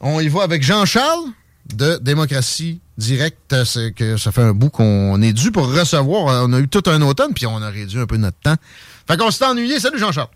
On 0.00 0.18
y 0.20 0.28
va 0.28 0.42
avec 0.42 0.62
Jean-Charles 0.62 1.26
de 1.74 1.98
Démocratie 2.00 2.80
Directe. 2.96 3.64
C'est 3.64 3.92
que 3.94 4.16
ça 4.16 4.32
fait 4.32 4.40
un 4.40 4.52
bout 4.52 4.70
qu'on 4.70 5.20
est 5.20 5.32
dû 5.34 5.52
pour 5.52 5.66
recevoir. 5.70 6.44
On 6.48 6.52
a 6.54 6.58
eu 6.58 6.68
tout 6.68 6.82
un 6.86 7.02
automne, 7.02 7.34
puis 7.34 7.46
on 7.46 7.60
a 7.60 7.68
réduit 7.68 8.00
un 8.00 8.06
peu 8.06 8.16
notre 8.16 8.38
temps. 8.40 8.56
Fait 9.06 9.18
qu'on 9.18 9.30
s'est 9.30 9.44
ennuyé. 9.44 9.78
Salut 9.78 9.98
Jean-Charles. 9.98 10.30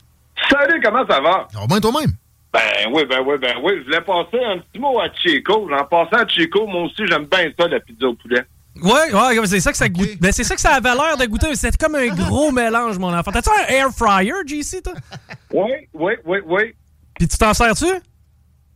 Salut, 0.51 0.81
comment 0.85 1.07
ça 1.09 1.21
va? 1.21 1.49
Alors, 1.55 1.67
bien 1.67 1.81
toi-même? 1.81 2.13
Ben 2.53 2.61
oui, 2.93 3.03
ben 3.09 3.21
oui, 3.27 3.37
ben 3.41 3.57
oui. 3.63 3.73
Je 3.79 3.85
voulais 3.85 4.01
passer 4.03 4.45
un 4.45 4.59
petit 4.59 4.79
mot 4.79 5.01
à 5.01 5.07
Chico. 5.15 5.69
En 5.73 5.85
passant 5.87 6.23
à 6.25 6.29
Chico, 6.29 6.67
moi 6.67 6.83
aussi, 6.83 7.03
j'aime 7.09 7.25
bien 7.25 7.51
ça, 7.59 7.67
la 7.67 7.81
pizza 7.81 8.07
au 8.07 8.15
poulet. 8.15 8.45
Ouais, 8.83 9.13
ouais, 9.15 9.47
c'est 9.47 9.61
ça 9.61 9.71
que 9.71 9.79
ça 9.79 9.89
goûte. 9.89 10.19
Ben, 10.21 10.31
c'est 10.31 10.45
ça 10.45 10.55
que 10.55 10.61
ça 10.61 10.75
avait 10.75 10.95
l'air 10.95 11.17
de 11.17 11.25
goûter. 11.25 11.55
C'est 11.57 11.77
comme 11.79 11.95
un 11.95 12.09
gros 12.09 12.53
mélange, 12.53 12.99
mon 12.99 13.17
enfant. 13.17 13.33
T'as-tu 13.33 13.49
un 13.49 13.73
air 13.73 13.89
fryer, 13.97 14.35
JC, 14.47 14.83
toi? 14.83 14.93
Oui, 15.53 15.71
oui, 15.95 16.13
oui, 16.27 16.39
oui. 16.45 16.75
Puis 17.19 17.29
tu 17.29 17.39
t'en 17.39 17.55
sers-tu? 17.55 17.87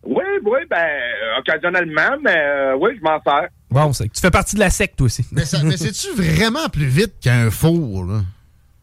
Oui, 0.05 0.25
oui, 0.45 0.61
ben, 0.71 0.77
euh, 0.79 1.39
occasionnellement, 1.41 2.17
mais 2.23 2.37
euh, 2.37 2.77
oui, 2.81 2.91
je 2.97 3.03
m'en 3.03 3.21
sers. 3.23 3.49
Bon, 3.71 3.93
c'est 3.93 4.09
que 4.09 4.15
tu 4.15 4.21
fais 4.21 4.31
partie 4.31 4.55
de 4.55 4.61
la 4.61 4.71
secte, 4.71 4.97
toi 4.97 5.07
aussi. 5.07 5.27
Mais, 5.33 5.45
ça- 5.45 5.59
mais 5.63 5.77
c'est-tu 5.77 6.09
vraiment 6.15 6.69
plus 6.69 6.87
vite 6.87 7.15
qu'un 7.21 7.51
four, 7.51 8.05
là? 8.05 8.21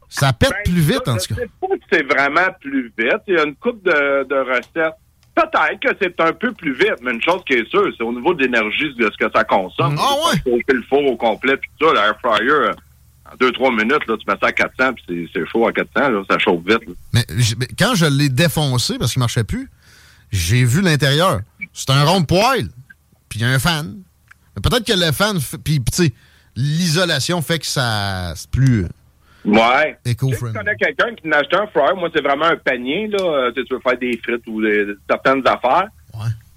Ça 0.10 0.32
pète 0.34 0.52
Ben, 0.52 0.72
plus 0.72 0.82
vite, 0.82 1.02
ça, 1.06 1.14
en 1.14 1.20
je 1.20 1.28
tout 1.28 1.36
cas. 1.36 1.42
sais 1.42 1.50
pas 1.60 1.68
si 1.76 1.82
c'est 1.92 2.04
vraiment 2.04 2.48
plus 2.62 2.94
vite. 2.98 3.18
Il 3.28 3.36
y 3.36 3.38
a 3.40 3.44
une 3.44 3.56
coupe 3.56 3.84
de, 3.84 4.24
de 4.28 4.36
recettes. 4.36 4.94
Peut-être 5.34 5.80
que 5.82 5.98
c'est 6.02 6.20
un 6.22 6.32
peu 6.32 6.54
plus 6.54 6.74
vite, 6.74 6.96
mais 7.02 7.12
une 7.12 7.22
chose 7.22 7.42
qui 7.46 7.54
est 7.54 7.68
sûre, 7.70 7.88
c'est 7.98 8.04
au 8.04 8.14
niveau 8.14 8.34
de 8.34 8.44
l'énergie 8.44 8.94
de 8.96 9.10
ce 9.12 9.18
que 9.26 9.30
ça 9.36 9.44
consomme. 9.44 9.98
Ah 10.00 10.14
ouais? 10.30 10.38
Chauffer 10.46 10.74
le 10.74 10.84
four 10.84 11.04
au 11.06 11.18
complet, 11.18 11.58
puis 11.58 11.70
tout 11.80 11.88
ça, 11.88 11.94
l'air 11.94 12.18
fryer, 12.24 12.50
euh, 12.50 12.72
en 13.30 13.36
2-3 13.38 13.72
minutes, 13.76 14.08
là, 14.08 14.16
tu 14.18 14.26
mets 14.32 14.38
ça 14.40 14.48
à 14.48 14.52
400, 14.54 14.94
puis 14.94 15.04
c'est- 15.10 15.28
c'est 15.40 15.46
chaud 15.50 15.68
à 15.68 15.74
400, 15.74 16.10
là, 16.10 16.24
ça 16.30 16.38
chauffe 16.40 16.62
vite. 16.66 16.86
là. 16.88 16.94
Mais, 17.14 17.26
mais 17.60 17.68
quand 17.78 17.96
je 17.96 18.06
l'ai 18.06 18.30
défoncé 18.30 18.98
parce 18.98 19.12
qu'il 19.12 19.20
marchait 19.20 19.44
plus, 19.44 19.70
j'ai 20.32 20.64
vu 20.66 20.82
l'intérieur. 20.82 21.42
C'est 21.74 21.90
un 21.90 22.04
rond 22.04 22.22
de 22.22 22.26
poêle, 22.26 22.68
puis 23.30 23.40
il 23.40 23.42
y 23.42 23.46
a 23.46 23.50
un 23.50 23.60
fan. 23.60 23.98
Peut-être 24.62 24.86
que 24.86 24.94
le 24.94 25.12
fan, 25.12 25.38
puis 25.64 25.80
tu 25.82 25.86
sais, 26.06 26.14
l'isolation 26.56 27.42
fait 27.42 27.60
que 27.60 27.66
ça 27.66 28.34
c'est 28.36 28.50
plus 28.50 28.86
Ouais. 29.46 29.96
Je 30.04 30.12
éco-friendly. 30.12 30.54
connais 30.58 30.76
quelqu'un 30.76 31.14
qui 31.14 31.28
n'a 31.28 31.38
acheté 31.38 31.56
un 31.56 31.68
fryer. 31.68 31.94
Moi, 31.96 32.10
c'est 32.16 32.24
vraiment 32.24 32.46
un 32.46 32.56
panier, 32.58 33.08
là. 33.10 33.20
Euh, 33.22 33.52
Tu 33.56 33.64
tu 33.66 33.76
veux 33.76 33.80
faire 33.80 33.96
des 34.00 34.18
frites 34.24 34.42
ou 34.48 34.60
des- 34.60 34.88
certaines 35.08 35.48
affaires. 35.48 35.88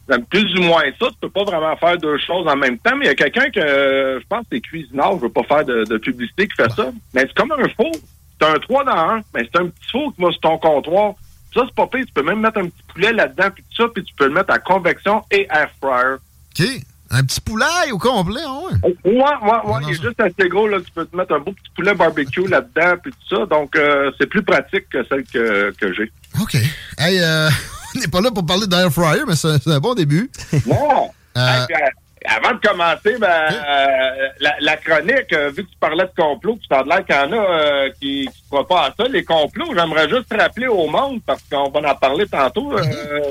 J'aime 0.08 0.24
plus 0.24 0.50
ou 0.58 0.62
moins 0.62 0.84
ça. 0.98 1.08
Tu 1.08 1.16
peux 1.20 1.28
pas 1.28 1.44
vraiment 1.44 1.76
faire 1.76 1.98
deux 1.98 2.16
choses 2.26 2.48
en 2.48 2.56
même 2.56 2.78
temps. 2.78 2.96
Mais 2.96 3.04
il 3.04 3.08
y 3.08 3.10
a 3.10 3.14
quelqu'un 3.14 3.50
que, 3.50 3.60
euh, 3.60 4.18
je 4.20 4.26
pense 4.26 4.40
que 4.44 4.46
c'est 4.52 4.60
cuisinard, 4.62 5.16
je 5.16 5.20
veux 5.20 5.28
pas 5.28 5.42
faire 5.42 5.66
de, 5.66 5.84
de 5.84 5.98
publicité, 5.98 6.48
qui 6.48 6.54
fait 6.54 6.70
ça. 6.72 6.90
Mais 7.12 7.22
c'est 7.26 7.34
comme 7.34 7.52
un 7.52 7.68
four. 7.76 7.92
C'est 8.40 8.46
un 8.48 8.54
3 8.54 8.84
dans 8.84 8.92
1. 9.16 9.20
Mais 9.34 9.46
c'est 9.52 9.60
un 9.60 9.66
petit 9.66 9.90
four 9.92 10.14
qui 10.16 10.22
va 10.22 10.30
sur 10.30 10.40
ton 10.40 10.56
comptoir. 10.56 11.12
Ça, 11.54 11.62
c'est 11.66 11.74
pas 11.74 11.86
pire. 11.86 12.04
Tu 12.06 12.12
peux 12.12 12.22
même 12.22 12.40
mettre 12.40 12.58
un 12.58 12.66
petit 12.66 12.82
poulet 12.92 13.12
là-dedans, 13.12 13.50
puis 13.54 13.64
tout 13.64 13.82
ça, 13.82 13.88
puis 13.94 14.04
tu 14.04 14.14
peux 14.14 14.26
le 14.26 14.34
mettre 14.34 14.52
à 14.52 14.58
convection 14.58 15.22
et 15.30 15.46
air 15.50 15.70
fryer. 15.80 16.16
OK. 16.58 16.66
Un 17.10 17.22
petit 17.22 17.40
poulaille 17.40 17.90
au 17.90 17.98
complet, 17.98 18.42
ah 18.46 18.58
ouais. 18.70 18.96
Ouais, 19.04 19.14
ouais, 19.14 19.72
ouais. 19.72 19.80
Il 19.84 19.90
est 19.90 20.02
juste 20.02 20.20
assez 20.20 20.46
gros, 20.50 20.68
là. 20.68 20.78
Tu 20.84 20.90
peux 20.92 21.06
te 21.06 21.16
mettre 21.16 21.34
un 21.34 21.38
beau 21.38 21.52
petit 21.52 21.70
poulet 21.74 21.94
barbecue 21.94 22.46
là-dedans, 22.46 22.96
puis 23.02 23.12
tout 23.12 23.36
ça. 23.36 23.46
Donc, 23.46 23.74
euh, 23.76 24.10
c'est 24.18 24.26
plus 24.26 24.42
pratique 24.42 24.90
que 24.90 25.02
celle 25.08 25.24
que, 25.24 25.72
que 25.80 25.94
j'ai. 25.94 26.12
OK. 26.38 26.54
Hey, 26.98 27.18
euh, 27.18 27.48
on 27.96 28.00
n'est 28.00 28.08
pas 28.08 28.20
là 28.20 28.30
pour 28.30 28.44
parler 28.44 28.66
d'air 28.66 28.92
fryer, 28.92 29.22
mais 29.26 29.36
c'est 29.36 29.66
un 29.68 29.80
bon 29.80 29.94
début. 29.94 30.30
Non! 30.66 31.10
Euh, 31.36 31.40
Hey, 31.40 31.76
euh, 31.76 31.88
avant 32.24 32.54
de 32.54 32.66
commencer, 32.66 33.16
ben, 33.18 33.28
euh, 33.28 34.28
la, 34.40 34.54
la 34.60 34.76
chronique, 34.76 35.32
euh, 35.32 35.50
vu 35.50 35.64
que 35.64 35.70
tu 35.70 35.76
parlais 35.78 36.04
de 36.04 36.12
complot, 36.16 36.56
puis 36.56 36.66
ça 36.70 36.80
a 36.80 36.84
l'air 36.84 37.04
qu'il 37.04 37.14
y 37.14 37.18
en 37.18 37.32
a 37.32 37.36
euh, 37.36 37.90
qui 38.00 38.26
ne 38.26 38.48
croient 38.48 38.66
pas 38.66 38.86
à 38.86 38.94
ça, 38.96 39.08
les 39.08 39.24
complots, 39.24 39.74
j'aimerais 39.74 40.08
juste 40.08 40.32
rappeler 40.32 40.66
au 40.66 40.86
monde, 40.86 41.20
parce 41.26 41.42
qu'on 41.50 41.70
va 41.70 41.90
en 41.90 41.94
parler 41.94 42.26
tantôt, 42.26 42.72
euh, 42.72 42.82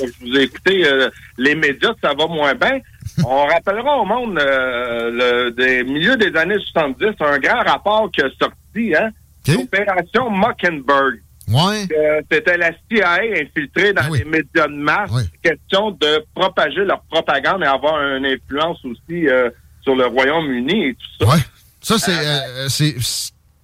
je 0.02 0.26
vous 0.26 0.38
ai 0.38 0.44
écouté 0.44 0.86
euh, 0.88 1.10
les 1.38 1.56
médias, 1.56 1.94
ça 2.02 2.14
va 2.14 2.28
moins 2.28 2.56
bien. 2.56 2.80
On 3.26 3.46
rappellera 3.46 3.98
au 3.98 4.06
monde 4.06 4.38
euh, 4.38 5.10
le, 5.12 5.52
des 5.52 5.84
milieux 5.84 6.18
des 6.18 6.36
années 6.38 6.60
70 6.74 7.16
un 7.20 7.40
grand 7.40 7.64
rapport 7.64 8.12
qui 8.12 8.22
a 8.22 8.30
sorti, 8.40 8.96
hein, 8.96 9.10
l'opération 9.48 10.30
Mockingbird. 10.30 11.20
Ouais. 11.48 11.88
Euh, 11.98 12.22
C'était 12.32 12.58
la 12.58 12.72
CIA 12.92 13.20
infiltrée 13.42 13.94
dans 13.94 14.10
les 14.14 14.26
médias 14.26 14.68
de 14.68 14.74
masse. 14.76 15.12
Question 15.42 15.92
de 15.92 16.26
propager 16.36 16.84
leur 16.86 17.02
propagande 17.10 17.64
et 17.64 17.68
avoir 17.68 18.02
une 18.02 18.26
influence 18.26 18.78
aussi 18.84 19.28
euh, 19.30 19.50
sur 19.82 19.96
le 19.96 20.06
Royaume-Uni 20.08 20.88
et 20.90 20.94
tout 20.96 21.26
ça. 21.26 21.34
Ouais. 21.34 21.42
Ça, 21.82 21.98
c'est 21.98 22.12
euh, 22.12 22.68
c'est 22.70 22.96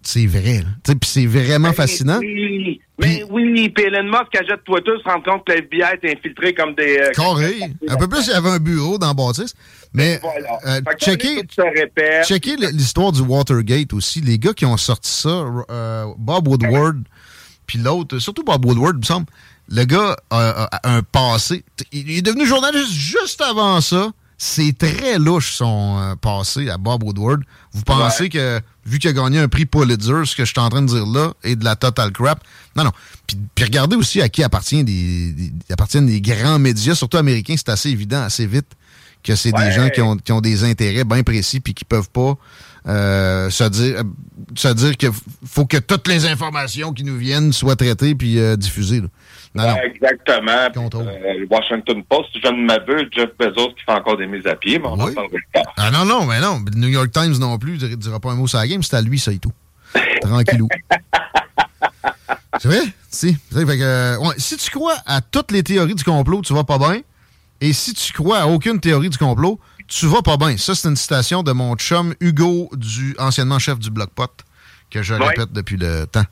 c'est 0.06 0.26
vrai. 0.28 0.62
Puis 0.86 0.98
c'est 1.04 1.26
vraiment 1.26 1.72
fascinant. 1.74 2.20
Oui, 2.20 2.80
mais 3.00 3.24
oui, 3.30 3.70
puis 3.70 3.86
Elon 3.86 4.04
Musk 4.04 4.36
achète 4.36 4.64
Twitter, 4.66 4.92
se 5.02 5.10
rend 5.10 5.22
compte 5.22 5.46
que 5.46 5.54
la 5.54 5.58
FBI 5.60 5.98
est 6.04 6.12
infiltrée 6.18 6.54
comme 6.54 6.76
des... 6.76 6.98
euh, 7.00 7.12
Carré. 7.12 7.54
Un 7.88 7.96
peu 7.96 8.08
plus, 8.08 8.28
il 8.28 8.32
y 8.32 8.34
avait 8.34 8.50
un 8.50 8.60
bureau 8.60 8.98
dans 8.98 9.08
la 9.08 9.14
bâtisse. 9.14 9.54
Mais 9.94 10.20
Voilà. 10.22 10.58
euh, 10.68 10.82
checkez 12.26 12.56
l'histoire 12.72 13.12
du 13.12 13.22
Watergate 13.22 13.94
aussi. 13.94 14.22
Les 14.22 14.38
gars 14.38 14.54
qui 14.54 14.66
ont 14.66 14.78
sorti 14.78 15.10
ça, 15.10 15.46
euh, 15.70 16.06
Bob 16.18 16.48
Woodward, 16.48 16.98
puis 17.68 17.80
l'autre, 17.80 18.20
surtout 18.20 18.44
Bob 18.44 18.66
Woodward, 18.66 18.96
il 18.96 19.00
me 19.00 19.06
semble, 19.06 19.26
le 19.70 19.86
gars 19.86 20.16
a, 20.30 20.38
a- 20.50 20.80
a 20.90 20.96
un 20.96 21.02
passé. 21.04 21.64
Il 21.92 22.12
est 22.12 22.22
devenu 22.22 22.46
journaliste 22.46 22.92
juste 22.92 23.42
avant 23.42 23.80
ça. 23.82 24.12
C'est 24.38 24.78
très 24.78 25.20
louche 25.20 25.54
son 25.54 25.98
euh, 26.02 26.16
passé 26.16 26.70
à 26.70 26.78
Bob 26.78 27.04
Woodward. 27.04 27.42
Vous 27.72 27.84
pensez 27.84 28.28
que, 28.28 28.60
vu 28.86 29.00
qu'il 29.00 29.10
a 29.10 29.14
gagné 29.14 29.40
un 29.40 29.48
prix 29.48 29.66
Pulitzer, 29.66 30.26
ce 30.26 30.36
que 30.36 30.44
je 30.44 30.52
suis 30.52 30.60
en 30.60 30.68
train 30.70 30.82
de 30.82 30.88
dire 30.88 31.06
là, 31.06 31.34
est 31.44 31.56
de 31.56 31.64
la 31.64 31.78
total 31.78 32.12
crap? 32.12 32.44
Non, 32.76 32.84
non. 32.84 32.92
Puis, 33.26 33.38
puis 33.56 33.64
regardez 33.64 33.96
aussi 33.96 34.22
à 34.22 34.28
qui 34.28 34.44
appartient 34.44 34.84
des, 34.84 35.32
des- 35.32 35.54
appartiennent 35.72 36.08
des 36.08 36.20
grands 36.20 36.60
médias, 36.60 36.94
surtout 36.96 37.18
américains. 37.18 37.56
C'est 37.56 37.70
assez 37.70 37.90
évident, 37.90 38.22
assez 38.22 38.46
vite, 38.46 38.68
que 39.24 39.36
c'est 39.36 39.54
des 39.54 39.72
gens 39.72 39.90
qui 39.90 40.02
ont, 40.02 40.18
qui 40.18 40.34
ont 40.34 40.42
des 40.42 40.66
intérêts 40.66 41.06
bien 41.06 41.24
précis 41.24 41.62
puis 41.62 41.74
qui 41.74 41.86
peuvent 41.86 42.10
pas 42.10 42.36
euh, 42.88 43.50
se 43.50 43.64
dire 43.64 44.04
se 44.56 44.68
dire 44.68 44.98
que 44.98 45.08
faut 45.46 45.66
que 45.66 45.78
toutes 45.78 46.08
les 46.08 46.26
informations 46.26 46.94
qui 46.94 47.04
nous 47.04 47.18
viennent 47.18 47.54
soient 47.54 47.76
traitées 47.76 48.16
puis 48.16 48.40
euh, 48.40 48.56
diffusées. 48.56 49.02
là. 49.02 49.08
Non, 49.56 49.64
non. 49.68 49.74
Ouais, 49.76 49.94
Exactement. 49.94 51.02
Euh, 51.02 51.46
Washington 51.50 52.04
Post, 52.10 52.30
je 52.44 52.48
ne 52.50 52.66
m'aveux, 52.66 53.08
Jeff 53.12 53.30
Bezos 53.38 53.74
qui 53.76 53.84
fait 53.86 53.92
encore 53.92 54.18
des 54.18 54.26
mises 54.26 54.48
à 54.48 54.56
pied, 54.56 54.80
mais 54.80 54.88
on 54.88 55.00
en 55.00 55.08
plus 55.08 55.48
tard. 55.54 55.64
Ah 55.78 55.92
non, 55.92 56.06
non, 56.06 56.26
mais 56.26 56.40
non. 56.40 56.60
Le 56.66 56.80
New 56.80 56.88
York 56.88 57.12
Times 57.12 57.38
non 57.40 57.58
plus 57.58 57.80
ne 57.82 57.96
dira 57.96 58.20
pas 58.20 58.32
un 58.32 58.36
mot 58.36 58.48
sur 58.48 58.58
la 58.58 58.68
game, 58.68 58.82
c'est 58.82 58.96
à 58.96 59.02
lui, 59.02 59.20
ça 59.20 59.32
et 59.32 59.38
tout. 59.38 59.54
Tranquillou. 60.22 60.68
c'est 62.60 62.68
vrai? 62.68 62.82
Si. 63.10 63.38
C'est 63.52 63.56
vrai, 63.56 63.74
fait 63.74 63.78
que, 63.78 63.84
euh, 63.84 64.18
ouais, 64.18 64.34
si 64.38 64.58
tu 64.58 64.72
crois 64.72 64.96
à 65.06 65.22
toutes 65.22 65.52
les 65.52 65.62
théories 65.62 65.96
du 65.96 66.04
complot, 66.04 66.42
tu 66.42 66.54
vas 66.54 66.64
pas 66.64 66.80
bien. 66.80 67.02
Et 67.62 67.74
si 67.74 67.94
tu 67.94 68.12
crois 68.12 68.40
à 68.40 68.48
aucune 68.48 68.80
théorie 68.80 69.10
du 69.10 69.18
complot, 69.18 69.60
tu 70.00 70.08
vas 70.08 70.22
pas 70.22 70.38
bien. 70.38 70.58
Ça, 70.58 70.76
c'est 70.76 70.88
une 70.88 70.96
citation 70.96 71.44
de 71.44 71.52
mon 71.52 71.76
chum 71.76 72.14
Hugo, 72.20 72.70
du 72.76 73.16
anciennement 73.20 73.60
chef 73.60 73.80
du 73.80 73.90
Bloc 73.92 74.10
Pot, 74.16 74.32
que 74.90 75.02
je 75.04 75.14
Ouais. 75.14 75.28
répète 75.28 75.52
depuis 75.54 75.78
le 75.78 76.06
temps. 76.06 76.24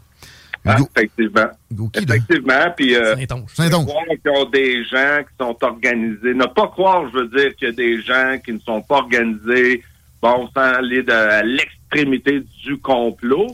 Ah, 0.66 0.76
Hugo. 0.78 0.88
effectivement. 0.96 1.50
Effectivement. 1.96 2.74
Puis, 2.78 2.96
euh, 2.96 3.16
Saint-Onge. 3.48 3.86
croire 3.88 4.06
qu'il 4.08 4.32
y 4.32 4.38
a 4.38 4.46
des 4.52 4.84
gens 4.86 5.24
qui 5.24 5.36
sont 5.40 5.58
organisés. 5.62 6.34
Ne 6.34 6.46
pas 6.46 6.68
croire, 6.68 7.10
je 7.12 7.18
veux 7.20 7.28
dire, 7.30 7.56
qu'il 7.56 7.68
y 7.68 7.72
a 7.72 7.74
des 7.74 8.02
gens 8.02 8.38
qui 8.46 8.54
ne 8.54 8.60
sont 8.60 8.82
pas 8.82 8.98
organisés, 8.98 9.84
bon, 10.22 10.48
sans 10.56 10.62
aller 10.62 11.02
de, 11.04 11.12
à 11.12 11.42
l'extrémité 11.44 12.44
du 12.64 12.78
complot. 12.78 13.48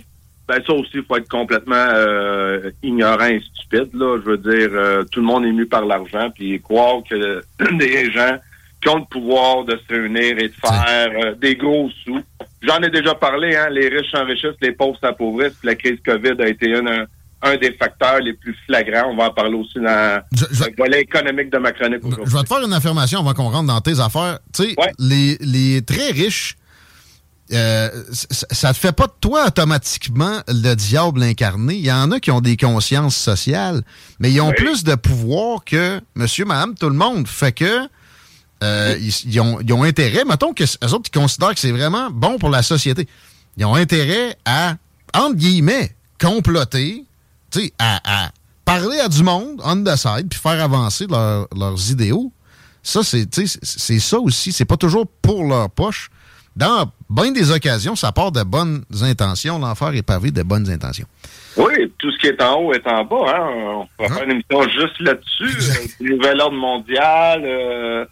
Ben 0.49 0.61
ça 0.65 0.73
aussi, 0.73 0.91
il 0.95 1.03
faut 1.03 1.17
être 1.17 1.27
complètement 1.29 1.75
euh, 1.75 2.71
ignorant 2.81 3.25
et 3.25 3.41
stupide. 3.41 3.89
Là. 3.93 4.17
Je 4.23 4.29
veux 4.31 4.37
dire, 4.37 4.69
euh, 4.71 5.03
tout 5.11 5.19
le 5.19 5.25
monde 5.25 5.45
est 5.45 5.51
mu 5.51 5.65
par 5.65 5.85
l'argent, 5.85 6.29
puis 6.33 6.61
croire 6.61 7.01
que 7.09 7.41
des 7.77 8.09
gens 8.11 8.37
qui 8.87 8.95
ont 8.95 8.99
le 8.99 9.05
pouvoir 9.09 9.65
de 9.65 9.77
se 9.87 9.93
réunir 9.93 10.37
et 10.39 10.47
de 10.49 10.53
faire 10.53 11.09
euh, 11.25 11.35
des 11.35 11.55
gros 11.55 11.89
sous. 12.05 12.21
J'en 12.61 12.79
ai 12.81 12.89
déjà 12.89 13.13
parlé, 13.15 13.55
hein, 13.55 13.67
les 13.69 13.87
riches 13.89 14.11
s'enrichissent, 14.11 14.59
les 14.61 14.71
pauvres 14.71 14.97
s'appauvrissent. 15.01 15.57
La 15.63 15.75
crise 15.75 15.97
COVID 16.05 16.41
a 16.41 16.47
été 16.47 16.73
un, 16.75 17.05
un 17.41 17.57
des 17.57 17.73
facteurs 17.73 18.19
les 18.19 18.33
plus 18.33 18.55
flagrants. 18.65 19.11
On 19.11 19.17
va 19.17 19.25
en 19.25 19.33
parler 19.33 19.55
aussi 19.55 19.79
dans 19.79 20.21
Je- 20.33 20.45
je- 20.51 20.63
le 20.63 20.73
volet 20.77 21.01
économique 21.01 21.51
de 21.51 21.57
ma 21.57 21.71
chronique 21.71 22.01
Je 22.03 22.35
vais 22.37 22.43
te 22.43 22.47
faire 22.47 22.65
une 22.65 22.73
affirmation 22.73 23.19
avant 23.19 23.33
qu'on 23.33 23.49
rentre 23.49 23.67
dans 23.67 23.81
tes 23.81 23.99
affaires. 23.99 24.39
Tu 24.55 24.63
sais, 24.63 24.75
Ouais. 24.77 24.91
les, 24.99 25.37
les 25.41 25.81
très 25.83 26.11
riches, 26.11 26.55
euh, 27.53 27.89
ça 28.11 28.73
te 28.73 28.77
fait 28.77 28.91
pas 28.91 29.07
de 29.07 29.13
toi 29.21 29.45
automatiquement 29.47 30.39
le 30.47 30.73
diable 30.75 31.23
incarné. 31.23 31.75
Il 31.75 31.85
y 31.85 31.91
en 31.91 32.11
a 32.11 32.19
qui 32.19 32.31
ont 32.31 32.41
des 32.41 32.57
consciences 32.57 33.15
sociales, 33.15 33.81
mais 34.19 34.31
ils 34.31 34.41
ont 34.41 34.49
Oui. 34.49 34.55
plus 34.57 34.83
de 34.83 34.95
pouvoir 34.95 35.63
que 35.63 36.01
monsieur, 36.15 36.45
madame, 36.45 36.75
tout 36.75 36.89
le 36.89 36.95
monde. 36.95 37.27
Fait 37.27 37.51
que 37.53 37.87
euh, 38.63 38.95
ils, 38.99 39.13
ils 39.33 39.39
ont, 39.39 39.59
ils 39.61 39.71
ont 39.73 39.83
intérêt, 39.83 40.25
mettons 40.25 40.53
que 40.53 40.63
autres, 40.63 41.09
ils 41.13 41.19
considèrent 41.19 41.53
que 41.53 41.59
c'est 41.59 41.71
vraiment 41.71 42.09
bon 42.11 42.37
pour 42.37 42.49
la 42.49 42.61
société. 42.63 43.07
Ils 43.57 43.65
ont 43.65 43.75
intérêt 43.75 44.35
à, 44.45 44.75
entre 45.13 45.35
guillemets, 45.35 45.95
comploter, 46.19 47.03
à, 47.79 48.25
à 48.25 48.29
parler 48.65 48.99
à 48.99 49.07
du 49.07 49.23
monde, 49.23 49.61
on 49.63 49.83
the 49.83 49.95
side, 49.95 50.27
puis 50.29 50.39
faire 50.39 50.61
avancer 50.63 51.07
leur- 51.09 51.47
leurs 51.55 51.91
idéaux. 51.91 52.31
Ça, 52.83 53.01
c'est 53.03 53.99
ça 53.99 54.19
aussi. 54.19 54.51
C'est 54.51 54.65
pas 54.65 54.77
toujours 54.77 55.07
pour 55.21 55.43
leur 55.43 55.69
poche. 55.69 56.09
Dans 56.55 56.89
bien 57.09 57.31
des 57.31 57.51
occasions, 57.51 57.95
ça 57.95 58.11
part 58.11 58.31
de 58.31 58.41
bonnes 58.41 58.83
intentions. 59.01 59.59
L'enfer 59.59 59.93
est 59.93 60.01
pavé 60.01 60.31
de 60.31 60.41
bonnes 60.41 60.69
intentions. 60.69 61.05
Oui, 61.55 61.73
tout 61.99 62.11
ce 62.11 62.17
qui 62.17 62.27
est 62.27 62.41
en 62.41 62.55
haut 62.61 62.73
est 62.73 62.87
en 62.87 63.03
bas. 63.03 63.15
Hein. 63.27 63.47
On 63.81 63.87
pourrait 63.95 64.09
faire 64.09 64.23
une 64.23 64.31
émission 64.31 64.63
juste 64.69 64.99
là-dessus. 65.01 65.71
euh, 66.01 66.05
nouvel 66.15 66.39
ordre 66.41 66.57
mondial, 66.57 67.43
euh, 67.45 68.05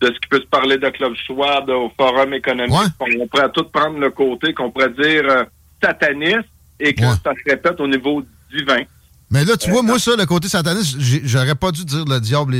de 0.00 0.06
ce 0.08 0.12
qui 0.12 0.28
peut 0.30 0.40
se 0.40 0.46
parler 0.46 0.76
de 0.78 0.88
Club 0.90 1.14
Schwab, 1.26 1.68
au 1.70 1.90
Forum 1.98 2.34
économique. 2.34 2.72
Ouais. 2.74 2.86
On 3.20 3.26
pourrait 3.28 3.50
tout 3.52 3.64
prendre 3.64 3.98
le 3.98 4.10
côté 4.10 4.52
qu'on 4.52 4.70
pourrait 4.70 4.90
dire 4.90 5.24
euh, 5.28 5.44
sataniste 5.82 6.48
et 6.80 6.94
que 6.94 7.02
Ouais. 7.02 7.14
ça 7.24 7.32
se 7.32 7.50
répète 7.50 7.80
au 7.80 7.88
niveau 7.88 8.22
divin. 8.54 8.82
Mais 9.28 9.44
là, 9.44 9.56
tu 9.56 9.70
vois, 9.70 9.82
moi, 9.82 9.98
ça, 9.98 10.12
le 10.16 10.24
côté 10.24 10.46
sataniste, 10.46 10.96
j'aurais 11.24 11.56
pas 11.56 11.72
dû 11.72 11.84
dire 11.84 12.04
le 12.06 12.20
diable, 12.20 12.54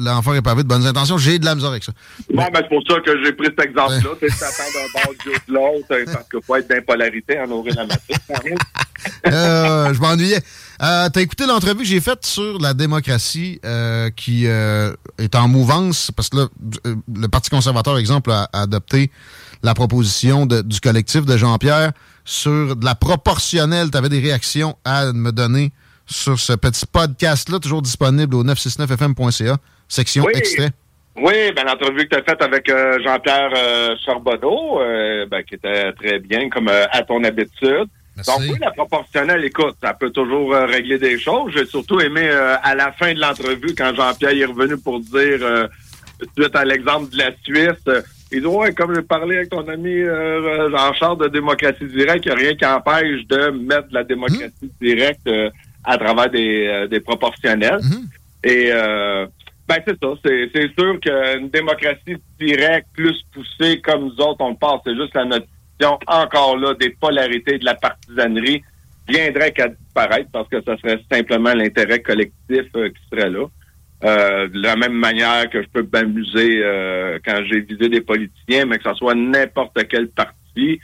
l'enfer 0.00 0.34
est 0.34 0.42
pavé 0.42 0.64
de 0.64 0.68
bonnes 0.68 0.84
intentions. 0.84 1.18
J'ai 1.18 1.38
de 1.38 1.44
la 1.44 1.54
misère 1.54 1.70
avec 1.70 1.84
ça. 1.84 1.92
Bon, 2.34 2.42
ben, 2.52 2.62
c'est 2.62 2.68
pour 2.68 2.82
ça 2.88 2.98
que 3.00 3.24
j'ai 3.24 3.32
pris 3.32 3.46
cet 3.46 3.60
exemple-là. 3.64 4.10
Tu 4.20 4.28
Satan 4.30 4.64
d'un 4.74 5.00
bord, 5.00 5.14
Dieu 5.22 5.32
de 5.46 5.52
l'autre, 5.54 5.86
euh, 5.92 6.04
parce 6.12 6.28
qu'il 6.28 6.40
faut 6.44 6.56
être 6.56 6.68
d'impolarité 6.68 7.38
en 7.38 7.46
nourrir 7.46 7.74
la. 7.76 7.84
Euh, 9.26 9.94
je 9.94 10.00
m'ennuyais. 10.00 10.40
Euh, 10.82 11.08
T'as 11.12 11.20
écouté 11.20 11.44
l'entrevue 11.46 11.80
que 11.80 11.84
j'ai 11.84 12.00
faite 12.00 12.24
sur 12.24 12.58
la 12.58 12.72
démocratie 12.72 13.60
euh, 13.66 14.08
qui 14.10 14.46
euh, 14.46 14.92
est 15.18 15.34
en 15.34 15.46
mouvance, 15.46 16.10
parce 16.10 16.30
que 16.30 16.38
là, 16.38 16.46
euh, 16.86 16.94
le 17.14 17.28
Parti 17.28 17.50
conservateur, 17.50 17.98
exemple, 17.98 18.30
a, 18.30 18.48
a 18.52 18.62
adopté 18.62 19.10
la 19.62 19.74
proposition 19.74 20.46
de- 20.46 20.62
du 20.62 20.80
collectif 20.80 21.26
de 21.26 21.36
Jean-Pierre 21.36 21.92
sur 22.24 22.76
de 22.76 22.84
la 22.84 22.94
proportionnelle. 22.94 23.90
Tu 23.90 23.98
avais 23.98 24.08
des 24.08 24.20
réactions 24.20 24.76
à 24.86 25.12
me 25.12 25.32
donner 25.32 25.70
sur 26.06 26.40
ce 26.40 26.54
petit 26.54 26.86
podcast-là, 26.90 27.58
toujours 27.58 27.82
disponible 27.82 28.34
au 28.34 28.42
969fm.ca, 28.44 29.58
section 29.86 30.24
Oui. 30.24 30.32
extrait. 30.34 30.70
Oui, 31.16 31.52
ben 31.54 31.64
l'entrevue 31.66 32.08
que 32.08 32.14
tu 32.14 32.20
as 32.20 32.22
faite 32.22 32.40
avec 32.40 32.68
euh, 32.70 32.98
Jean-Pierre 33.04 33.50
euh, 33.54 33.94
Charbonneau, 34.06 34.80
euh, 34.80 35.26
ben, 35.30 35.42
qui 35.42 35.56
était 35.56 35.92
très 35.92 36.18
bien, 36.20 36.48
comme 36.48 36.68
à 36.68 37.02
ton 37.02 37.22
habitude. 37.24 37.88
Merci. 38.26 38.48
Donc 38.48 38.52
oui, 38.52 38.58
la 38.60 38.70
proportionnelle, 38.72 39.44
écoute, 39.44 39.76
ça 39.82 39.94
peut 39.94 40.10
toujours 40.10 40.54
euh, 40.54 40.66
régler 40.66 40.98
des 40.98 41.18
choses. 41.18 41.52
J'ai 41.54 41.66
surtout 41.66 42.00
aimé 42.00 42.22
euh, 42.24 42.56
à 42.62 42.74
la 42.74 42.92
fin 42.92 43.12
de 43.14 43.20
l'entrevue, 43.20 43.74
quand 43.76 43.94
Jean-Pierre 43.94 44.36
est 44.36 44.44
revenu 44.44 44.76
pour 44.76 45.00
dire, 45.00 45.38
euh, 45.42 45.66
suite 46.36 46.54
à 46.54 46.64
l'exemple 46.64 47.10
de 47.10 47.18
la 47.18 47.30
Suisse, 47.42 47.84
euh, 47.88 48.02
il 48.32 48.42
dit, 48.42 48.46
ouais, 48.46 48.72
comme 48.74 48.94
j'ai 48.94 49.02
parlé 49.02 49.38
avec 49.38 49.50
ton 49.50 49.66
ami 49.68 50.02
Jean-Charles 50.02 51.18
de 51.18 51.28
démocratie 51.28 51.86
directe, 51.86 52.26
il 52.26 52.28
n'y 52.28 52.34
a 52.34 52.38
rien 52.38 52.54
qui 52.54 52.64
empêche 52.64 53.26
de 53.26 53.50
mettre 53.50 53.88
la 53.90 54.04
démocratie 54.04 54.70
directe 54.80 55.26
euh, 55.26 55.50
à 55.82 55.98
travers 55.98 56.30
des, 56.30 56.86
des 56.88 57.00
proportionnels. 57.00 57.80
Mhm. 57.82 58.06
Et 58.44 58.70
ben 59.68 59.80
c'est 59.86 59.98
ça, 60.00 60.08
c'est, 60.24 60.72
sûr 60.76 60.98
qu'une 61.00 61.48
démocratie 61.48 62.16
directe, 62.40 62.88
plus 62.92 63.16
poussée 63.32 63.80
comme 63.80 64.04
nous 64.04 64.20
autres, 64.20 64.40
on 64.40 64.50
le 64.50 64.56
pense, 64.56 64.80
c'est 64.84 64.96
juste 64.96 65.14
la 65.14 65.24
encore 65.84 66.56
là 66.56 66.74
des 66.74 66.90
polarités 66.90 67.58
de 67.58 67.64
la 67.64 67.74
partisanerie 67.74 68.62
viendrait 69.08 69.52
qu'à 69.52 69.68
disparaître 69.68 70.30
parce 70.32 70.48
que 70.48 70.62
ça 70.62 70.76
serait 70.78 71.00
simplement 71.10 71.52
l'intérêt 71.54 72.00
collectif 72.00 72.64
euh, 72.76 72.88
qui 72.90 73.02
serait 73.10 73.30
là. 73.30 73.46
Euh, 74.02 74.48
de 74.48 74.62
la 74.62 74.76
même 74.76 74.94
manière 74.94 75.50
que 75.50 75.62
je 75.62 75.68
peux 75.68 75.86
m'amuser 75.92 76.62
euh, 76.64 77.18
quand 77.24 77.42
j'ai 77.50 77.60
visé 77.60 77.88
des 77.90 78.00
politiciens, 78.00 78.64
mais 78.64 78.78
que 78.78 78.88
ce 78.88 78.94
soit 78.94 79.14
n'importe 79.14 79.78
quel 79.88 80.08
parti. 80.08 80.80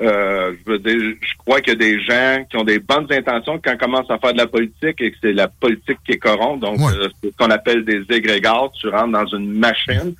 Euh, 0.00 0.52
je 0.64 0.72
veux 0.72 0.78
dire, 0.78 1.16
je 1.20 1.34
crois 1.38 1.60
qu'il 1.60 1.72
y 1.72 1.76
a 1.76 1.78
des 1.78 2.00
gens 2.00 2.44
qui 2.48 2.56
ont 2.56 2.64
des 2.64 2.78
bonnes 2.78 3.06
intentions 3.10 3.60
quand 3.62 3.74
on 3.74 3.76
commence 3.76 4.10
à 4.10 4.18
faire 4.18 4.32
de 4.32 4.38
la 4.38 4.46
politique 4.46 5.00
et 5.00 5.10
que 5.10 5.16
c'est 5.20 5.32
la 5.32 5.48
politique 5.48 5.98
qui 6.06 6.12
est 6.12 6.18
corrompue. 6.18 6.60
Donc, 6.60 6.78
Ouais. 6.78 6.92
euh, 7.00 7.08
c'est 7.22 7.30
ce 7.32 7.36
qu'on 7.36 7.50
appelle 7.50 7.84
des 7.84 8.02
égrégats. 8.08 8.62
Tu 8.80 8.88
rentres 8.88 9.12
dans 9.12 9.26
une 9.26 9.52
machine. 9.58 10.14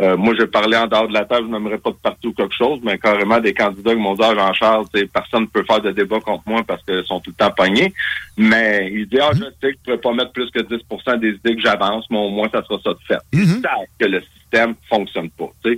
Euh, 0.00 0.16
moi, 0.16 0.34
j'ai 0.36 0.48
parlé 0.48 0.76
en 0.76 0.88
dehors 0.88 1.06
de 1.06 1.12
la 1.12 1.24
table, 1.24 1.46
je 1.46 1.52
n'aimerais 1.52 1.78
pas 1.78 1.90
de 1.90 1.96
partout 2.02 2.32
quelque 2.32 2.54
chose, 2.54 2.80
mais 2.82 2.98
carrément 2.98 3.38
des 3.38 3.54
candidats 3.54 3.92
qui 3.94 4.00
m'ont 4.00 4.14
dit, 4.14 4.22
ah, 4.24 4.34
Jean-Charles, 4.34 4.86
personne 5.12 5.42
ne 5.42 5.46
peut 5.46 5.62
faire 5.64 5.80
de 5.80 5.92
débat 5.92 6.18
contre 6.18 6.42
moi 6.46 6.62
parce 6.66 6.82
qu'ils 6.82 7.04
sont 7.04 7.20
tout 7.20 7.30
le 7.30 7.36
temps 7.36 7.52
pognés. 7.56 7.94
Mais 8.36 8.90
il 8.92 9.06
dit, 9.08 9.18
ah, 9.22 9.30
je 9.34 9.38
sais 9.38 9.72
que 9.74 9.78
je 9.86 9.92
ne 9.92 9.96
pourrais 9.96 9.98
pas 9.98 10.12
mettre 10.24 10.32
plus 10.32 10.50
que 10.50 10.58
10% 10.60 11.20
des 11.20 11.28
idées 11.30 11.54
que 11.54 11.62
j'avance, 11.62 12.06
mais 12.10 12.18
au 12.18 12.30
moins, 12.30 12.48
ça 12.52 12.62
sera 12.64 12.80
ça 12.82 12.90
de 12.90 12.98
fait. 13.06 13.18
Ils 13.32 13.40
Mhm. 13.46 13.62
savent 13.62 13.86
que 14.00 14.06
le 14.06 14.20
système 14.36 14.74
fonctionne 14.88 15.30
pas. 15.30 15.50
Mais 15.64 15.70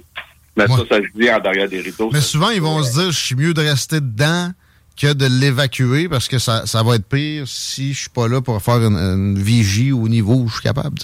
Ouais. 0.62 0.66
ça, 0.68 0.76
ça 0.88 0.96
se 0.96 1.18
dit 1.20 1.30
en 1.30 1.38
derrière 1.38 1.68
des 1.68 1.80
rideaux. 1.80 2.08
Mais 2.10 2.22
souvent, 2.22 2.48
ils 2.48 2.62
vont 2.62 2.82
se 2.82 2.92
dire, 2.98 3.10
je 3.12 3.18
suis 3.26 3.34
mieux 3.34 3.52
de 3.52 3.60
rester 3.60 4.00
dedans 4.00 4.48
que 4.98 5.12
de 5.12 5.26
l'évacuer 5.26 6.08
parce 6.08 6.26
que 6.26 6.38
ça, 6.38 6.64
ça 6.64 6.82
va 6.82 6.94
être 6.94 7.06
pire 7.06 7.46
si 7.46 7.92
je 7.92 8.00
suis 8.00 8.08
pas 8.08 8.28
là 8.28 8.40
pour 8.40 8.62
faire 8.62 8.76
une, 8.76 8.96
une 8.96 9.38
vigie 9.38 9.92
au 9.92 10.08
niveau 10.08 10.36
où 10.36 10.48
je 10.48 10.54
suis 10.54 10.62
capable. 10.62 10.96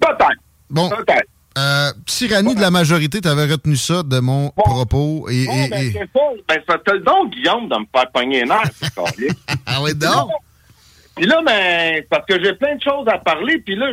Peut-être, 0.00 0.40
Bon, 0.70 0.88
peut-être. 0.88 1.26
Euh, 1.58 1.90
tyrannie 2.06 2.54
de 2.54 2.60
la 2.60 2.70
majorité, 2.70 3.20
tu 3.20 3.28
avais 3.28 3.46
retenu 3.46 3.76
ça 3.76 4.02
de 4.02 4.18
mon 4.20 4.50
propos. 4.50 5.28
Et, 5.30 5.46
ben, 5.46 5.72
et- 5.72 5.92
c'est 5.92 5.98
ça. 6.12 6.20
Ben, 6.48 6.60
ça 6.68 6.78
te 6.78 6.90
le 6.92 7.00
don, 7.00 7.26
Guillaume, 7.26 7.68
de 7.68 7.76
me 7.76 7.84
faire 7.94 8.10
pogner 8.12 8.44
c'est 8.80 8.94
carré. 8.94 9.28
Ah 9.66 9.82
oui, 9.82 9.94
donc? 9.94 10.30
Puis 11.14 11.26
là, 11.26 11.40
ben, 11.44 12.02
parce 12.08 12.24
que 12.26 12.42
j'ai 12.42 12.54
plein 12.54 12.74
de 12.76 12.82
choses 12.82 13.06
à 13.06 13.18
parler, 13.18 13.58
puis 13.58 13.76
là, 13.76 13.86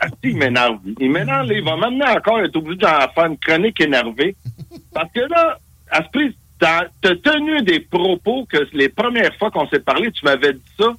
asti, 0.00 0.16
il 0.24 0.36
m'énerve. 0.36 0.78
Il 1.00 1.10
m'énerve, 1.10 1.46
il 1.50 1.64
va 1.64 1.76
m'amener 1.76 2.04
encore 2.06 2.36
à 2.38 2.42
être 2.44 2.56
obligé 2.56 2.76
d'en 2.76 3.08
faire 3.14 3.24
une 3.26 3.38
chronique 3.38 3.80
énervée. 3.80 4.36
Parce 4.92 5.10
que 5.12 5.20
là, 5.20 5.58
à 5.90 6.02
ce 6.04 6.08
prix, 6.10 6.36
t'as 6.58 6.84
t'as 7.00 7.14
tenu 7.16 7.62
des 7.62 7.80
propos 7.80 8.44
que 8.50 8.58
les 8.74 8.88
premières 8.90 9.34
fois 9.38 9.50
qu'on 9.50 9.66
s'est 9.68 9.80
parlé, 9.80 10.10
tu 10.12 10.24
m'avais 10.26 10.52
dit 10.52 10.60
ça. 10.78 10.92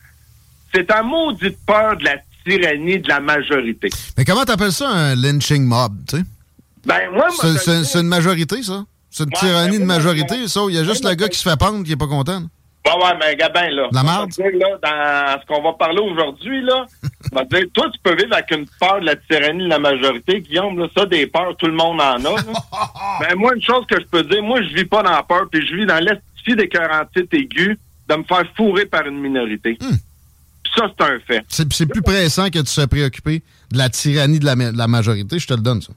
C'est 0.73 0.85
ta 0.87 1.03
maudite 1.03 1.57
peur 1.67 1.97
de 1.97 2.05
la 2.05 2.17
tyrannie 2.47 2.99
de 2.99 3.07
la 3.07 3.19
majorité. 3.19 3.89
Mais 4.17 4.25
comment 4.25 4.45
t'appelles 4.45 4.71
ça 4.71 4.89
un 4.89 5.15
lynching 5.15 5.63
mob, 5.63 5.93
tu 6.07 6.17
sais? 6.17 6.23
Ben, 6.85 7.09
moi, 7.11 7.27
moi, 7.43 7.57
C'est- 7.57 7.99
une 7.99 8.07
majorité, 8.07 8.63
ça? 8.63 8.85
C'est 9.09 9.23
une 9.23 9.29
Ouais, 9.33 9.39
tyrannie 9.39 9.77
ben, 9.77 9.81
de 9.81 9.85
majorité, 9.87 10.47
ça? 10.47 10.61
Il 10.69 10.75
y 10.75 10.77
a 10.77 10.83
juste 10.83 11.03
moi, 11.03 11.11
le 11.11 11.17
gars 11.17 11.27
qui 11.27 11.37
se 11.37 11.47
fait 11.49 11.57
pendre 11.59 11.83
qui 11.83 11.91
est 11.91 11.97
pas 11.97 12.07
content. 12.07 12.39
là. 12.39 12.45
Ouais, 12.95 13.17
mais 13.19 13.35
Gabin, 13.35 13.69
là. 13.69 13.87
La 13.91 14.01
marde? 14.03 14.29
dire, 14.31 14.45
là, 14.57 14.77
dans 14.81 15.41
ce 15.41 15.45
qu'on 15.45 15.61
va 15.61 15.73
parler 15.73 15.99
aujourd'hui, 15.99 16.61
là, 16.63 16.85
on 17.31 17.35
va 17.35 17.43
dire, 17.45 17.65
toi, 17.73 17.85
tu 17.93 17.99
peux 18.01 18.15
vivre 18.15 18.33
avec 18.33 18.49
une 18.51 18.65
peur 18.79 18.99
de 19.01 19.05
la 19.05 19.15
tyrannie 19.15 19.65
de 19.65 19.69
la 19.69 19.77
majorité, 19.79 20.41
Guillaume, 20.41 20.79
là, 20.79 20.87
ça, 20.97 21.05
des 21.05 21.27
peurs, 21.27 21.55
tout 21.57 21.67
le 21.67 21.73
monde 21.73 22.01
en 22.01 22.15
a. 22.15 22.35
Mais 23.21 23.35
moi, 23.37 23.53
une 23.55 23.61
chose 23.61 23.85
que 23.87 23.99
je 23.99 24.05
peux 24.07 24.23
dire, 24.23 24.41
moi, 24.41 24.61
je 24.63 24.73
vis 24.73 24.85
pas 24.85 25.03
dans 25.03 25.11
la 25.11 25.21
peur, 25.23 25.43
puis 25.51 25.65
je 25.67 25.75
vis 25.75 25.85
dans 25.85 25.99
l'estifie 26.03 26.55
des 26.55 26.67
48 26.67 27.31
aigus 27.33 27.77
de 28.07 28.15
me 28.15 28.23
faire 28.23 28.43
fourrer 28.55 28.85
par 28.85 29.05
une 29.05 29.19
minorité. 29.19 29.77
Hmm. 29.79 29.95
Ça, 30.75 30.91
c'est 30.97 31.05
un 31.05 31.19
fait. 31.19 31.41
C'est 31.49 31.85
plus 31.87 32.01
pressant 32.01 32.49
que 32.49 32.59
de 32.59 32.67
se 32.67 32.81
préoccuper 32.85 33.41
de 33.71 33.77
la 33.77 33.89
tyrannie 33.89 34.39
de 34.39 34.45
la, 34.45 34.55
ma- 34.55 34.71
de 34.71 34.77
la 34.77 34.87
majorité, 34.87 35.39
je 35.39 35.47
te 35.47 35.53
le 35.53 35.61
donne, 35.61 35.81
ça. 35.81 35.93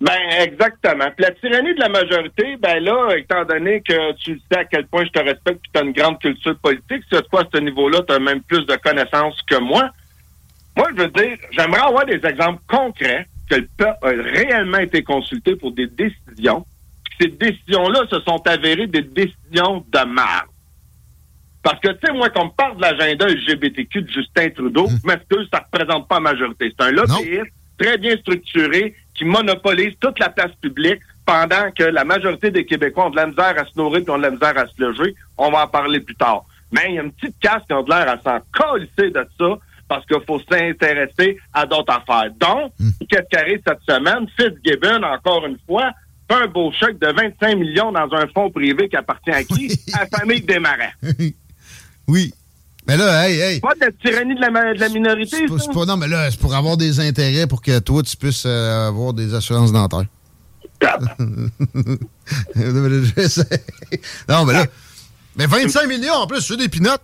Ben, 0.00 0.16
exactement. 0.40 1.10
Puis 1.14 1.24
la 1.26 1.30
tyrannie 1.32 1.74
de 1.74 1.80
la 1.80 1.90
majorité, 1.90 2.56
ben 2.58 2.82
là, 2.82 3.14
étant 3.18 3.44
donné 3.44 3.82
que 3.82 4.12
tu 4.16 4.40
sais 4.50 4.58
à 4.58 4.64
quel 4.64 4.86
point 4.86 5.04
je 5.04 5.10
te 5.10 5.18
respecte 5.22 5.60
et 5.66 5.70
tu 5.74 5.78
as 5.80 5.82
une 5.84 5.92
grande 5.92 6.18
culture 6.18 6.56
politique, 6.58 7.02
c'est 7.12 7.28
quoi 7.28 7.42
à 7.42 7.48
ce 7.52 7.60
niveau-là, 7.60 8.00
tu 8.08 8.14
as 8.14 8.18
même 8.18 8.40
plus 8.42 8.64
de 8.64 8.76
connaissances 8.76 9.36
que 9.46 9.58
moi. 9.60 9.90
Moi, 10.76 10.88
je 10.96 11.02
veux 11.02 11.08
dire, 11.08 11.36
j'aimerais 11.52 11.82
avoir 11.82 12.06
des 12.06 12.20
exemples 12.24 12.62
concrets 12.66 13.26
que 13.50 13.56
le 13.56 13.68
peuple 13.76 13.98
a 14.02 14.08
réellement 14.08 14.78
été 14.78 15.02
consulté 15.02 15.54
pour 15.56 15.72
des 15.72 15.86
décisions. 15.88 16.64
Ces 17.20 17.28
décisions-là 17.28 18.04
se 18.10 18.20
sont 18.20 18.40
avérées 18.46 18.86
des 18.86 19.02
décisions 19.02 19.84
de 19.92 20.04
marde. 20.06 20.48
Parce 21.62 21.78
que, 21.80 21.88
tu 21.88 21.98
sais, 22.06 22.12
moi, 22.12 22.30
qu'on 22.30 22.46
me 22.46 22.50
parle 22.50 22.76
de 22.76 22.82
l'agenda 22.82 23.26
LGBTQ 23.26 24.02
de 24.02 24.10
Justin 24.10 24.48
Trudeau, 24.50 24.88
mais 25.04 25.18
que 25.28 25.44
ça 25.52 25.58
ne 25.60 25.64
représente 25.78 26.08
pas 26.08 26.14
la 26.16 26.20
majorité. 26.20 26.72
C'est 26.78 26.84
un 26.86 26.90
lobbyiste 26.90 27.52
très 27.78 27.98
bien 27.98 28.16
structuré 28.16 28.94
qui 29.14 29.24
monopolise 29.24 29.94
toute 30.00 30.18
la 30.18 30.30
place 30.30 30.52
publique 30.62 31.00
pendant 31.26 31.70
que 31.76 31.84
la 31.84 32.04
majorité 32.04 32.50
des 32.50 32.64
Québécois 32.64 33.06
ont 33.06 33.10
de 33.10 33.16
la 33.16 33.26
misère 33.26 33.54
à 33.58 33.64
se 33.66 33.72
nourrir 33.76 34.02
et 34.06 34.10
ont 34.10 34.16
de 34.18 34.22
la 34.22 34.30
misère 34.30 34.56
à 34.58 34.66
se 34.66 34.80
loger. 34.82 35.14
on 35.36 35.50
va 35.50 35.64
en 35.64 35.68
parler 35.68 36.00
plus 36.00 36.14
tard. 36.16 36.44
Mais 36.72 36.82
il 36.88 36.94
y 36.94 36.98
a 36.98 37.02
une 37.02 37.12
petite 37.12 37.38
casse 37.40 37.62
qui 37.66 37.72
a 37.74 37.82
l'air 37.86 38.08
à 38.08 38.18
s'en 38.22 38.38
colisser 38.52 39.10
de 39.10 39.26
ça 39.38 39.58
parce 39.88 40.06
qu'il 40.06 40.20
faut 40.26 40.40
s'intéresser 40.50 41.36
à 41.52 41.66
d'autres 41.66 41.92
affaires. 41.92 42.30
Donc, 42.40 42.72
Hmm. 42.78 42.90
qu'est-ce 43.08 43.28
qui 43.30 43.36
arrive 43.36 43.60
cette 43.66 43.82
semaine? 43.88 44.26
Fitzgibbon, 44.38 45.02
encore 45.02 45.44
une 45.46 45.58
fois, 45.66 45.90
fait 46.30 46.36
un 46.42 46.46
beau 46.46 46.70
chèque 46.72 46.98
de 47.00 47.08
25 47.08 47.56
millions 47.56 47.90
dans 47.92 48.08
un 48.14 48.26
fonds 48.28 48.50
privé 48.50 48.88
qui 48.88 48.96
appartient 48.96 49.30
à 49.32 49.42
qui? 49.44 49.68
à 49.94 50.00
la 50.04 50.18
famille 50.18 50.42
des 50.42 50.58
marins. 50.60 50.92
Oui. 52.10 52.34
Mais 52.86 52.96
là, 52.96 53.28
hey, 53.28 53.38
hey. 53.40 53.60
Pas 53.60 53.74
de 53.74 53.80
la 53.80 53.92
tyrannie 53.92 54.34
de 54.34 54.40
la, 54.40 54.50
ma- 54.50 54.74
de 54.74 54.80
la 54.80 54.88
minorité, 54.88 55.36
C'est 55.48 55.66
pas- 55.68 55.72
pas- 55.72 55.84
non, 55.86 55.96
mais 55.96 56.08
là, 56.08 56.30
c'est 56.30 56.40
pour 56.40 56.54
avoir 56.54 56.76
des 56.76 56.98
intérêts 57.00 57.46
pour 57.46 57.62
que 57.62 57.78
toi, 57.78 58.02
tu 58.02 58.16
puisses 58.16 58.44
euh, 58.46 58.88
avoir 58.88 59.12
des 59.12 59.34
assurances 59.34 59.72
dentaires. 59.72 60.06
Non, 64.28 64.44
mais 64.44 64.52
là. 64.52 64.64
Mais 65.36 65.46
25 65.46 65.86
millions 65.86 66.14
en 66.14 66.26
plus, 66.26 66.40
c'est 66.40 66.56
des 66.56 66.68
pinottes. 66.68 67.02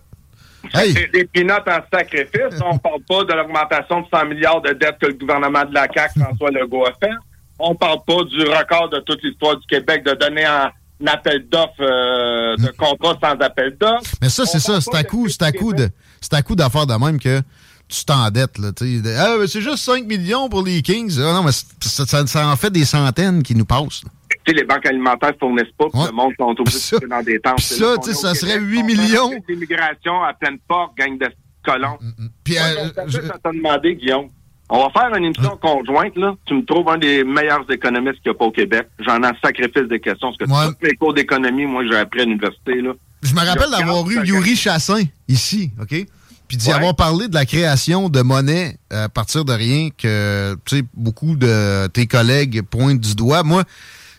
Hey, 0.73 0.93
C'est 0.93 1.11
des 1.11 1.25
pinottes 1.25 1.67
en 1.67 1.79
sacrifice. 1.95 2.59
On 2.65 2.77
parle 2.77 3.01
pas 3.07 3.23
de 3.23 3.33
l'augmentation 3.33 4.01
de 4.01 4.05
100 4.13 4.25
milliards 4.25 4.61
de 4.61 4.73
dettes 4.73 4.97
que 4.99 5.05
le 5.07 5.13
gouvernement 5.13 5.63
de 5.63 5.73
la 5.73 5.87
CAQ, 5.93 6.19
François 6.19 6.51
Legault, 6.51 6.85
a 6.85 6.91
fait. 6.99 7.13
On 7.59 7.73
parle 7.75 7.99
pas 8.05 8.23
du 8.25 8.41
record 8.43 8.89
de 8.89 8.99
toute 8.99 9.23
l'histoire 9.23 9.55
du 9.57 9.65
Québec 9.67 10.03
de 10.05 10.13
donner 10.13 10.45
un 10.45 10.71
appel 11.05 11.47
d'offres, 11.49 11.73
euh, 11.81 12.55
de 12.57 12.67
contrat 12.77 13.17
sans 13.21 13.37
appel 13.43 13.77
d'offres. 13.79 14.15
mais 14.21 14.29
ça, 14.29 14.45
c'est 14.45 14.59
ça. 14.59 14.81
C'est 14.81 14.95
à 14.95 15.03
coup, 15.03 15.27
c'est 15.29 15.43
à 15.43 15.51
coup 15.51 15.73
de, 15.73 15.89
c'est 16.21 16.33
à 16.33 16.41
coup 16.41 16.55
d'affaires 16.55 16.87
de 16.87 16.93
même 16.93 17.19
que 17.19 17.41
tu 17.89 18.03
t'endettes, 18.03 18.57
là. 18.57 18.71
Ah, 19.17 19.35
mais 19.39 19.47
c'est 19.47 19.61
juste 19.61 19.77
5 19.77 20.05
millions 20.05 20.49
pour 20.49 20.63
les 20.63 20.81
Kings. 20.81 21.13
Ah, 21.19 21.33
non, 21.33 21.43
mais 21.43 21.51
ça, 21.51 22.05
ça- 22.05 22.27
ça 22.27 22.47
en 22.47 22.55
fait 22.55 22.69
des 22.71 22.83
centaines 22.85 23.43
qui 23.43 23.55
nous 23.55 23.65
passent. 23.65 24.01
Tu 24.29 24.37
sais, 24.47 24.53
les 24.53 24.63
banques 24.65 24.85
alimentaires 24.85 25.33
fournissent 25.39 25.71
pas, 25.77 25.85
puis 25.89 25.99
Ouais. 26.01 26.07
le 26.07 26.11
monde 26.13 26.33
sont 26.37 26.55
obligés 26.59 26.99
de 27.01 27.07
dans 27.07 27.21
des 27.23 27.39
temps. 27.39 27.55
puis 27.55 27.63
ça, 27.65 27.95
tu 28.03 28.09
sais, 28.09 28.13
ça 28.13 28.33
serait 28.35 28.59
8 28.59 28.83
millions. 28.83 29.31
L'immigration 29.47 30.23
à 30.23 30.33
pleine 30.33 30.57
porte, 30.67 30.97
gang 30.97 31.17
de 31.17 31.27
colons. 31.63 31.97
Puis, 32.43 32.55
Ouais, 32.55 32.59
euh, 32.97 33.03
je- 33.07 33.19
demandé, 33.53 33.95
Guillaume. 33.95 34.27
On 34.69 34.83
va 34.85 34.89
faire 34.89 35.15
une 35.15 35.23
émission 35.25 35.57
conjointe, 35.61 36.15
là. 36.17 36.35
Tu 36.45 36.53
me 36.53 36.65
trouves 36.65 36.89
un 36.89 36.97
des 36.97 37.23
meilleurs 37.23 37.63
économistes 37.71 38.21
qu'il 38.21 38.31
n'y 38.31 38.35
a 38.35 38.39
pas 38.39 38.45
au 38.45 38.51
Québec. 38.51 38.87
J'en 38.99 39.21
ai 39.23 39.27
un 39.27 39.33
sacrifice 39.41 39.87
des 39.89 39.99
questions. 40.01 40.33
Parce 40.37 40.51
que 40.51 40.67
Ouais. 40.67 40.73
tous 40.79 40.85
mes 40.87 40.95
cours 40.95 41.13
d'économie, 41.13 41.65
moi, 41.65 41.83
j'ai 41.89 41.95
appris 41.97 42.21
à 42.21 42.25
l'université, 42.25 42.81
là. 42.81 42.91
Je 43.23 43.33
me 43.33 43.39
rappelle 43.45 43.71
d'avoir 43.71 44.09
eu 44.09 44.25
Yuri 44.25 44.55
Chassin 44.55 45.03
ici, 45.27 45.71
OK? 45.81 46.05
Puis 46.47 46.57
d'y 46.57 46.67
Ouais. 46.69 46.73
avoir 46.75 46.95
parlé 46.95 47.27
de 47.29 47.33
la 47.33 47.45
création 47.45 48.09
de 48.09 48.21
monnaie 48.21 48.77
euh, 48.93 49.05
à 49.05 49.09
partir 49.09 49.43
de 49.45 49.53
rien 49.53 49.89
que, 49.97 50.55
tu 50.65 50.77
sais, 50.79 50.83
beaucoup 50.93 51.35
de 51.35 51.87
tes 51.87 52.05
collègues 52.07 52.61
pointent 52.61 52.99
du 53.01 53.15
doigt. 53.15 53.43
Moi, 53.43 53.63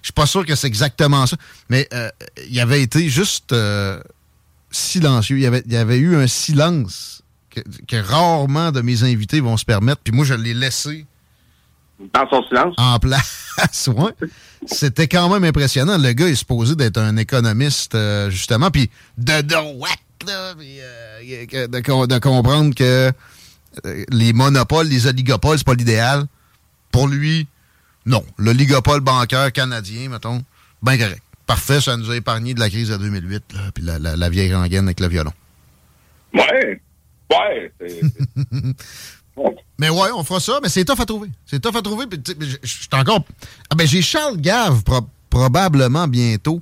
je 0.03 0.07
suis 0.09 0.13
pas 0.13 0.27
sûr 0.27 0.45
que 0.47 0.55
c'est 0.55 0.67
exactement 0.67 1.27
ça, 1.27 1.37
mais 1.69 1.87
euh, 1.93 2.09
il 2.51 2.59
avait 2.61 2.83
été 2.83 3.09
juste 3.09 3.53
euh, 3.53 4.01
silencieux. 4.71 5.37
Il 5.39 5.43
y 5.43 5.47
avait, 5.47 5.63
il 5.67 5.73
y 5.73 5.77
avait 5.77 5.99
eu 5.99 6.17
un 6.17 6.27
silence 6.27 7.18
que, 7.51 7.61
que 7.87 7.97
rarement 7.97 8.73
de 8.73 8.81
mes 8.81 9.03
invités 9.05 9.41
vont 9.41 9.57
se 9.57 9.65
permettre. 9.65 10.01
Puis 10.03 10.13
moi, 10.13 10.25
je 10.25 10.35
l'ai 10.35 10.55
laissé 10.55 11.07
Dans 12.15 12.29
son 12.31 12.43
silence? 12.49 12.75
en 12.79 12.99
place. 12.99 13.89
ouais. 13.89 14.13
C'était 14.67 15.09
quand 15.09 15.29
même 15.29 15.45
impressionnant. 15.45 15.99
Le 15.99 16.13
gars 16.13 16.29
est 16.29 16.35
supposé 16.35 16.75
d'être 16.77 16.99
un 16.99 17.17
économiste, 17.17 17.95
euh, 17.95 18.31
justement, 18.31 18.71
puis 18.71 18.91
de 19.17 19.41
droite, 19.43 19.99
là, 20.27 20.55
euh, 20.61 21.67
de, 21.69 21.81
com- 21.81 22.07
de 22.07 22.19
comprendre 22.19 22.75
que 22.75 23.11
euh, 23.87 24.05
les 24.11 24.33
monopoles, 24.33 24.89
les 24.89 25.07
oligopoles, 25.07 25.59
c'est 25.59 25.67
pas 25.67 25.75
l'idéal. 25.75 26.25
Pour 26.91 27.07
lui, 27.09 27.47
non. 28.07 28.25
L'oligopole 28.39 29.01
bancaire 29.01 29.53
canadien, 29.53 30.09
mettons, 30.09 30.43
ben 30.83 30.97
correct. 30.99 31.23
Parfait, 31.47 31.81
ça 31.81 31.97
nous 31.97 32.11
a 32.11 32.17
épargné 32.17 32.53
de 32.55 32.61
la 32.61 32.69
crise 32.69 32.89
de 32.89 32.97
2008, 32.97 33.45
là, 33.55 33.61
puis 33.75 33.83
la, 33.85 33.99
la- 33.99 34.17
la 34.17 34.29
vieille 34.29 34.55
rengaine 34.55 34.85
avec 34.87 35.01
le 35.01 35.09
violon. 35.09 35.33
Ouais. 36.35 36.81
Ouais. 37.31 37.73
c'est- 37.81 38.01
Mais 39.79 39.89
ouais, 39.91 40.09
on 40.17 40.25
fera 40.25 40.41
ça, 40.41 40.59
mais 40.63 40.69
c'est 40.69 40.85
tough 40.85 41.01
à 41.01 41.07
trouver. 41.07 41.29
C'est 41.47 41.61
tough 41.61 41.77
à 41.77 41.83
trouver. 41.83 42.07
Je 42.63 42.87
encore. 42.93 43.25
Ah 43.71 43.77
ben 43.77 43.87
j'ai 43.87 44.03
Charles 44.03 44.37
Gave 44.39 44.83
pro- 44.83 45.07
probablement 45.31 46.09
bientôt. 46.09 46.61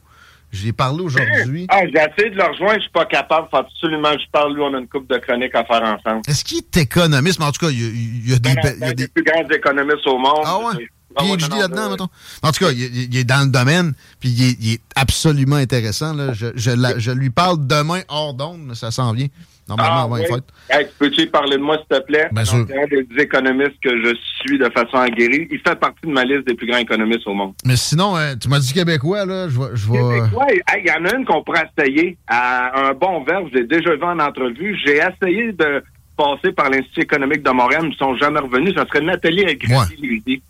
J'ai 0.52 0.72
parlé 0.72 1.02
aujourd'hui. 1.02 1.66
Ah, 1.70 1.80
j'ai 1.84 1.98
essayé 1.98 2.30
de 2.30 2.36
le 2.36 2.44
rejoindre, 2.44 2.74
je 2.76 2.82
suis 2.82 2.90
pas 2.90 3.06
capable. 3.06 3.48
Faut 3.50 3.56
absolument 3.56 4.12
que 4.14 4.20
je 4.20 4.30
parle. 4.30 4.54
Lui, 4.54 4.62
on 4.62 4.74
a 4.74 4.78
une 4.78 4.88
coupe 4.88 5.08
de 5.10 5.16
chroniques 5.18 5.54
à 5.54 5.64
faire 5.64 5.82
ensemble. 5.82 6.22
Est-ce 6.28 6.44
qu'il 6.44 6.58
est 6.58 6.76
économiste? 6.76 7.38
Mais 7.38 7.46
en 7.46 7.52
tout 7.52 7.64
cas, 7.66 7.70
il 7.72 7.80
y 7.80 7.84
a, 7.84 7.88
il 7.88 8.30
y 8.30 8.34
a 8.34 8.38
des. 8.38 8.50
Il 8.50 8.54
y 8.54 8.84
a 8.84 8.86
un 8.86 8.88
des 8.90 8.94
des 8.94 9.08
plus 9.08 9.24
grands 9.24 9.48
économistes 9.48 10.06
au 10.06 10.18
monde. 10.18 10.42
ah 10.44 10.58
ouais? 10.58 10.86
Ah 11.18 11.22
PhD 11.22 11.48
non, 11.50 11.58
là-dedans, 11.58 11.90
mettons. 11.90 12.08
En 12.42 12.52
tout 12.52 12.62
cas, 12.66 12.72
il, 12.72 13.16
est 13.16 13.24
dans 13.24 13.40
le 13.46 13.50
domaine, 13.50 13.94
puis 14.20 14.28
il 14.28 14.44
est, 14.44 14.56
il 14.60 14.72
est 14.74 14.80
absolument 14.94 15.56
intéressant. 15.56 16.12
Là. 16.12 16.34
Je, 16.34 16.48
je 16.54 16.70
la- 16.70 16.98
je 16.98 17.10
lui 17.10 17.30
parle 17.30 17.66
demain 17.66 18.02
hors 18.08 18.34
d'onde, 18.34 18.60
mais 18.66 18.74
ça 18.74 18.90
s'en 18.90 19.12
vient. 19.14 19.28
Normalement, 19.68 19.96
Ah, 19.96 20.02
avant 20.04 20.14
oui. 20.14 20.20
les 20.22 20.26
fêtes. 20.28 20.44
Hey, 20.70 20.86
tu 20.86 20.92
peux-tu 20.98 21.26
parler 21.26 21.56
de 21.56 21.62
moi, 21.62 21.76
s'il 21.78 21.98
te 21.98 22.04
plaît? 22.04 22.28
Bien 22.30 22.44
sûr. 22.44 22.64
C'est 22.68 22.80
un 22.80 22.86
des 22.86 23.22
économistes 23.22 23.80
que 23.82 23.90
je 24.04 24.14
suis 24.40 24.58
de 24.58 24.68
façon 24.70 24.96
aguerrie. 24.98 25.48
Il 25.50 25.58
fait 25.58 25.74
partie 25.74 26.06
de 26.06 26.12
ma 26.12 26.24
liste 26.24 26.46
des 26.46 26.54
plus 26.54 26.68
grands 26.68 26.78
économistes 26.78 27.26
au 27.26 27.34
monde. 27.34 27.52
Mais 27.64 27.74
sinon, 27.76 28.16
euh, 28.16 28.34
tu 28.40 28.48
m'as 28.48 28.60
dit 28.60 28.72
québécois, 28.72 29.24
là. 29.24 29.48
Je 29.48 29.58
vais 29.58 29.66
Québécois, 29.98 30.46
hey, 30.50 30.82
il 30.84 30.86
y 30.88 30.92
en 30.92 31.04
a 31.04 31.16
une 31.16 31.24
qu'on 31.24 31.42
pourrait 31.42 31.68
essayer 31.76 32.16
à 32.28 32.88
un 32.90 32.92
bon 32.94 33.24
verbe. 33.24 33.48
Je 33.52 33.58
l'ai 33.58 33.66
déjà 33.66 33.94
vu 33.96 34.04
en 34.04 34.18
entrevue. 34.20 34.78
J'ai 34.86 34.98
essayé 34.98 35.52
de 35.52 35.82
passer 36.16 36.52
par 36.52 36.70
l'Institut 36.70 37.00
économique 37.02 37.42
de 37.42 37.50
Montréal. 37.50 37.82
Ils 37.84 37.90
ne 37.90 37.94
sont 37.94 38.16
jamais 38.16 38.38
revenus. 38.40 38.74
Ça 38.76 38.86
serait 38.86 39.00
Nathalie 39.00 39.44
Agresti-Lévy. 39.46 40.42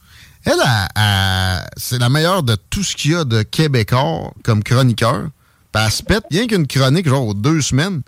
Elle, 0.45 0.53
elle, 0.95 1.61
c'est 1.77 1.99
la 1.99 2.09
meilleure 2.09 2.43
de 2.43 2.55
tout 2.71 2.83
ce 2.83 2.95
qu'il 2.95 3.13
y 3.13 3.15
a 3.15 3.25
de 3.25 3.43
Québécois 3.43 4.31
comme 4.45 4.63
chroniqueur. 4.63 5.29
Puis 5.73 5.83
elle 5.85 5.91
se 5.91 6.03
pète 6.03 6.25
rien 6.31 6.47
qu'une 6.47 6.67
chronique, 6.67 7.09
genre, 7.09 7.27
aux 7.27 7.35
deux 7.35 7.61
semaines. 7.63 8.03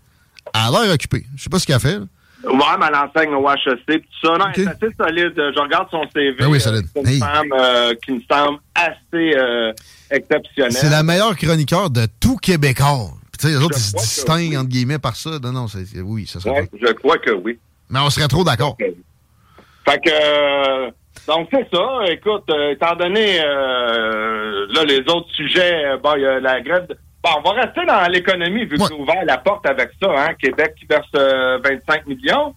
Elle 0.54 0.74
a 0.74 0.82
l'air 0.84 0.94
occupée. 0.94 1.24
Je 1.36 1.42
sais 1.42 1.50
pas 1.50 1.58
ce 1.58 1.66
qu'elle 1.66 1.80
fait. 1.80 1.98
là. 1.98 2.04
Ouais, 2.44 2.76
mais 2.78 2.86
elle 2.88 2.94
enseigne 2.94 3.34
au 3.34 3.48
HEC 3.50 3.84
tout 4.02 4.26
ça. 4.28 4.38
Non, 4.38 4.44
Ok. 4.46 4.52
elle 4.58 4.62
est 4.64 4.68
assez 4.68 4.94
solide. 4.96 5.32
Je 5.36 5.60
regarde 5.60 5.88
son 5.90 6.02
CV. 6.14 6.32
Ben 6.38 6.46
oui, 6.46 6.58
euh, 6.58 6.60
solide. 6.60 6.86
C'est 6.94 7.00
une 7.02 7.08
Hey. 7.08 7.18
femme 7.18 7.52
euh, 7.52 7.94
qui 8.04 8.12
me 8.12 8.20
semble 8.30 8.58
assez 8.76 9.34
euh, 9.36 9.72
exceptionnelle. 10.10 10.72
C'est 10.72 10.88
la 10.90 11.02
meilleure 11.02 11.36
chroniqueur 11.36 11.90
de 11.90 12.06
tout 12.20 12.36
Québécois. 12.36 13.10
Tu 13.40 13.46
sais, 13.48 13.54
les 13.54 13.62
autres, 13.64 13.76
ils 13.76 13.80
se 13.82 13.96
distinguent, 13.96 14.50
oui. 14.50 14.56
entre 14.56 14.68
guillemets, 14.68 14.98
par 14.98 15.16
ça. 15.16 15.30
Non, 15.42 15.52
non, 15.52 15.68
c'est, 15.68 15.84
c'est- 15.84 16.00
oui, 16.00 16.26
ça 16.26 16.38
serait 16.40 16.60
Ouais, 16.60 16.70
je 16.80 16.92
crois 16.92 17.18
que 17.18 17.30
oui. 17.32 17.58
Mais 17.90 17.98
on 18.00 18.10
serait 18.10 18.28
trop 18.28 18.44
d'accord. 18.44 18.76
Fait 18.78 19.98
que, 20.00 20.10
euh, 20.10 20.90
donc 21.26 21.48
c'est 21.50 21.66
ça. 21.72 21.86
Écoute, 22.08 22.44
euh, 22.50 22.72
étant 22.72 22.94
donné, 22.96 23.40
euh, 23.40 24.66
là, 24.74 24.84
les 24.84 25.00
autres 25.08 25.30
sujets, 25.34 25.86
euh, 25.86 25.96
bon, 25.98 26.14
il 26.16 26.22
y 26.22 26.26
a 26.26 26.38
la 26.40 26.60
grève. 26.60 26.86
de- 26.88 26.96
Bon, 27.22 27.30
on 27.38 27.40
va 27.42 27.62
rester 27.62 27.84
dans 27.84 28.06
l'économie, 28.10 28.64
vu 28.64 28.76
Ouais. 28.76 28.88
que 28.88 28.94
j'ai 28.94 29.00
ouvert 29.00 29.24
la 29.24 29.38
porte 29.38 29.66
avec 29.66 29.90
ça, 30.00 30.08
hein. 30.16 30.34
Québec 30.40 30.74
qui 30.78 30.86
verse 30.86 31.08
euh, 31.16 31.58
25 31.64 32.06
millions. 32.06 32.54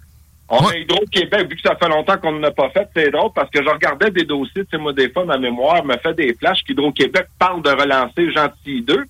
On 0.50 0.64
Ouais. 0.66 0.74
a 0.76 0.78
Hydro-Québec, 0.80 1.48
vu 1.50 1.56
que 1.56 1.62
ça 1.62 1.76
fait 1.78 1.88
longtemps 1.90 2.18
qu'on 2.18 2.34
ne 2.34 2.42
l'a 2.42 2.52
pas 2.52 2.70
fait, 2.70 2.88
c'est 2.96 3.10
drôle, 3.10 3.32
parce 3.34 3.50
que 3.50 3.64
je 3.64 3.70
regardais 3.70 4.12
des 4.12 4.24
dossiers, 4.26 4.64
tu 4.66 4.72
sais, 4.72 4.78
moi, 4.78 4.94
des 4.94 5.10
fois, 5.10 5.24
ma 5.26 5.38
mémoire 5.38 5.84
me 5.86 5.96
fait 5.98 6.14
des 6.14 6.34
flashs 6.34 6.64
qu'Hydro-Québec 6.64 7.28
parle 7.40 7.62
de 7.64 7.70
relancer 7.70 8.32
Gentil 8.32 8.82
2. 8.82 9.04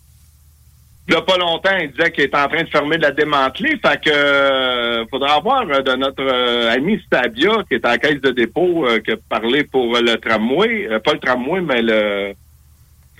Il 1.07 1.15
n'y 1.15 1.17
a 1.19 1.23
pas 1.23 1.35
longtemps, 1.37 1.75
il 1.81 1.91
disait 1.91 2.11
qu'il 2.11 2.23
est 2.25 2.35
en 2.35 2.47
train 2.47 2.63
de 2.63 2.69
fermer 2.69 2.95
de 2.97 3.01
la 3.01 3.11
démanteler. 3.11 3.71
Fait 3.83 3.99
que 4.01 4.09
euh, 4.09 5.03
faudra 5.07 5.39
voir 5.39 5.63
euh, 5.67 5.81
de 5.81 5.95
notre 5.95 6.23
euh, 6.23 6.71
ami 6.71 7.01
Stabia, 7.07 7.63
qui 7.67 7.73
est 7.73 7.85
à 7.85 7.89
la 7.89 7.97
caisse 7.97 8.21
de 8.21 8.29
dépôt, 8.29 8.85
euh, 8.87 8.99
qui 8.99 9.11
a 9.11 9.15
parlé 9.27 9.63
pour 9.63 9.97
euh, 9.97 10.01
le 10.01 10.17
tramway. 10.17 10.87
Euh, 10.89 10.99
pas 10.99 11.13
le 11.13 11.19
tramway, 11.19 11.59
mais 11.59 11.81
le 11.81 12.33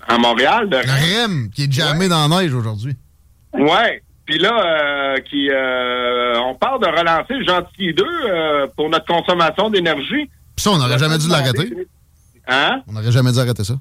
à 0.08 0.18
Montréal. 0.18 0.68
Le 0.72 0.78
REM, 1.26 1.50
qui 1.54 1.64
est 1.66 1.72
jamais 1.72 2.08
dans 2.08 2.28
la 2.28 2.42
neige 2.42 2.54
aujourd'hui. 2.54 2.96
Ouais. 3.54 4.02
Puis 4.26 4.38
là, 4.40 4.54
euh, 5.16 5.18
qui 5.30 5.50
euh, 5.50 6.40
on 6.46 6.56
parle 6.56 6.82
de 6.82 6.88
relancer 6.88 7.34
le 7.34 7.44
Gentil 7.46 7.94
2 7.94 8.04
euh, 8.04 8.68
pour 8.78 8.90
notre 8.90 9.06
consommation 9.06 9.70
d'énergie. 9.70 10.30
Puis 10.56 10.64
ça, 10.64 10.72
on 10.72 10.78
n'aurait 10.78 11.00
jamais 11.00 11.18
dû 11.18 11.28
l'arrêter. 11.28 11.74
Hein? 12.48 12.82
On 12.88 12.94
n'aurait 12.94 13.12
jamais 13.12 13.32
dû 13.32 13.40
arrêter 13.40 13.64
ça. 13.64 13.74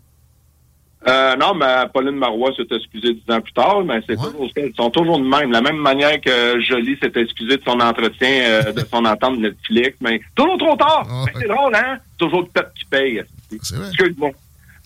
Euh, 1.09 1.35
non, 1.37 1.55
mais 1.55 1.67
Pauline 1.95 2.17
Marois 2.17 2.51
s'est 2.57 2.75
excusée 2.77 3.15
dix 3.15 3.33
ans 3.33 3.41
plus 3.41 3.53
tard, 3.55 3.83
mais 3.85 4.01
c'est 4.07 4.19
Ouais. 4.19 4.25
toujours. 4.27 4.49
Ils 4.57 4.75
sont 4.77 4.91
toujours 4.91 5.19
de 5.19 5.25
même. 5.25 5.51
La 5.51 5.63
même 5.63 5.79
manière 5.79 6.21
que 6.21 6.61
Jolie 6.61 6.97
s'est 7.03 7.13
excusée 7.19 7.57
de 7.57 7.63
son 7.65 7.81
entretien, 7.81 8.29
euh, 8.29 8.73
de 8.73 8.85
son 8.91 9.05
entente 9.07 9.37
de 9.39 9.43
Netflix, 9.49 9.97
mais 10.03 10.21
toujours 10.35 10.59
trop 10.59 10.77
tard. 10.77 11.07
Ah, 11.09 11.23
ouais. 11.25 11.33
c'est 11.41 11.49
drôle, 11.49 11.75
hein? 11.75 11.97
Toujours 12.19 12.41
le 12.43 12.49
peuple 12.49 12.73
qui 12.79 12.85
paye. 12.85 13.23
C'est 13.63 13.77
vrai. 13.77 13.89
Excuse-moi. 13.89 14.31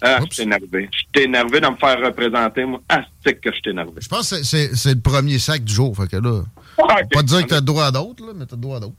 Ah, 0.07 0.19
Oups. 0.21 0.29
je 0.31 0.35
suis 0.35 0.43
énervé. 0.43 0.89
Je 0.93 0.99
suis 0.99 1.27
énervé 1.27 1.61
de 1.61 1.67
me 1.67 1.77
faire 1.77 1.99
représenter, 2.01 2.65
moi. 2.65 2.81
Ah, 2.89 3.03
c'est 3.25 3.41
que 3.41 3.51
je 3.51 3.57
suis 3.57 3.71
énervé. 3.71 3.93
Je 4.01 4.09
pense 4.09 4.31
que 4.31 4.43
c'est- 4.45 4.95
le 4.95 5.01
premier 5.01 5.39
sac 5.39 5.65
du 5.65 5.73
jour. 5.73 5.97
Fait 5.97 6.09
que 6.09 6.17
là, 6.17 6.43
Ok. 6.79 7.13
pas 7.13 7.23
dire 7.23 7.43
que 7.43 7.49
t'as 7.49 7.55
le 7.57 7.61
droit 7.63 7.87
à 7.87 7.91
d'autres, 7.91 8.25
là, 8.27 8.33
mais 8.37 8.45
t'as 8.47 8.57
le 8.57 8.63
droit 8.63 8.77
à 8.77 8.81
d'autres. 8.81 8.95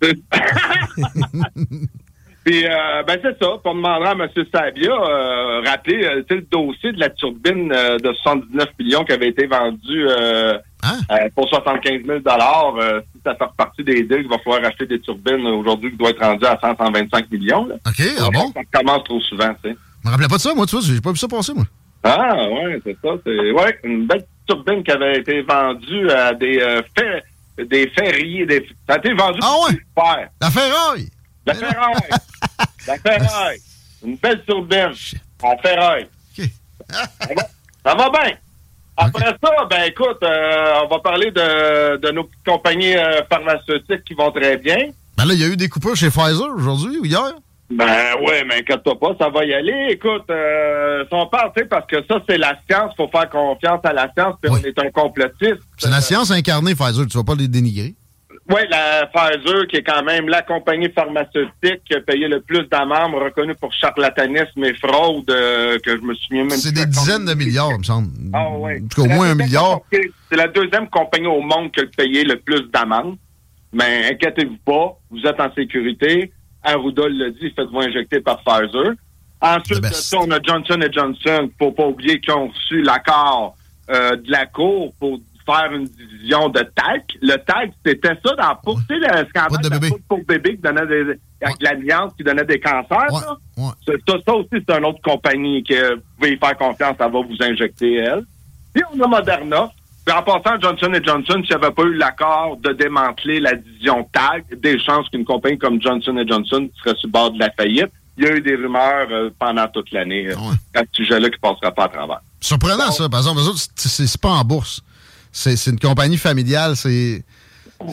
Puis, 2.43 2.63
euh, 2.67 3.01
ben, 3.07 3.17
c'est 3.23 3.43
ça. 3.43 3.57
Pour 3.63 3.73
demander 3.73 4.05
à 4.05 4.11
M. 4.11 4.27
Sabia, 4.53 4.91
euh, 4.91 5.61
rappeler, 5.65 6.05
euh, 6.05 6.23
le 6.29 6.41
dossier 6.41 6.91
de 6.91 6.99
la 6.99 7.09
turbine 7.09 7.71
euh, 7.73 7.97
de 7.97 8.13
79 8.13 8.69
millions 8.79 9.03
qui 9.03 9.13
avait 9.13 9.29
été 9.29 9.47
vendu 9.47 10.07
euh, 10.07 10.57
Hein? 10.83 10.99
euh, 11.11 11.29
pour 11.35 11.49
75 11.49 12.03
000 12.05 12.19
euh, 12.19 13.01
Si 13.15 13.21
ça 13.25 13.33
fait 13.33 13.45
partie 13.57 13.83
des 13.83 14.03
deals, 14.03 14.21
il 14.21 14.29
va 14.29 14.37
falloir 14.37 14.63
acheter 14.63 14.85
des 14.85 14.99
turbines 15.01 15.43
aujourd'hui 15.47 15.89
qui 15.89 15.97
doivent 15.97 16.11
être 16.11 16.23
rendues 16.23 16.45
à 16.45 16.59
100, 16.61 16.77
125 16.77 17.31
millions. 17.31 17.65
Là. 17.65 17.75
OK, 17.87 18.05
ah 18.19 18.29
bon? 18.31 18.51
Ça 18.53 18.61
commence 18.79 19.03
trop 19.05 19.19
souvent, 19.21 19.51
tu 19.63 19.71
sais. 19.71 19.77
Je 20.05 20.09
me 20.09 20.11
rappelais 20.13 20.27
pas 20.27 20.35
de 20.37 20.41
ça, 20.41 20.53
moi, 20.53 20.67
tu 20.67 20.75
vois, 20.75 20.85
j'ai 20.85 21.01
pas 21.01 21.11
vu 21.11 21.17
ça 21.17 21.27
passer, 21.27 21.51
moi. 21.55 21.65
Ah, 22.03 22.35
ouais, 22.47 22.79
c'est 22.85 22.95
ça. 23.03 23.09
C'est, 23.25 23.51
ouais, 23.51 23.79
une 23.83 24.05
belle 24.05 24.23
turbine 24.47 24.83
qui 24.83 24.91
avait 24.91 25.17
été 25.17 25.41
vendue 25.41 26.11
à 26.11 26.31
des 26.35 26.59
euh, 26.59 26.83
fer- 26.95 27.23
des 27.57 27.87
ferriers. 27.89 28.45
Des... 28.45 28.67
Ça 28.87 28.93
a 28.93 28.97
été 28.99 29.11
vendu 29.15 29.39
Ah 29.41 29.55
ouais? 29.67 29.75
fer. 29.97 30.29
La 30.39 30.51
ferraille! 30.51 31.09
La 31.47 31.53
ferraille. 31.55 32.09
la 32.87 32.97
ferraille. 32.99 33.59
Une 34.05 34.15
belle 34.17 34.43
turbine. 34.45 34.93
En 35.41 35.57
ferraille. 35.57 36.07
Ça 36.37 37.95
va- 37.95 38.09
bien. 38.11 38.35
Après 38.97 39.25
ça, 39.25 39.51
ben 39.67 39.83
écoute, 39.87 40.21
euh, 40.21 40.73
on 40.83 40.87
va 40.87 40.99
parler 40.99 41.31
de, 41.31 41.97
de 41.97 42.11
nos 42.11 42.25
petites 42.25 42.45
compagnies 42.45 42.95
euh, 42.95 43.21
pharmaceutiques 43.27 44.03
qui 44.07 44.13
vont 44.13 44.31
très 44.31 44.57
bien. 44.57 44.91
Ben 45.17 45.25
là, 45.25 45.33
il 45.33 45.41
y 45.41 45.43
a 45.43 45.47
eu 45.47 45.57
des 45.57 45.67
coupures 45.67 45.95
chez 45.95 46.09
Pfizer 46.11 46.47
aujourd'hui 46.55 46.99
ou 46.99 47.05
hier? 47.05 47.33
Ben 47.69 48.13
ouais, 48.21 48.43
mais 48.47 48.59
inquiète-toi 48.59 48.99
pas, 48.99 49.15
ça 49.19 49.29
va 49.29 49.43
y 49.43 49.53
aller. 49.53 49.87
Écoute, 49.89 50.25
euh, 50.29 51.03
si 51.07 51.13
on 51.13 51.25
parle, 51.27 51.51
tu 51.55 51.63
sais, 51.63 51.67
parce 51.67 51.87
que 51.87 51.97
ça, 52.07 52.21
c'est 52.29 52.37
la 52.37 52.55
science, 52.69 52.93
faut 52.95 53.07
faire 53.07 53.27
confiance 53.29 53.79
à 53.83 53.91
la 53.91 54.11
science, 54.15 54.35
puis 54.39 54.51
Oui. 54.51 54.59
on 54.63 54.67
est 54.67 54.79
un 54.85 54.91
complotiste. 54.91 55.61
C'est 55.77 55.89
la 55.89 56.01
science 56.01 56.29
incarnée, 56.29 56.75
Pfizer. 56.75 57.07
Tu 57.07 57.17
vas 57.17 57.23
pas 57.23 57.33
les 57.35 57.47
dénigrer. 57.47 57.95
Oui, 58.51 58.61
la 58.69 59.07
Pfizer, 59.07 59.65
qui 59.67 59.77
est 59.77 59.83
quand 59.83 60.03
même 60.03 60.29
la 60.29 60.43
compagnie 60.43 60.91
pharmaceutique 60.91 61.81
qui 61.89 61.95
a 61.95 62.01
payé 62.01 62.27
le 62.27 62.41
plus 62.41 62.61
d'amendes, 62.69 63.15
reconnue 63.15 63.55
pour 63.55 63.73
charlatanisme 63.73 64.63
et 64.63 64.75
fraude, 64.75 65.27
euh, 65.31 65.79
que 65.83 65.97
je 65.97 66.01
me 66.03 66.13
souviens 66.13 66.43
même 66.43 66.51
C'est 66.51 66.71
des 66.71 66.85
dizaines 66.85 67.25
de 67.25 67.33
milliards, 67.33 67.71
il 67.71 67.79
me 67.79 67.83
semble. 67.83 68.09
Ah 68.33 68.45
oui. 68.51 68.73
En 68.83 68.87
tout 68.87 69.01
cas, 69.01 69.07
au 69.09 69.11
moins 69.11 69.31
un 69.31 69.35
milliard. 69.35 69.79
C'est 69.91 70.35
la 70.37 70.47
deuxième 70.47 70.87
compagnie 70.89 71.25
au 71.25 71.41
monde 71.41 71.71
qui 71.71 71.79
a 71.79 71.85
payé 71.97 72.23
le 72.23 72.35
plus 72.39 72.61
d'amendes. 72.71 73.17
Mais 73.73 74.11
inquiétez-vous 74.11 74.57
pas, 74.63 74.95
vous 75.09 75.21
êtes 75.25 75.39
en 75.39 75.51
sécurité. 75.55 76.31
Arruda 76.65 77.03
l'a 77.09 77.29
dit, 77.29 77.51
faites-vous 77.55 77.79
injecter 77.79 78.19
par 78.19 78.39
Pfizer. 78.43 78.93
Ensuite 79.41 79.75
de 79.77 79.81
best. 79.81 79.95
ça, 79.95 80.17
on 80.19 80.31
a 80.31 80.39
Johnson 80.41 80.79
Johnson. 80.91 81.49
Faut 81.59 81.71
pas 81.71 81.85
oublier 81.87 82.19
qu'ils 82.19 82.33
ont 82.33 82.47
reçu 82.47 82.81
l'accord 82.81 83.55
euh, 83.89 84.15
de 84.15 84.31
la 84.31 84.45
Cour 84.47 84.93
pour 84.99 85.19
faire 85.45 85.71
une 85.73 85.85
division 85.85 86.49
de 86.49 86.59
TAC. 86.61 87.03
Le 87.21 87.35
TAC, 87.35 87.71
c'était 87.85 88.17
ça 88.25 88.33
dans 88.35 88.55
pour, 88.63 88.79
tu 88.87 88.95
sais, 88.95 88.99
le 88.99 89.27
scandale 89.29 89.61
de 89.61 89.69
la 89.69 89.77
bébé. 89.79 89.95
pour 90.09 90.23
bébé 90.25 90.55
qui 90.55 90.61
donnait 90.61 90.87
des, 90.87 91.01
avec 91.01 91.19
Ouais. 91.41 91.51
l'alliance 91.61 92.13
qui 92.17 92.23
donnait 92.23 92.45
des 92.45 92.59
cancers. 92.59 93.13
Ouais, 93.13 93.21
là. 93.21 93.37
ouais. 93.57 93.71
Ça, 94.07 94.13
ça 94.25 94.33
aussi, 94.33 94.49
c'est 94.51 94.71
une 94.75 94.85
autre 94.85 95.01
compagnie 95.03 95.63
que 95.63 95.95
vous 95.95 96.01
pouvez 96.17 96.33
y 96.33 96.37
faire 96.37 96.57
confiance, 96.57 96.95
elle 96.99 97.11
va 97.11 97.19
vous 97.21 97.37
injecter, 97.41 97.95
elle. 97.97 98.23
Puis 98.73 98.83
on 98.91 98.99
a 99.03 99.07
Moderna. 99.07 99.71
Puis 100.05 100.15
en 100.15 100.21
passant, 100.21 100.59
Johnson 100.61 100.91
Johnson, 101.03 101.41
s'il 101.45 101.57
n'y 101.57 101.63
avait 101.63 101.73
pas 101.73 101.81
eu 101.83 101.95
l'accord 101.95 102.57
de 102.57 102.71
démanteler 102.73 103.39
la 103.39 103.55
division 103.55 104.07
TAG, 104.13 104.59
des 104.61 104.77
chances 104.79 105.09
qu'une 105.09 105.25
compagnie 105.25 105.57
comme 105.57 105.81
Johnson 105.81 106.15
Johnson 106.27 106.69
serait 106.77 106.95
sur 106.95 107.07
le 107.07 107.11
bord 107.11 107.31
de 107.31 107.39
la 107.39 107.49
faillite. 107.51 107.89
Il 108.17 108.23
y 108.23 108.27
a 108.27 108.35
eu 108.35 108.41
des 108.41 108.55
rumeurs 108.55 109.07
euh, 109.11 109.29
pendant 109.39 109.67
toute 109.67 109.91
l'année 109.91 110.27
euh, 110.27 110.35
Ouais. 110.35 110.55
à 110.75 110.81
ce 110.81 110.85
sujet-là 111.03 111.29
qui 111.29 111.35
ne 111.35 111.49
passera 111.49 111.71
pas 111.71 111.85
à 111.85 111.89
travers. 111.89 112.21
Surprenant, 112.39 112.91
ça. 112.91 113.09
Par 113.09 113.19
exemple, 113.19 113.41
c'est- 113.75 114.21
pas 114.21 114.29
en 114.29 114.43
bourse. 114.45 114.81
C'est 115.31 115.65
une 115.67 115.79
compagnie 115.79 116.17
familiale. 116.17 116.75
C'est 116.77 117.23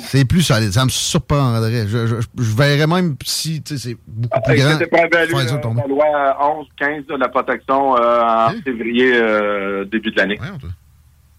c'est 0.05 0.25
plus 0.25 0.43
solide. 0.43 0.71
Ça 0.71 0.85
me 0.85 0.91
surprendrait. 0.91 1.89
Je, 1.89 2.07
je, 2.07 2.15
je 2.39 2.55
verrais 2.57 2.87
même 2.87 3.17
si 3.25 3.63
tu 3.63 3.77
sais, 3.77 3.89
c'est 3.89 3.97
beaucoup 4.07 4.41
plus 4.43 4.57
grand. 4.59 4.73
C'était 4.79 4.87
Pfizer 4.87 5.35
euh, 5.35 5.75
la 5.75 5.87
loi 5.89 6.65
11-15 6.81 7.07
de 7.09 7.15
la 7.17 7.29
protection 7.29 7.97
euh, 7.97 8.23
en 8.23 8.51
février, 8.63 9.11
euh, 9.15 9.85
début 9.87 10.13
de 10.13 10.17
l'année. 10.19 10.39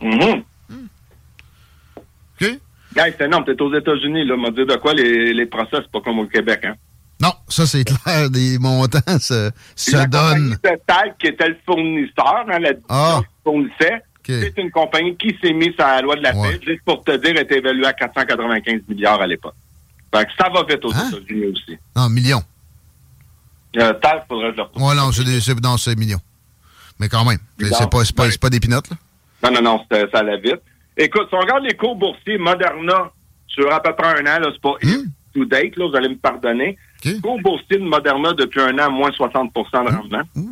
Mhm. 0.01 0.43
OK? 2.51 2.59
Hey, 2.95 3.13
c'est 3.17 3.25
énorme. 3.25 3.45
T'es 3.45 3.59
aux 3.61 3.73
États-Unis, 3.73 4.25
là. 4.25 4.37
M'a 4.37 4.51
dit 4.51 4.65
de 4.65 4.75
quoi 4.75 4.93
les, 4.93 5.33
les 5.33 5.45
procès, 5.45 5.77
c'est 5.77 5.91
pas 5.91 6.01
comme 6.01 6.19
au 6.19 6.27
Québec, 6.27 6.61
hein? 6.65 6.75
Non, 7.21 7.33
ça, 7.47 7.65
c'est 7.65 7.83
clair. 7.83 8.29
Des 8.29 8.57
montants 8.59 8.99
se, 9.19 9.49
se 9.75 9.95
la 9.95 10.05
donnent. 10.05 10.55
compagnie 10.57 10.75
de 10.77 10.81
TAG, 10.85 11.15
qui 11.19 11.27
était 11.27 11.49
le 11.49 11.57
fournisseur, 11.65 12.45
hein, 12.49 12.59
la 12.59 12.71
Ah. 12.89 13.21
fournissait, 13.43 14.01
c'est 14.25 14.53
une 14.57 14.71
compagnie 14.71 15.15
qui 15.15 15.35
s'est 15.41 15.53
mise 15.53 15.73
à 15.79 15.95
la 15.95 16.01
loi 16.01 16.15
de 16.17 16.21
la 16.21 16.35
Ouais. 16.35 16.51
paix. 16.57 16.59
Juste 16.65 16.81
pour 16.85 17.03
te 17.03 17.15
dire, 17.17 17.35
était 17.39 17.57
évaluée 17.59 17.85
à 17.85 17.93
495 17.93 18.81
milliards 18.87 19.21
à 19.21 19.27
l'époque. 19.27 19.55
Fait 20.13 20.25
que 20.25 20.31
ça 20.37 20.49
va 20.49 20.63
vite 20.63 20.83
aux 20.85 20.93
Hein? 20.93 21.09
États-Unis 21.11 21.45
aussi. 21.47 21.77
Non, 21.95 22.09
millions. 22.09 22.43
Euh, 23.77 23.93
TAG, 23.93 24.23
faudrait 24.27 24.49
que 24.49 24.51
je 24.53 24.57
le 24.57 24.63
retrouve. 24.63 24.83
Ouais, 24.83 24.95
non, 24.95 25.11
c'est 25.11 25.23
des- 25.23 25.95
millions. 25.95 26.21
Mais 26.99 27.09
quand 27.09 27.25
même. 27.25 27.39
C'est 27.59 27.69
pas, 27.89 28.03
pas, 28.15 28.23
Ouais. 28.27 28.37
pas 28.39 28.49
des 28.49 28.59
pinottes, 28.59 28.89
là. 28.89 28.97
Non, 29.43 29.61
non, 29.61 29.61
non, 29.61 29.85
ça 30.11 30.19
allait 30.19 30.37
vite. 30.39 30.61
Écoute, 30.97 31.27
si 31.29 31.35
on 31.35 31.39
regarde 31.39 31.63
les 31.63 31.75
cours 31.75 31.95
boursiers 31.95 32.37
Moderna 32.37 33.11
sur 33.47 33.71
à 33.73 33.81
peu 33.81 33.93
près 33.95 34.19
un 34.21 34.25
an, 34.25 34.49
c'est 34.51 34.61
pas 34.61 34.75
Hmm. 34.83 35.05
to 35.33 35.45
date, 35.45 35.75
là, 35.77 35.87
vous 35.87 35.95
allez 35.95 36.09
me 36.09 36.15
pardonner. 36.17 36.77
OK. 37.05 37.21
Cours 37.21 37.41
boursier 37.41 37.77
de 37.77 37.83
Moderna 37.83 38.33
depuis 38.33 38.61
un 38.61 38.77
an, 38.79 38.91
moins 38.91 39.09
60% 39.11 39.83
de 39.85 39.95
rendement, 39.95 40.21
Ouh. 40.35 40.49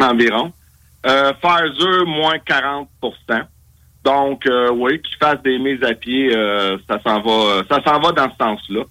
environ. 0.00 0.52
Euh, 1.06 1.32
Pfizer, 1.42 2.06
moins 2.06 2.38
40% 2.38 2.86
Donc, 4.04 4.46
euh, 4.46 4.70
oui, 4.72 5.00
qu'ils 5.02 5.16
fassent 5.16 5.42
des 5.42 5.58
mises 5.58 5.82
à 5.82 5.94
pied, 5.94 6.34
euh, 6.34 6.76
ça 6.88 7.00
s'en 7.04 7.20
va, 7.20 7.62
ça 7.68 7.82
s'en 7.84 7.98
va 8.00 8.12
dans 8.12 8.30
ce 8.30 8.36
sens-là. 8.36 8.82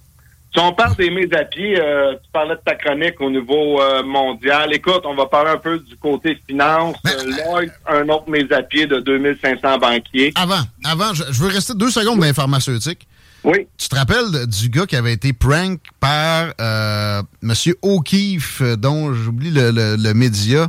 Si 0.54 0.60
on 0.60 0.74
parle 0.74 0.96
des 0.98 1.10
mises 1.10 1.32
à 1.34 1.46
pied, 1.46 1.80
euh, 1.80 2.14
tu 2.16 2.30
parlais 2.34 2.56
de 2.56 2.62
ta 2.66 2.76
chronique 2.76 3.22
au 3.22 3.30
niveau 3.30 3.82
euh, 3.82 4.04
mondial. 4.04 4.74
Écoute, 4.74 5.02
on 5.06 5.16
va 5.16 5.26
parler 5.28 5.52
un 5.52 5.58
peu 5.58 5.80
du 5.80 5.96
côté 5.96 6.38
finance. 6.48 6.98
Euh, 7.08 7.24
Lloyd, 7.46 7.72
un 7.88 8.10
autre 8.10 8.30
mise 8.30 8.52
à 8.52 8.62
pied 8.62 8.86
de 8.86 9.00
2500 9.00 9.78
banquiers. 9.78 10.34
Avant, 10.36 10.60
avant, 10.84 11.14
je, 11.14 11.24
je 11.32 11.42
veux 11.42 11.48
rester 11.48 11.74
deux 11.74 11.90
secondes 11.90 12.20
dans 12.20 12.26
les 12.26 12.34
pharmaceutiques. 12.34 13.08
Oui, 13.46 13.66
Tu 13.78 13.88
te 13.88 13.96
rappelles 13.96 14.46
du 14.46 14.70
gars 14.70 14.86
qui 14.86 14.96
avait 14.98 15.14
été 15.14 15.32
prank 15.34 15.80
par 16.02 16.54
euh, 16.60 17.22
M. 17.42 17.54
O'Keefe, 17.82 18.62
dont 18.78 19.14
j'oublie 19.14 19.50
le, 19.52 19.72
le- 19.72 19.96
le 19.96 20.14
média, 20.14 20.68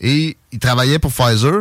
et 0.00 0.36
il 0.52 0.58
travaillait 0.58 0.98
pour 0.98 1.12
Pfizer. 1.12 1.60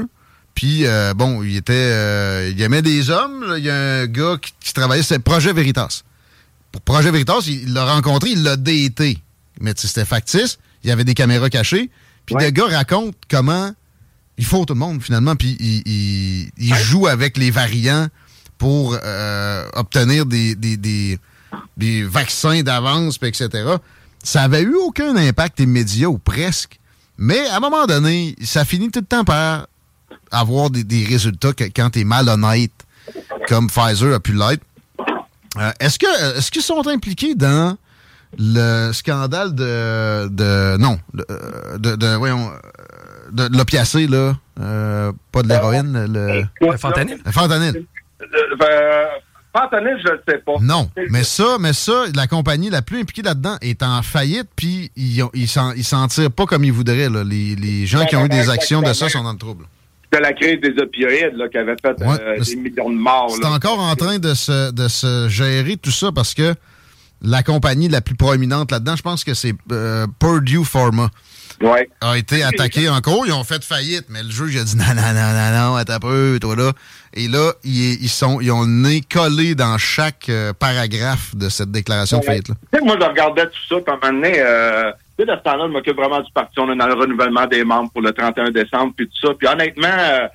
Puis, 0.55 0.85
bon, 1.15 1.43
il 1.43 1.57
était. 1.57 1.73
euh, 1.75 2.49
il 2.51 2.59
aimait 2.63 2.81
des 2.81 3.11
hommes. 3.11 3.43
là. 3.45 3.57
Il 3.59 3.65
y 3.65 3.69
a 3.69 3.75
un 3.75 4.05
gars 4.07 4.37
qui, 4.41 4.51
qui 4.59 4.73
travaillait, 4.73 5.03
c'est 5.03 5.19
Projet 5.19 5.53
Veritas. 5.53 6.01
Pour 6.71 6.81
Projet 6.81 7.11
Veritas, 7.11 7.43
il 7.47 7.73
l'a 7.73 7.85
rencontré, 7.85 8.31
il 8.31 8.43
l'a 8.43 8.55
daté. 8.57 9.19
Mais 9.61 9.73
c'était 9.75 10.05
factice. 10.05 10.59
Il 10.83 10.89
y 10.89 10.91
avait 10.91 11.03
des 11.03 11.13
caméras 11.13 11.49
cachées. 11.49 11.89
Puis 12.25 12.35
Ouais. 12.35 12.45
le 12.45 12.51
gars 12.51 12.67
raconte 12.67 13.15
comment 13.29 13.71
il 14.37 14.45
faut 14.45 14.65
tout 14.65 14.73
le 14.73 14.79
monde, 14.79 15.01
finalement. 15.01 15.35
Puis 15.35 15.55
il, 15.59 15.81
il- 15.87 16.51
il 16.57 16.75
joue 16.75 17.07
avec 17.07 17.37
les 17.37 17.49
variants 17.51 18.07
pour 18.57 18.97
euh, 19.03 19.67
obtenir 19.73 20.25
des, 20.25 20.55
des, 20.55 20.77
des, 20.77 21.19
des 21.77 22.03
vaccins 22.03 22.61
d'avance, 22.63 23.17
puis 23.17 23.29
etc. 23.29 23.49
Ça 24.23 24.43
avait 24.43 24.61
eu 24.61 24.75
aucun 24.75 25.15
impact 25.15 25.59
immédiat 25.59 26.09
ou 26.09 26.17
presque. 26.17 26.79
Mais 27.17 27.47
à 27.47 27.57
un 27.57 27.59
moment 27.59 27.85
donné, 27.87 28.35
ça 28.43 28.65
finit 28.65 28.91
tout 28.91 28.99
le 28.99 29.05
temps 29.05 29.23
par 29.23 29.67
avoir 30.31 30.69
des, 30.69 30.83
des 30.83 31.05
résultats 31.05 31.53
que, 31.53 31.63
quand 31.63 31.89
tu 31.91 32.01
es 32.01 32.03
malhonnête, 32.03 32.71
comme 33.47 33.67
Pfizer 33.69 34.13
a 34.13 34.19
pu 34.19 34.33
l'être. 34.33 34.63
Euh, 35.57 35.71
est-ce 35.79 35.97
que 35.97 36.37
est-ce 36.37 36.51
qu'ils 36.51 36.61
sont 36.61 36.85
impliqués 36.87 37.35
dans 37.35 37.77
le 38.37 38.91
scandale 38.91 39.55
de, 39.55 40.27
de 40.27 40.77
non 40.77 40.99
de, 41.13 41.25
de, 41.77 41.95
de- 41.95 42.15
voyons 42.15 42.49
euh, 42.49 43.31
de, 43.31 43.47
de 43.47 43.57
l'opiacé 43.57 44.07
là 44.07 44.35
euh, 44.59 45.11
pas 45.31 45.43
de 45.43 45.47
l'héroïne 45.47 46.05
le, 46.11 46.43
Le 46.61 46.77
fentanyl? 46.77 47.17
le 47.25 47.31
fentanyl 47.31 47.85
Euh, 48.21 48.25
euh, 48.63 49.05
fentanyl, 49.55 49.97
je 50.05 50.11
ne 50.11 50.17
sais 50.27 50.39
pas. 50.39 50.53
non 50.61 50.89
mais 51.09 51.23
ça 51.23 51.57
mais 51.59 51.73
ça 51.73 52.03
la 52.15 52.27
compagnie 52.27 52.69
la 52.69 52.81
plus 52.81 52.99
impliquée 52.99 53.21
là-dedans 53.21 53.57
est 53.61 53.81
en 53.83 54.01
faillite 54.01 54.49
puis 54.55 54.91
ils 54.95 55.23
ont- 55.23 55.31
ils 55.33 55.47
s'en 55.47 55.71
ils 55.73 55.83
s'en 55.85 56.07
tirent 56.07 56.31
pas 56.31 56.45
comme 56.45 56.63
ils 56.65 56.73
voudraient 56.73 57.09
là. 57.09 57.23
les, 57.23 57.55
les 57.55 57.85
gens 57.85 58.05
qui 58.05 58.15
ont 58.15 58.25
eu 58.25 58.29
des 58.29 58.49
actions 58.49 58.81
de 58.81 58.91
ça 58.93 59.07
sont 59.09 59.23
dans 59.23 59.31
le 59.33 59.37
trouble 59.37 59.65
C'était 60.11 60.23
la 60.23 60.33
crise 60.33 60.61
des 60.61 60.81
opioïdes 60.81 61.35
là, 61.35 61.47
qui 61.49 61.57
avait 61.57 61.75
fait 61.81 62.01
Ouais, 62.01 62.17
euh, 62.21 62.39
des 62.39 62.55
millions 62.55 62.89
de 62.89 62.95
morts. 62.95 63.29
c'est 63.35 63.45
encore 63.45 63.79
en 63.79 63.95
train 63.95 64.19
de 64.19 64.33
se, 64.33 64.71
de 64.71 64.87
se 64.87 65.27
gérer 65.29 65.75
tout 65.77 65.91
ça 65.91 66.11
parce 66.13 66.33
que 66.33 66.55
la 67.21 67.43
compagnie 67.43 67.89
la 67.89 67.99
plus 68.01 68.15
proéminente 68.15 68.71
là-dedans, 68.71 68.95
je 68.95 69.01
pense 69.01 69.23
que 69.23 69.33
c'est 69.33 69.53
euh, 69.71 70.05
Purdue 70.19 70.63
Pharma, 70.63 71.09
Ouais. 71.59 71.89
a 72.01 72.15
été 72.15 72.43
attaqué 72.43 72.87
en 72.87 73.01
cours. 73.01 73.25
Ils 73.25 73.33
ont 73.33 73.43
fait 73.43 73.63
faillite, 73.63 74.05
mais 74.09 74.21
le 74.21 74.29
juge 74.29 74.55
a 74.57 74.63
dit 74.63 74.77
non, 74.77 74.83
non, 74.95 75.01
non, 75.01 75.33
non, 75.33 75.51
non, 75.71 75.75
attends 75.75 75.93
un 75.93 75.99
peu, 75.99 76.37
toi 76.39 76.55
là. 76.55 76.71
Et 77.15 77.27
là, 77.27 77.51
ils, 77.63 77.93
ils 78.03 78.09
sont, 78.09 78.39
ils 78.39 78.51
ont 78.51 78.61
le 78.61 78.67
nez 78.67 79.01
collé 79.01 79.55
dans 79.55 79.75
chaque 79.79 80.29
euh, 80.29 80.53
paragraphe 80.53 81.35
de 81.35 81.49
cette 81.49 81.71
déclaration 81.71 82.19
de 82.19 82.25
faillite. 82.25 82.49
là. 82.49 82.55
Tu 82.71 82.77
sais, 82.79 82.85
moi, 82.85 82.95
je 83.01 83.05
regardais 83.07 83.47
tout 83.47 83.57
ça, 83.67 83.75
puis 83.83 83.91
à 83.91 83.93
un 83.93 84.11
moment 84.11 84.21
donné, 84.21 84.35
euh, 84.39 84.91
de 85.25 85.31
ce 85.31 85.37
temps-là, 85.43 85.65
je 85.67 85.71
m'occupe 85.71 85.95
vraiment 85.95 86.21
du 86.21 86.31
parti. 86.31 86.59
On 86.59 86.71
est 86.71 86.75
dans 86.75 86.87
le 86.87 86.93
renouvellement 86.93 87.45
des 87.47 87.63
membres 87.63 87.91
pour 87.91 88.01
le 88.01 88.11
31 88.11 88.51
décembre, 88.51 88.93
puis 88.95 89.07
tout 89.07 89.27
ça. 89.27 89.33
Puis 89.33 89.47
honnêtement, 89.47 89.87
euh, 89.87 90.27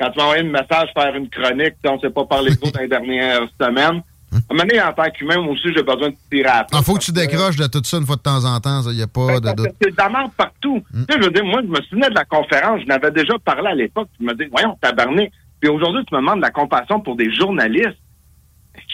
quand 0.00 0.10
tu 0.10 0.18
m'as 0.18 0.24
envoyé 0.24 0.42
un 0.42 0.50
message 0.50 0.90
faire 0.96 1.14
une 1.16 1.28
chronique, 1.28 1.74
on 1.84 1.98
s'est 2.00 2.10
pas 2.10 2.24
parlé 2.24 2.54
trop 2.56 2.70
dans 2.70 2.80
les 2.80 2.88
dernières 2.88 3.48
semaines. 3.60 4.02
À 4.30 4.36
un 4.36 4.40
moment 4.54 4.64
donné, 4.68 4.80
en 4.82 4.92
tant 4.92 5.10
qu'humain, 5.10 5.40
moi 5.40 5.54
aussi, 5.54 5.72
j'ai 5.74 5.82
besoin 5.82 6.10
de 6.10 6.16
tirer 6.30 6.48
à 6.48 6.66
Il 6.70 6.76
tête, 6.76 6.84
faut 6.84 6.94
que 6.94 7.00
tu 7.02 7.12
décroches 7.12 7.56
de 7.56 7.66
tout 7.66 7.80
ça 7.82 7.96
une 7.96 8.04
fois 8.06 8.16
de 8.16 8.20
temps 8.20 8.44
en 8.44 8.60
temps. 8.60 8.82
Il 8.90 8.96
n'y 8.96 9.02
a 9.02 9.06
pas 9.06 9.40
Ben, 9.40 9.40
de 9.40 9.56
doute. 9.56 9.70
C'est 9.80 9.90
de 9.90 9.96
la 9.96 10.08
merde 10.10 10.30
partout. 10.36 10.84
Tu 10.92 10.98
sais, 11.00 11.18
je 11.18 11.24
veux 11.24 11.30
dire, 11.30 11.44
moi, 11.46 11.62
je 11.62 11.68
me 11.68 11.80
souvenais 11.82 12.10
de 12.10 12.14
la 12.14 12.26
conférence, 12.26 12.82
je 12.82 12.86
n'avais 12.86 13.10
déjà 13.10 13.32
parlé 13.42 13.68
à 13.68 13.74
l'époque, 13.74 14.08
tu 14.18 14.24
me 14.24 14.34
dis, 14.34 14.44
voyons, 14.52 14.76
tabarné. 14.82 15.32
Puis 15.60 15.70
aujourd'hui, 15.70 16.04
tu 16.06 16.14
me 16.14 16.20
demandes 16.20 16.36
de 16.36 16.42
la 16.42 16.50
compassion 16.50 17.00
pour 17.00 17.16
des 17.16 17.32
journalistes. 17.34 17.96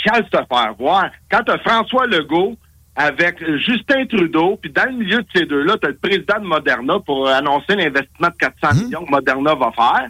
Quel 0.05 0.25
se 0.25 0.31
faire 0.31 0.75
voir. 0.79 1.07
Quand 1.31 1.43
tu 1.45 1.53
as 1.53 1.59
François 1.59 2.07
Legault 2.07 2.57
avec 2.97 3.39
Justin 3.59 4.07
Trudeau, 4.07 4.57
puis 4.61 4.71
dans 4.71 4.85
le 4.85 4.93
milieu 4.93 5.23
de 5.23 5.27
ces 5.35 5.47
deux-là, 5.47 5.77
tu 5.81 5.87
as 5.87 5.91
le 5.91 5.97
président 5.97 6.41
de 6.41 6.47
Moderna 6.47 6.95
pour 7.05 7.29
annoncer 7.29 7.75
l'investissement 7.75 8.29
de 8.29 8.37
400 8.39 8.85
millions 8.85 9.05
que 9.05 9.11
Moderna 9.11 9.55
va 9.55 9.73
faire. 9.73 10.09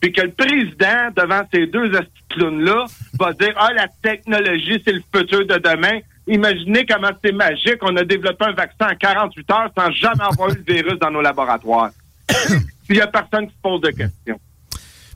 puis 0.00 0.12
que 0.12 0.22
le 0.22 0.32
président, 0.32 1.10
devant 1.14 1.42
ces 1.52 1.66
deux 1.66 1.90
clowns-là, 2.30 2.86
va 3.18 3.32
dire 3.34 3.54
«Ah, 3.56 3.70
la 3.74 3.88
technologie, 4.02 4.82
c'est 4.84 4.92
le 4.92 5.02
futur 5.14 5.46
de 5.46 5.58
demain. 5.58 5.98
Imaginez 6.26 6.86
comment 6.86 7.10
c'est 7.22 7.32
magique. 7.32 7.78
On 7.82 7.94
a 7.96 8.04
développé 8.04 8.46
un 8.46 8.52
vaccin 8.52 8.88
en 8.92 8.96
48 8.98 9.50
heures 9.50 9.70
sans 9.76 9.90
jamais 9.92 10.24
avoir 10.24 10.50
eu 10.50 10.56
le 10.66 10.74
virus 10.74 10.98
dans 10.98 11.10
nos 11.10 11.22
laboratoires.» 11.22 11.90
Puis 12.28 12.94
il 12.94 12.96
n'y 12.96 13.02
a 13.02 13.08
personne 13.08 13.48
qui 13.48 13.54
se 13.54 13.60
pose 13.60 13.80
de 13.80 13.88
questions. 13.88 14.40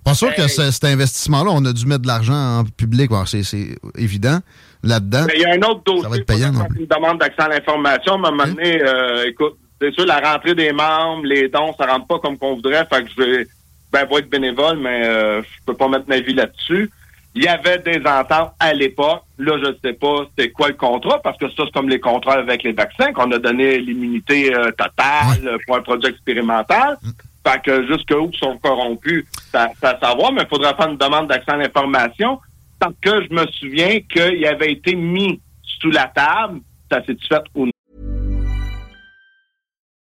Pas 0.04 0.14
sûr 0.14 0.34
que 0.34 0.48
cet 0.48 0.84
investissement-là, 0.84 1.50
on 1.52 1.64
a 1.64 1.72
dû 1.72 1.86
mettre 1.86 2.02
de 2.02 2.08
l'argent 2.08 2.58
en 2.58 2.64
public. 2.64 3.10
c'est 3.26 3.76
évident 3.96 4.40
là-dedans. 4.82 5.24
Mais 5.26 5.34
il 5.36 5.42
y 5.42 5.44
a 5.44 5.52
un 5.52 5.62
autre 5.62 5.82
dossier. 5.84 6.02
Ça 6.02 6.08
va 6.08 6.16
être 6.16 6.26
payant, 6.26 6.52
non? 6.52 6.66
Une 6.78 6.86
demande 6.86 7.18
d'accès 7.18 7.42
à 7.42 7.48
l'information. 7.48 8.12
À 8.12 8.16
un 8.16 8.30
moment 8.30 8.46
donné, 8.46 8.82
euh, 8.82 9.26
écoute, 9.26 9.56
c'est 9.80 9.92
sûr, 9.94 10.06
la 10.06 10.18
rentrée 10.20 10.54
des 10.54 10.72
membres, 10.72 11.24
les 11.24 11.48
dons, 11.48 11.74
ça 11.78 11.86
rentre 11.86 12.06
pas 12.06 12.18
comme 12.18 12.38
qu'on 12.38 12.54
voudrait. 12.54 12.86
Fait 12.92 13.02
que 13.02 13.10
je 13.10 13.22
vais, 13.22 13.46
ben, 13.92 14.06
être 14.10 14.30
bénévole, 14.30 14.78
mais 14.78 15.06
euh, 15.06 15.42
je 15.42 15.64
peux 15.66 15.74
pas 15.74 15.88
mettre 15.88 16.08
ma 16.08 16.20
vie 16.20 16.34
là-dessus. 16.34 16.90
Il 17.34 17.44
y 17.44 17.48
avait 17.48 17.78
des 17.78 18.02
ententes 18.06 18.52
à 18.58 18.74
l'époque. 18.74 19.22
Là, 19.38 19.56
je 19.62 19.68
ne 19.68 19.74
sais 19.82 19.92
pas 19.92 20.26
c'était 20.30 20.50
quoi 20.50 20.68
le 20.68 20.74
contrat, 20.74 21.20
parce 21.22 21.38
que 21.38 21.48
ça, 21.48 21.62
c'est 21.64 21.72
comme 21.72 21.88
les 21.88 22.00
contrats 22.00 22.34
avec 22.34 22.62
les 22.64 22.72
vaccins, 22.72 23.12
qu'on 23.12 23.30
a 23.30 23.38
donné 23.38 23.78
l'immunité 23.78 24.54
euh, 24.54 24.70
totale 24.72 25.58
pour 25.66 25.76
un 25.76 25.82
produit 25.82 26.10
expérimental. 26.10 26.96
Mm. 27.02 27.10
Fait 27.46 27.62
que 27.62 27.86
jusqu'où 27.86 28.30
sont 28.34 28.58
corrompus, 28.58 29.24
ça, 29.50 29.68
ça 29.80 29.98
savoir, 29.98 30.32
mais 30.32 30.42
il 30.42 30.48
faudrait 30.48 30.74
faire 30.74 30.90
une 30.90 30.98
demande 30.98 31.28
d'accès 31.28 31.52
à 31.52 31.56
l'information. 31.56 32.38
Tant 32.80 32.94
que 33.02 33.22
je 33.22 33.34
me 33.34 33.46
souviens 33.52 34.00
qu'il 34.08 34.46
avait 34.46 34.72
été 34.72 34.96
mis 34.96 35.40
sous 35.80 35.90
la 35.90 36.08
table, 36.08 36.60
ça 36.90 37.04
s'est 37.04 37.16
fait. 37.28 37.42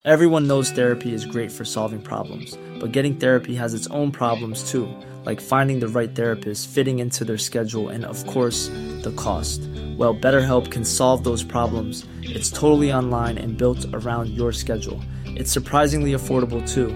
Everyone 0.05 0.47
knows 0.47 0.71
therapy 0.71 1.11
is 1.11 1.25
great 1.25 1.51
for 1.51 1.65
solving 1.65 2.01
problems, 2.01 2.57
but 2.79 2.93
getting 2.93 3.15
therapy 3.15 3.55
has 3.55 3.73
its 3.73 3.87
own 3.87 4.11
problems 4.11 4.71
too, 4.71 4.87
like 5.25 5.41
finding 5.41 5.79
the 5.79 5.87
right 5.87 6.15
therapist, 6.15 6.69
fitting 6.69 6.99
into 6.99 7.25
their 7.25 7.37
schedule, 7.37 7.89
and 7.89 8.05
of 8.05 8.25
course, 8.27 8.69
the 9.01 9.11
cost. 9.17 9.59
Well, 9.97 10.15
BetterHelp 10.15 10.71
can 10.71 10.85
solve 10.85 11.23
those 11.23 11.43
problems. 11.43 12.05
It's 12.21 12.49
totally 12.49 12.93
online 12.93 13.37
and 13.37 13.57
built 13.57 13.85
around 13.91 14.29
your 14.29 14.53
schedule. 14.53 15.01
It's 15.25 15.51
surprisingly 15.51 16.13
affordable 16.13 16.63
too. 16.65 16.95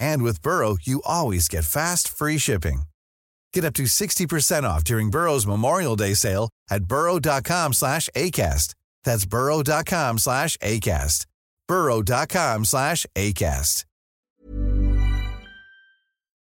And 0.00 0.22
with 0.22 0.42
Burrow, 0.42 0.76
you 0.82 1.00
always 1.04 1.48
get 1.48 1.64
fast, 1.64 2.08
free 2.08 2.38
shipping. 2.38 2.82
Get 3.52 3.64
up 3.64 3.74
to 3.74 3.84
60% 3.84 4.62
off 4.64 4.84
during 4.84 5.10
Burrow's 5.10 5.46
Memorial 5.46 5.96
Day 5.96 6.14
sale 6.14 6.48
at 6.70 6.84
burrow.com 6.84 7.72
slash 7.72 8.08
ACAST. 8.14 8.74
That's 9.04 9.26
burrow.com 9.26 10.18
slash 10.18 10.56
ACAST. 10.58 11.26
burrow.com 11.66 12.64
slash 12.64 13.06
ACAST. 13.14 13.84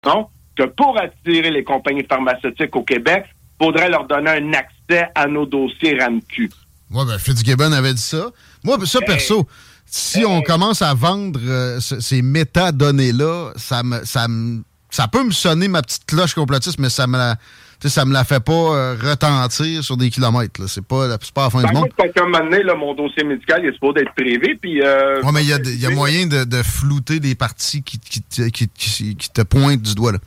Donc, 0.03 0.29
que 0.55 0.63
pour 0.65 0.97
attirer 0.99 1.51
les 1.51 1.63
compagnies 1.63 2.05
pharmaceutiques 2.09 2.75
au 2.75 2.83
Québec, 2.83 3.25
faudrait 3.61 3.89
leur 3.89 4.07
donner 4.07 4.31
un 4.31 4.53
accès 4.53 5.09
à 5.13 5.27
nos 5.27 5.45
dossiers 5.45 5.97
RAMQ. 5.99 6.49
Ouais, 6.91 7.05
ben, 7.05 7.19
Fitzgibbon 7.19 7.71
avait 7.71 7.93
dit 7.93 8.01
ça. 8.01 8.31
Moi, 8.63 8.77
ça, 8.85 8.99
perso... 9.01 9.47
si 9.93 10.23
on 10.23 10.41
commence 10.41 10.81
à 10.81 10.93
vendre 10.93 11.41
euh, 11.45 11.81
ces 11.81 12.21
métadonnées-là, 12.21 13.51
ça 13.57 13.83
me, 13.83 14.05
ça 14.05 14.29
me, 14.29 14.63
ça 14.89 15.09
peut 15.09 15.21
me 15.21 15.31
sonner 15.31 15.67
ma 15.67 15.81
petite 15.81 16.05
cloche 16.05 16.33
complotiste, 16.33 16.79
mais 16.79 16.89
ça 16.89 17.07
me 17.07 17.17
la, 17.17 17.35
ça 17.89 18.05
me 18.05 18.13
la 18.13 18.23
fait 18.23 18.39
pas 18.39 18.53
euh, 18.53 18.95
retentir 19.01 19.83
sur 19.83 19.97
des 19.97 20.09
kilomètres. 20.09 20.65
C'est 20.69 20.85
pas, 20.85 21.17
pas 21.33 21.43
la 21.43 21.49
fin 21.49 21.59
du 21.59 21.65
ben, 21.65 21.73
monde. 21.73 21.89
À 21.99 22.21
un 22.21 22.25
moment 22.25 22.39
donné, 22.39 22.63
là, 22.63 22.73
mon 22.75 22.93
dossier 22.93 23.25
médical 23.25 23.65
est 23.65 23.73
supposé 23.73 23.99
être 23.99 24.13
privé. 24.13 24.57
Puis, 24.61 24.81
euh, 24.81 25.21
ouais, 25.23 25.31
mais 25.33 25.43
il 25.43 25.49
y 25.49 25.53
a, 25.53 25.59
y 25.59 25.85
a 25.85 25.89
moyen 25.89 26.25
de, 26.25 26.45
de, 26.45 26.63
flouter 26.63 27.19
des 27.19 27.35
parties 27.35 27.83
qui, 27.83 27.99
qui, 27.99 28.21
qui, 28.49 28.69
qui, 29.15 29.29
te 29.29 29.41
pointent 29.41 29.81
du 29.81 29.93
doigt. 29.93 30.13
Là. 30.13 30.19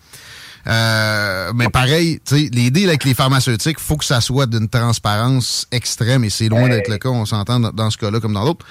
Euh, 0.66 1.53
mais 1.55 1.68
pareil, 1.68 2.20
les 2.31 2.70
deals 2.70 2.88
avec 2.88 3.05
les 3.05 3.14
pharmaceutiques, 3.14 3.79
faut 3.79 3.96
que 3.96 4.05
ça 4.05 4.20
soit 4.20 4.46
d'une 4.46 4.68
transparence 4.68 5.66
extrême 5.70 6.24
et 6.24 6.31
c'est 6.31 6.48
loin 6.48 6.68
d'être 6.68 6.88
le 6.88 6.98
cas, 6.98 7.11
on 7.11 7.27
s'entend 7.27 7.61
dans, 7.61 7.90
ce 7.90 7.98
cas-là 7.98 8.20
comme 8.20 8.33
dans 8.33 8.44
l'autre. 8.44 8.64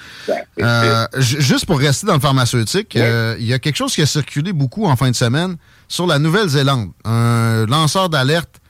Euh, 0.60 1.06
juste 1.18 1.66
pour 1.66 1.78
rester 1.78 2.06
dans 2.06 2.14
le 2.14 2.20
pharmaceutique, 2.20 2.96
euh, 2.96 3.36
il 3.38 3.46
y 3.46 3.52
a 3.52 3.58
quelque 3.58 3.76
chose 3.76 3.94
qui 3.94 4.02
a 4.02 4.06
circulé 4.06 4.52
beaucoup 4.52 4.86
en 4.86 4.96
fin 4.96 5.10
de 5.10 5.16
semaine 5.16 5.56
sur 5.88 6.06
la 6.06 6.18
Nouvelle-Zélande. 6.18 6.90
Un 7.04 7.66
lanceur 7.66 8.08
d'alerte 8.08 8.60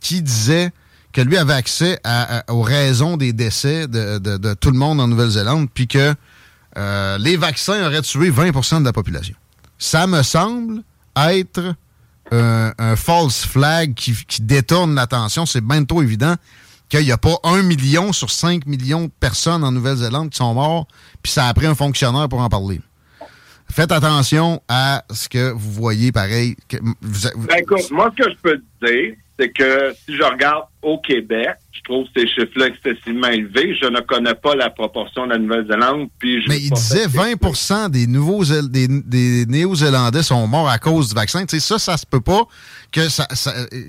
qui 0.00 0.20
disait 0.20 0.70
que 1.12 1.20
lui 1.20 1.38
avait 1.38 1.54
accès 1.54 2.00
aux 2.48 2.62
raisons 2.62 3.16
des 3.16 3.32
décès 3.32 3.86
de, 3.86 4.18
de, 4.18 4.54
tout 4.54 4.72
le 4.72 4.78
monde 4.78 5.00
en 5.00 5.08
Nouvelle-Zélande, 5.08 5.68
puis 5.72 5.86
que 5.86 6.14
les 7.18 7.36
vaccins 7.36 7.86
auraient 7.86 8.02
tué 8.02 8.30
20% 8.30 8.80
de 8.80 8.84
la 8.84 8.92
population. 8.92 9.34
Ça 9.78 10.06
me 10.06 10.22
semble 10.22 10.82
être 11.16 11.74
un, 12.30 12.96
false 12.96 13.44
flag 13.44 13.94
qui, 13.94 14.14
détourne 14.40 14.94
l'attention, 14.94 15.46
c'est 15.46 15.60
bien 15.60 15.84
trop 15.84 16.02
évident 16.02 16.34
qu'il 16.88 17.04
n'y 17.04 17.12
a 17.12 17.18
pas 17.18 17.36
un 17.44 17.62
million 17.62 18.12
sur 18.12 18.30
cinq 18.30 18.66
millions 18.66 19.04
de 19.04 19.12
personnes 19.20 19.64
en 19.64 19.72
Nouvelle-Zélande 19.72 20.30
qui 20.30 20.36
sont 20.36 20.54
morts, 20.54 20.86
puis 21.22 21.32
ça 21.32 21.46
a 21.46 21.54
pris 21.54 21.66
un 21.66 21.74
fonctionnaire 21.74 22.28
pour 22.28 22.40
en 22.40 22.48
parler. 22.48 22.80
Faites 23.70 23.92
attention 23.92 24.62
à 24.68 25.04
ce 25.10 25.28
que 25.28 25.50
vous 25.50 25.72
voyez 25.72 26.12
pareil. 26.12 26.56
Ben, 26.70 27.58
écoute, 27.58 27.90
moi, 27.90 28.12
ce 28.16 28.22
que 28.22 28.30
je 28.30 28.36
peux 28.42 28.58
te 28.58 28.86
dire, 28.86 29.14
c'est 29.38 29.50
que 29.50 29.94
si 30.04 30.16
je 30.16 30.22
regarde 30.22 30.64
au 30.82 30.98
Québec, 30.98 31.56
je 31.72 31.82
trouve 31.82 32.06
ces 32.16 32.26
chiffres-là 32.26 32.68
excessivement 32.68 33.28
élevés. 33.28 33.76
Je 33.80 33.86
ne 33.86 34.00
connais 34.00 34.34
pas 34.34 34.54
la 34.54 34.70
proportion 34.70 35.26
de 35.26 35.32
la 35.32 35.38
Nouvelle-Zélande. 35.38 36.08
Mais 36.22 36.60
il 36.60 36.70
disait 36.70 37.06
20 37.06 37.88
des 37.90 38.06
nouveaux 38.06 38.44
des, 38.44 38.88
des 38.88 39.46
Néo-Zélandais 39.46 40.22
sont 40.22 40.46
morts 40.46 40.68
à 40.68 40.78
cause 40.78 41.08
du 41.08 41.14
vaccin. 41.14 41.44
sais, 41.48 41.60
ça, 41.60 41.78
ça 41.78 41.96
se 41.96 42.06
peut 42.06 42.20
pas 42.20 42.42
que 42.92 43.08
ça, 43.08 43.26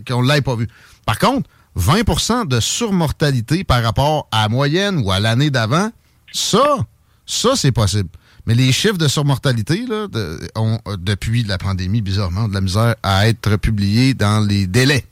qu'on 0.08 0.22
l'ait 0.22 0.42
pas 0.42 0.56
vu. 0.56 0.68
Par 1.06 1.20
contre, 1.20 1.50
20% 1.78 2.48
de 2.48 2.60
surmortalité 2.60 3.64
par 3.64 3.84
rapport 3.84 4.28
à 4.32 4.44
la 4.44 4.50
moyenne 4.50 5.02
ou 5.04 5.12
à 5.12 5.20
l'année 5.20 5.52
d'avant, 5.52 5.92
ça, 6.32 6.78
ça, 7.26 7.56
c'est 7.56 7.72
possible. 7.72 8.10
Mais 8.46 8.54
les 8.54 8.72
chiffres 8.72 8.98
de 8.98 9.08
surmortalité, 9.08 9.86
là, 9.88 10.08
ont, 10.56 10.80
depuis 11.00 11.44
la 11.44 11.58
pandémie, 11.58 12.02
bizarrement, 12.02 12.48
de 12.48 12.54
la 12.54 12.62
misère 12.62 12.96
à 13.04 13.28
être 13.28 13.58
publiés 13.58 14.14
dans 14.14 14.46
les 14.46 14.68
délais. 14.68 15.06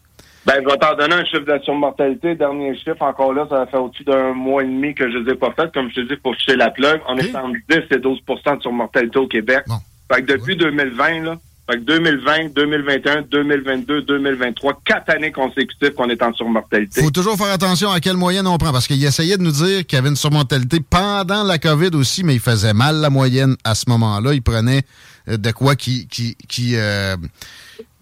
Ben, 0.45 0.56
je 0.62 0.69
vais 0.69 0.77
t'en 0.77 0.95
donner 0.95 1.15
un 1.15 1.25
chiffre 1.25 1.45
de 1.45 1.63
surmortalité. 1.63 2.36
Dernier 2.36 2.75
chiffre, 2.75 3.01
encore 3.01 3.34
là, 3.34 3.45
ça 3.49 3.60
va 3.60 3.65
faire 3.65 3.84
au-dessus 3.84 4.03
d'un 4.03 4.34
mois 4.34 4.63
et 4.63 4.67
demi 4.67 4.93
que 4.93 5.10
je 5.10 5.17
ne 5.17 5.23
les 5.23 5.32
ai 5.32 5.36
pas 5.36 5.51
fait. 5.51 5.71
Comme 5.73 5.89
je 5.89 6.01
te 6.01 6.13
dis, 6.13 6.17
pour 6.17 6.36
ficher 6.36 6.56
la 6.56 6.69
plug, 6.69 6.99
on 7.08 7.17
est 7.17 7.34
entre 7.36 7.58
10 7.69 7.77
et 7.91 7.99
12% 7.99 8.58
de 8.58 8.62
surmortalité 8.62 9.17
au 9.19 9.27
Québec. 9.27 9.63
Fait 10.12 10.21
que 10.21 10.34
depuis 10.34 10.58
2020, 10.58 11.21
là, 11.21 11.38
fait 11.69 11.77
que 11.77 11.84
2020, 11.84 12.53
2021, 12.53 13.21
2022, 13.32 14.01
2023, 14.01 14.82
quatre 14.84 15.12
années 15.12 15.32
consécutives 15.32 15.93
qu'on 15.93 16.10
est 16.10 16.21
en 16.21 16.34
surmortalité. 16.34 17.01
Faut 17.01 17.10
toujours 17.10 17.38
faire 17.38 17.53
attention 17.53 17.89
à 17.89 18.01
quelle 18.01 18.17
moyenne 18.17 18.45
on 18.47 18.58
prend, 18.58 18.73
parce 18.73 18.86
qu'il 18.86 19.01
essayait 19.01 19.38
de 19.38 19.43
nous 19.43 19.51
dire 19.51 19.86
qu'il 19.86 19.95
y 19.95 19.99
avait 19.99 20.10
une 20.10 20.17
surmortalité 20.17 20.82
pendant 20.82 21.43
la 21.43 21.58
COVID 21.60 21.91
aussi, 21.93 22.25
mais 22.25 22.34
il 22.34 22.41
faisait 22.41 22.73
mal 22.73 22.97
la 22.97 23.10
moyenne 23.10 23.56
à 23.63 23.75
ce 23.75 23.89
moment-là. 23.91 24.34
Il 24.34 24.41
prenait 24.41 24.82
euh, 25.29 25.38
de 25.38 25.51
quoi 25.51 25.77
qui, 25.77 26.06
qui, 26.10 26.36
qui 26.49 26.75
euh, 26.75 27.15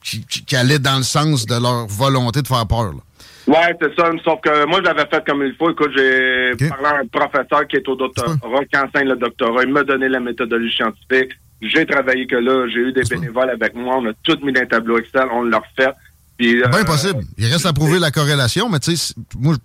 qui, 0.04 0.26
qui, 0.26 0.56
allaient 0.56 0.80
dans 0.80 0.98
le 0.98 1.04
sens 1.04 1.46
de 1.46 1.54
leur 1.54 1.88
volonté 1.88 2.42
de 2.42 2.48
faire 2.48 2.66
peur. 2.66 2.94
Là. 2.94 3.00
Ouais, 3.48 3.76
c'est 3.82 3.96
ça. 3.96 4.10
Sauf 4.24 4.40
que 4.42 4.66
moi, 4.66 4.80
je 4.80 4.86
l'avais 4.86 5.08
fait 5.10 5.24
comme 5.26 5.44
il 5.44 5.56
faut. 5.56 5.72
Écoute, 5.72 5.92
j'ai 5.96 6.56
parlé 6.70 6.86
à 6.86 6.98
un 7.00 7.08
professeur 7.08 7.68
qui 7.68 7.78
est 7.78 7.88
au 7.88 7.96
doctorat, 7.96 8.36
qui 8.72 8.78
enseigne 8.78 9.10
le 9.10 9.16
doctorat. 9.16 9.64
Il 9.64 9.72
m'a 9.72 9.84
donné 9.84 10.10
la 10.10 10.20
méthodologie 10.20 10.76
scientifique. 10.76 11.32
J'ai 11.62 11.86
travaillé 11.86 12.26
que 12.28 12.36
là. 12.36 12.68
J'ai 12.68 12.80
eu 12.80 12.94
des 12.94 13.04
bénévoles 13.04 13.50
avec 13.50 13.76
moi. 13.76 13.98
On 13.98 14.10
a 14.10 14.14
tout 14.24 14.38
mis 14.44 14.54
dans 14.54 14.62
un 14.62 14.66
tableau 14.66 15.00
Excel. 15.00 15.28
On 15.32 15.44
l'a 15.44 15.60
refait. 15.60 15.92
Puis, 16.38 16.62
euh, 16.62 16.84
possible. 16.86 17.24
Il 17.38 17.52
reste 17.52 17.66
à 17.66 17.74
prouver 17.74 18.00
la 18.00 18.10
corrélation, 18.10 18.70
mais 18.70 18.80
tu 18.80 18.96
sais, 18.96 19.14
moi, 19.38 19.56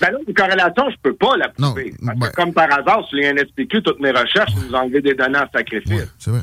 ben 0.00 0.10
là, 0.10 0.18
une 0.26 0.34
corrélation, 0.34 0.90
je 0.90 0.96
peux 1.02 1.14
pas 1.14 1.36
la 1.36 1.48
prouver. 1.48 1.94
parce 2.04 2.30
que 2.30 2.36
comme 2.36 2.52
par 2.52 2.72
hasard, 2.72 3.04
sur 3.08 3.16
les 3.16 3.32
NSPQ, 3.32 3.82
toutes 3.82 4.00
mes 4.00 4.10
recherches 4.10 4.52
nous 4.56 4.74
ont 4.74 4.80
enlevé 4.80 5.00
des 5.00 5.14
données 5.14 5.38
en 5.38 5.48
sacrifice. 5.52 6.08
c'est 6.18 6.30
vrai. 6.30 6.40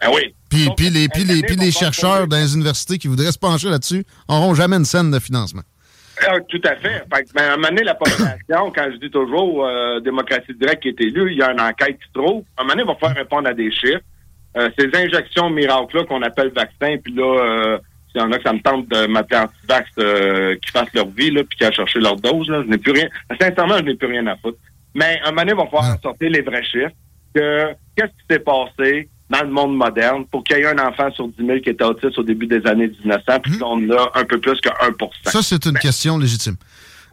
Ben 0.00 0.08
oui. 0.14 0.34
Puis, 0.50 0.68
puis 0.76 0.90
les, 0.90 1.08
puis 1.08 1.24
les, 1.24 1.42
puis 1.42 1.56
les 1.56 1.70
chercheurs 1.70 2.26
dans 2.26 2.36
les 2.36 2.54
universités 2.54 2.98
qui 2.98 3.08
voudraient 3.08 3.32
se 3.32 3.38
pencher 3.38 3.68
là-dessus 3.68 4.04
n'auront 4.28 4.54
jamais 4.54 4.76
une 4.76 4.84
scène 4.84 5.10
de 5.10 5.18
financement. 5.18 5.62
Ah, 6.26 6.38
tout 6.48 6.60
à 6.64 6.76
fait. 6.76 7.04
fait 7.14 7.32
ben, 7.34 7.42
à 7.42 7.52
un 7.52 7.56
moment 7.56 7.68
donné, 7.68 7.84
la 7.84 7.94
population, 7.94 8.36
quand 8.74 8.88
je 8.92 8.96
dis 8.98 9.10
toujours 9.10 9.64
euh, 9.64 10.00
démocratie 10.00 10.54
directe 10.54 10.82
qui 10.82 10.88
est 10.88 11.00
élue, 11.00 11.32
il 11.32 11.38
y 11.38 11.42
a 11.42 11.52
une 11.52 11.60
enquête 11.60 11.98
qui 11.98 12.08
se 12.08 12.12
trouve. 12.12 12.42
À 12.56 12.62
un 12.62 12.64
moment 12.64 12.74
donné, 12.74 12.82
il 12.82 12.86
va 12.86 12.94
falloir 12.96 13.16
répondre 13.16 13.48
à 13.48 13.54
des 13.54 13.70
chiffres. 13.70 14.02
Euh, 14.56 14.68
ces 14.76 14.90
injections 14.94 15.48
miracles-là 15.50 16.04
qu'on 16.04 16.22
appelle 16.22 16.48
vaccins, 16.48 16.96
puis 17.02 17.14
là, 17.14 17.22
euh, 17.22 17.78
S'il 18.10 18.20
y 18.20 18.24
en 18.24 18.32
a 18.32 18.38
que 18.38 18.42
ça 18.42 18.52
me 18.52 18.60
tente 18.60 18.88
de 18.88 19.06
m'appeler 19.06 19.42
anti-vax 19.42 19.88
euh, 19.98 20.56
qui 20.56 20.72
fassent 20.72 20.92
leur 20.94 21.08
vie, 21.08 21.30
là, 21.30 21.44
puis 21.44 21.56
qui 21.56 21.64
a 21.64 21.70
cherché 21.70 22.00
leur 22.00 22.16
dose, 22.16 22.48
là, 22.48 22.62
je 22.64 22.68
n'ai 22.68 22.78
plus 22.78 22.90
rien. 22.90 23.08
Sincèrement, 23.40 23.78
je 23.78 23.84
n'ai 23.84 23.94
plus 23.94 24.08
rien 24.08 24.26
à 24.26 24.36
foutre. 24.36 24.58
Mais 24.94 25.20
un 25.24 25.30
moment 25.30 25.42
donné, 25.42 25.52
il 25.52 25.56
va 25.56 25.66
falloir 25.66 26.00
sortir 26.02 26.30
les 26.30 26.42
vrais 26.42 26.64
chiffres. 26.64 26.90
Que 27.32 27.68
qu'est-ce 27.94 28.08
qui 28.08 28.24
s'est 28.28 28.40
passé? 28.40 29.08
Dans 29.30 29.42
le 29.42 29.50
monde 29.50 29.76
moderne 29.76 30.24
pour 30.26 30.42
qu'il 30.44 30.58
y 30.58 30.60
ait 30.60 30.66
un 30.66 30.78
enfant 30.78 31.10
sur 31.12 31.28
10 31.28 31.46
000 31.46 31.60
qui 31.60 31.70
était 31.70 31.84
autiste 31.84 32.18
au 32.18 32.22
début 32.22 32.46
des 32.46 32.66
années 32.66 32.88
1900, 32.88 33.22
puis 33.42 33.58
qu'on 33.58 33.90
a 33.90 34.10
un 34.14 34.24
peu 34.24 34.40
plus 34.40 34.60
que 34.60 34.68
1% 34.68 35.30
Ça, 35.30 35.40
c'est 35.42 35.64
une 35.66 35.78
question 35.78 36.18
légitime. 36.18 36.56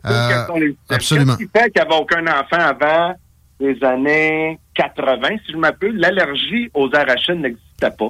Euh, 0.05 0.45
absolument. 0.89 1.35
Qu'est-ce 1.35 1.45
qui 1.45 1.59
fait 1.59 1.71
qu'il 1.71 1.81
n'y 1.81 1.87
avait 1.87 2.01
aucun 2.01 2.25
enfant 2.27 2.59
avant 2.59 3.15
les 3.59 3.83
années 3.83 4.59
80, 4.75 5.27
si 5.45 5.51
je 5.51 5.57
m'appelle? 5.57 5.95
L'allergie 5.95 6.69
aux 6.73 6.89
arachides 6.93 7.39
n'existait 7.39 7.91
pas. 7.97 8.09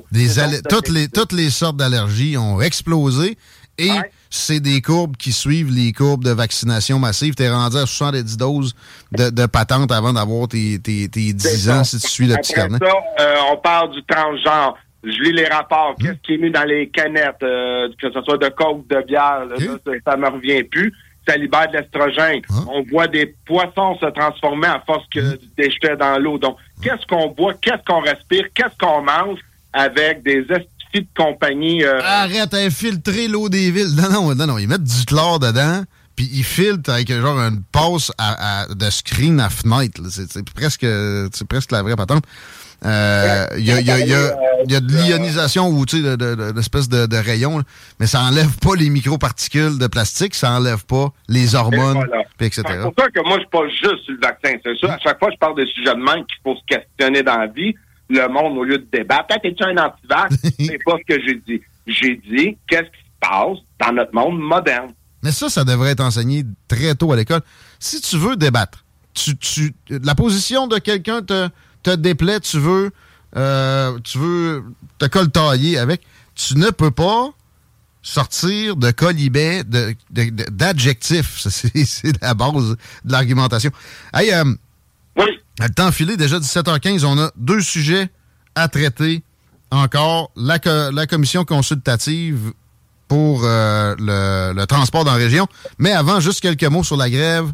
toutes, 0.70 0.90
les, 0.90 1.08
toutes 1.08 1.34
les 1.34 1.50
sortes 1.50 1.78
d'allergies 1.78 2.38
ont 2.38 2.62
explosé 2.62 3.38
et 3.78 3.92
c'est 4.30 4.60
des 4.60 4.82
courbes 4.82 5.18
qui 5.18 5.32
suivent 5.32 5.74
les 5.74 5.94
courbes 5.94 6.24
de 6.24 6.32
vaccination 6.32 7.00
massive. 7.00 7.36
Tu 7.36 7.44
es 7.44 7.50
rendu 7.50 7.78
à 7.78 7.86
70 7.86 8.38
doses 8.38 8.76
de, 9.12 9.30
de 9.30 9.46
patente 9.46 9.92
avant 9.92 10.14
d'avoir 10.14 10.48
tes, 10.48 10.80
tes, 10.80 11.08
10 11.08 11.70
ans 11.70 11.84
si 11.84 12.00
tu 12.00 12.08
suis 12.08 12.28
le 12.28 12.36
petit 12.36 12.54
carnet. 12.54 12.78
Ça, 12.82 12.92
euh, 13.22 13.36
on 13.52 13.58
parle 13.58 13.92
du 13.92 14.04
transgenre. 14.04 14.76
Je 15.04 15.22
lis 15.22 15.34
les 15.34 15.48
rapports. 15.48 15.96
Qu'est-ce 16.00 16.20
qui 16.24 16.34
est 16.34 16.38
mis 16.38 16.52
dans 16.52 16.66
les 16.66 16.90
canettes, 16.90 17.44
euh, 17.44 17.88
que 18.02 18.12
ce 18.12 18.22
soit 18.22 18.38
de 18.38 18.50
coke 18.50 18.80
ou 18.80 18.86
de 18.90 19.02
bière, 19.04 19.44
ça, 20.06 20.18
ne 20.18 20.22
me 20.22 20.30
revient 20.30 20.64
plus 20.64 20.94
ça 21.28 21.36
libère 21.36 21.68
de 21.68 21.74
l'estrogène. 21.74 22.42
Ah. 22.50 22.54
On 22.70 22.84
voit 22.84 23.08
des 23.08 23.36
poissons 23.46 23.98
se 24.00 24.06
transformer 24.06 24.68
à 24.68 24.82
force 24.86 25.06
que 25.14 25.20
mmh. 25.20 25.38
des 25.58 25.70
jetés 25.70 25.96
dans 25.98 26.18
l'eau. 26.18 26.38
Donc, 26.38 26.58
qu'est-ce 26.82 27.06
qu'on 27.06 27.28
boit, 27.28 27.54
qu'est-ce 27.56 27.84
qu'on 27.86 28.00
respire, 28.00 28.46
qu'est-ce 28.54 28.78
qu'on 28.80 29.02
mange 29.02 29.40
avec 29.74 30.24
des 30.24 30.46
de 30.94 31.08
compagnie. 31.16 31.84
Euh... 31.84 32.00
Arrête, 32.04 32.54
infiltrer 32.54 33.28
l'eau 33.28 33.50
des 33.50 33.72
villes. 33.72 33.96
Non, 33.96 34.10
non, 34.10 34.36
non, 34.36 34.48
non. 34.48 34.58
Ils 34.58 34.68
mettent 34.68 34.84
du 34.84 35.06
chlore 35.06 35.40
dedans, 35.40 35.84
puis 36.16 36.30
ils 36.34 36.44
filtrent 36.44 36.92
avec 36.92 37.12
genre 37.12 37.40
une 37.40 37.62
passe 37.72 38.12
à, 38.18 38.66
de 38.74 38.90
screen 38.90 39.40
à 39.40 39.50
fenêtre. 39.50 40.02
C'est 40.10 40.50
presque, 40.52 40.86
presque 41.48 41.72
la 41.72 41.84
vraie 41.84 41.96
patente. 41.96 42.24
Il 42.84 42.88
euh, 42.90 43.48
y, 43.58 43.72
a, 43.72 43.82
y, 43.82 43.90
a, 43.90 43.98
y, 44.00 44.76
a, 44.76 44.80
de 44.80 44.94
l'ionisation 44.94 45.68
ou 45.68 45.84
tu 45.88 46.04
sais, 46.04 46.18
d'espèces 46.54 46.88
de, 46.88 47.02
de, 47.02 47.06
de, 47.08 47.18
rayons, 47.18 47.64
mais 48.00 48.06
ça 48.06 48.22
enlève 48.22 48.56
pas 48.60 48.76
les 48.76 48.92
microparticules 48.92 49.80
de 49.80 49.88
plastique, 49.88 50.36
ça 50.36 50.52
enlève 50.52 50.86
pas 50.86 51.08
les 51.28 51.56
hormones, 51.56 52.08
etc. 52.40 52.62
C'est 52.68 52.82
pour 52.82 52.94
ça 53.00 53.10
que 53.10 53.20
moi, 53.28 53.38
je 53.38 53.40
suis 53.40 53.50
pas 53.50 53.68
juste 53.68 54.04
sur 54.06 54.14
le 54.14 54.20
vaccin. 54.22 54.58
C'est 54.64 54.78
ça. 54.78 54.94
À 54.94 55.00
chaque 55.00 55.18
fois, 55.18 55.30
je 55.32 55.38
parle 55.38 55.58
de 55.58 55.66
sujets 55.66 55.96
de 55.96 56.04
même 56.04 56.24
qu'il 56.26 56.38
faut 56.44 56.56
se 56.56 56.62
questionner 56.68 57.24
dans 57.24 57.38
la 57.38 57.48
vie. 57.48 57.74
Le 58.10 58.28
monde, 58.28 58.58
au 58.58 58.64
lieu 58.64 58.78
de 58.78 58.88
débattre, 58.92 59.40
t'es-tu 59.42 59.64
un 59.64 59.78
antivax? 59.78 60.36
c'est 60.60 60.84
pas 60.84 60.98
ce 60.98 61.16
que 61.16 61.22
j'ai 61.26 61.42
dit. 61.48 61.62
J'ai 61.86 62.16
dit 62.16 62.58
qu'est-ce 62.68 62.84
qui 62.84 63.04
se 63.04 63.20
passe 63.20 63.58
dans 63.80 63.94
notre 63.94 64.14
monde 64.14 64.40
moderne? 64.40 64.92
Mais 65.24 65.32
ça, 65.32 65.50
ça 65.50 65.64
devrait 65.64 65.92
être 65.92 66.04
enseigné 66.04 66.44
très 66.68 66.96
tôt 66.96 67.12
à 67.12 67.16
l'école. 67.16 67.42
Si 67.80 68.02
tu 68.02 68.18
veux 68.18 68.36
débattre, 68.36 68.86
tu, 69.14 69.36
tu, 69.38 69.74
la 69.90 70.16
position 70.16 70.68
de 70.68 70.78
quelqu'un 70.78 71.22
te 71.22 71.50
te 71.84 71.96
déplaît, 71.96 72.40
tu 72.40 72.60
veux, 72.60 72.92
euh, 73.36 73.98
tu 74.04 74.18
veux 74.18 74.64
te 74.98 75.06
coltailler 75.06 75.78
avec, 75.78 76.02
tu 76.36 76.58
ne 76.58 76.70
peux 76.70 76.92
pas 76.92 77.30
sortir 78.02 78.76
de 78.76 78.92
colibet 78.92 79.64
d'adjectifs. 79.64 81.40
c'est 81.48 82.22
la 82.22 82.34
base 82.34 82.76
de 83.06 83.12
l'argumentation. 83.12 83.72
Hey, 84.14 84.34
euh, 84.34 84.54
oui. 85.18 85.40
Le 85.60 85.70
temps 85.70 85.92
filé, 85.92 86.18
déjà 86.18 86.38
17h15, 86.38 87.06
on 87.06 87.18
a 87.18 87.32
deux 87.36 87.62
sujets 87.62 88.10
à 88.56 88.68
traiter 88.68 89.24
encore. 89.72 90.32
La, 90.36 90.60
la 90.92 91.08
commission 91.08 91.46
consultative 91.46 92.54
pour 93.08 93.44
euh, 93.44 93.96
le, 93.98 94.54
le, 94.54 94.66
transport 94.66 95.04
dans 95.04 95.12
la 95.12 95.18
région. 95.18 95.48
Mais 95.80 95.92
avant, 95.92 96.20
juste 96.20 96.42
quelques 96.42 96.64
mots 96.66 96.84
sur 96.84 96.98
la 96.98 97.10
grève 97.10 97.52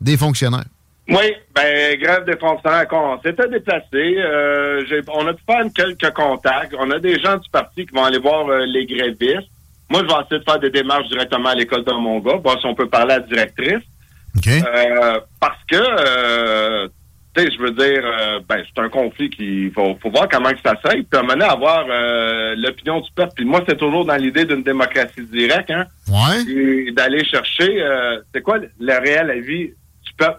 des 0.00 0.16
fonctionnaires. 0.16 0.64
Oui, 1.08 1.34
ben 1.54 1.98
grève 1.98 2.24
des 2.24 2.36
fonctionnaires, 2.36 2.86
on 2.92 3.20
s'était 3.20 3.48
déplacé. 3.48 3.86
Euh, 3.94 5.02
on 5.12 5.26
a 5.26 5.34
pu 5.34 5.42
faire 5.44 5.64
quelques 5.74 6.14
contacts. 6.14 6.74
On 6.78 6.90
a 6.90 6.98
des 6.98 7.18
gens 7.18 7.36
du 7.36 7.48
parti 7.50 7.84
qui 7.86 7.94
vont 7.94 8.04
aller 8.04 8.18
voir 8.18 8.48
euh, 8.48 8.64
les 8.64 8.86
grévistes. 8.86 9.48
Moi, 9.88 10.02
je 10.02 10.06
vais 10.06 10.20
essayer 10.24 10.38
de 10.38 10.44
faire 10.44 10.60
des 10.60 10.70
démarches 10.70 11.08
directement 11.08 11.48
à 11.48 11.54
l'école 11.56 11.84
de 11.84 11.92
mon 11.92 12.20
gars, 12.20 12.36
voir 12.36 12.60
si 12.60 12.66
on 12.66 12.76
peut 12.76 12.88
parler 12.88 13.14
à 13.14 13.18
la 13.18 13.26
directrice. 13.26 13.82
Euh, 14.46 15.20
parce 15.40 15.62
que, 15.70 16.86
tu 17.34 17.42
sais, 17.42 17.50
je 17.52 17.58
veux 17.60 17.70
dire, 17.72 18.02
ben 18.48 18.62
c'est 18.64 18.82
un 18.82 18.88
conflit 18.88 19.30
qui 19.30 19.70
faut, 19.70 19.96
faut 20.02 20.10
voir 20.10 20.28
comment 20.28 20.50
que 20.50 20.60
ça 20.64 20.74
s'aide. 20.84 21.06
Puis 21.08 21.20
amener 21.20 21.44
à 21.44 21.52
avoir 21.52 21.86
l'opinion 22.56 23.00
du 23.00 23.10
peuple. 23.14 23.32
Puis 23.36 23.44
moi, 23.44 23.62
c'est 23.68 23.78
toujours 23.78 24.04
dans 24.04 24.16
l'idée 24.16 24.44
d'une 24.44 24.62
démocratie 24.62 25.24
directe, 25.26 25.70
hein. 25.70 25.86
Ouais. 26.08 26.92
D'aller 26.92 27.24
chercher, 27.24 27.84
c'est 28.34 28.42
quoi 28.42 28.58
le 28.58 28.98
réel 28.98 29.30
avis 29.30 29.70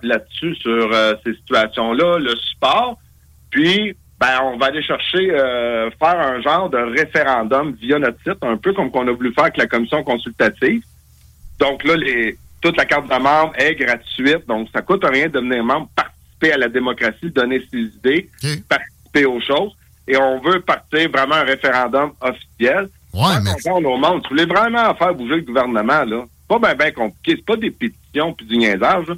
là-dessus 0.01 0.55
sur 0.55 0.89
euh, 0.93 1.15
ces 1.25 1.33
situations-là, 1.33 2.19
le 2.19 2.35
support. 2.35 2.97
Puis, 3.49 3.95
ben, 4.19 4.39
on 4.43 4.57
va 4.57 4.67
aller 4.67 4.83
chercher, 4.83 5.31
euh, 5.31 5.89
faire 5.99 6.19
un 6.19 6.41
genre 6.41 6.69
de 6.69 6.77
référendum 6.77 7.75
via 7.81 7.99
notre 7.99 8.19
site, 8.19 8.43
un 8.43 8.57
peu 8.57 8.73
comme 8.73 8.91
qu'on 8.91 9.07
a 9.07 9.11
voulu 9.11 9.33
faire 9.33 9.45
avec 9.45 9.57
la 9.57 9.67
commission 9.67 10.03
consultative. 10.03 10.83
Donc 11.59 11.83
là, 11.83 11.95
les, 11.95 12.37
toute 12.61 12.77
la 12.77 12.85
carte 12.85 13.09
de 13.09 13.21
membre 13.21 13.53
est 13.57 13.75
gratuite, 13.75 14.47
donc 14.47 14.69
ça 14.73 14.81
coûte 14.81 15.03
rien 15.03 15.27
de 15.27 15.33
devenir 15.33 15.63
membre, 15.63 15.89
participer 15.95 16.53
à 16.53 16.57
la 16.57 16.69
démocratie, 16.69 17.29
donner 17.31 17.61
ses 17.71 17.79
idées, 17.79 18.29
participer 18.69 19.25
aux 19.25 19.41
choses. 19.41 19.75
Et 20.07 20.17
on 20.17 20.39
veut 20.39 20.61
partir 20.61 21.09
vraiment 21.09 21.35
un 21.35 21.43
référendum 21.43 22.11
officiel. 22.21 22.89
Ouais, 23.13 23.39
mais... 23.43 23.51
On 23.65 23.83
au 23.83 23.97
monde. 23.97 24.23
Tu 24.23 24.29
voulais 24.29 24.45
vraiment 24.45 24.93
faire 24.95 25.13
bouger 25.13 25.35
le 25.35 25.41
gouvernement, 25.41 26.03
là. 26.03 26.23
Pas 26.47 26.59
bien 26.59 26.75
ben 26.75 26.93
compliqué. 26.93 27.35
C'est 27.37 27.45
pas 27.45 27.55
des 27.55 27.71
pétitions 27.71 28.33
puis 28.33 28.45
du 28.45 28.57
niaisage, 28.57 29.07
là. 29.07 29.15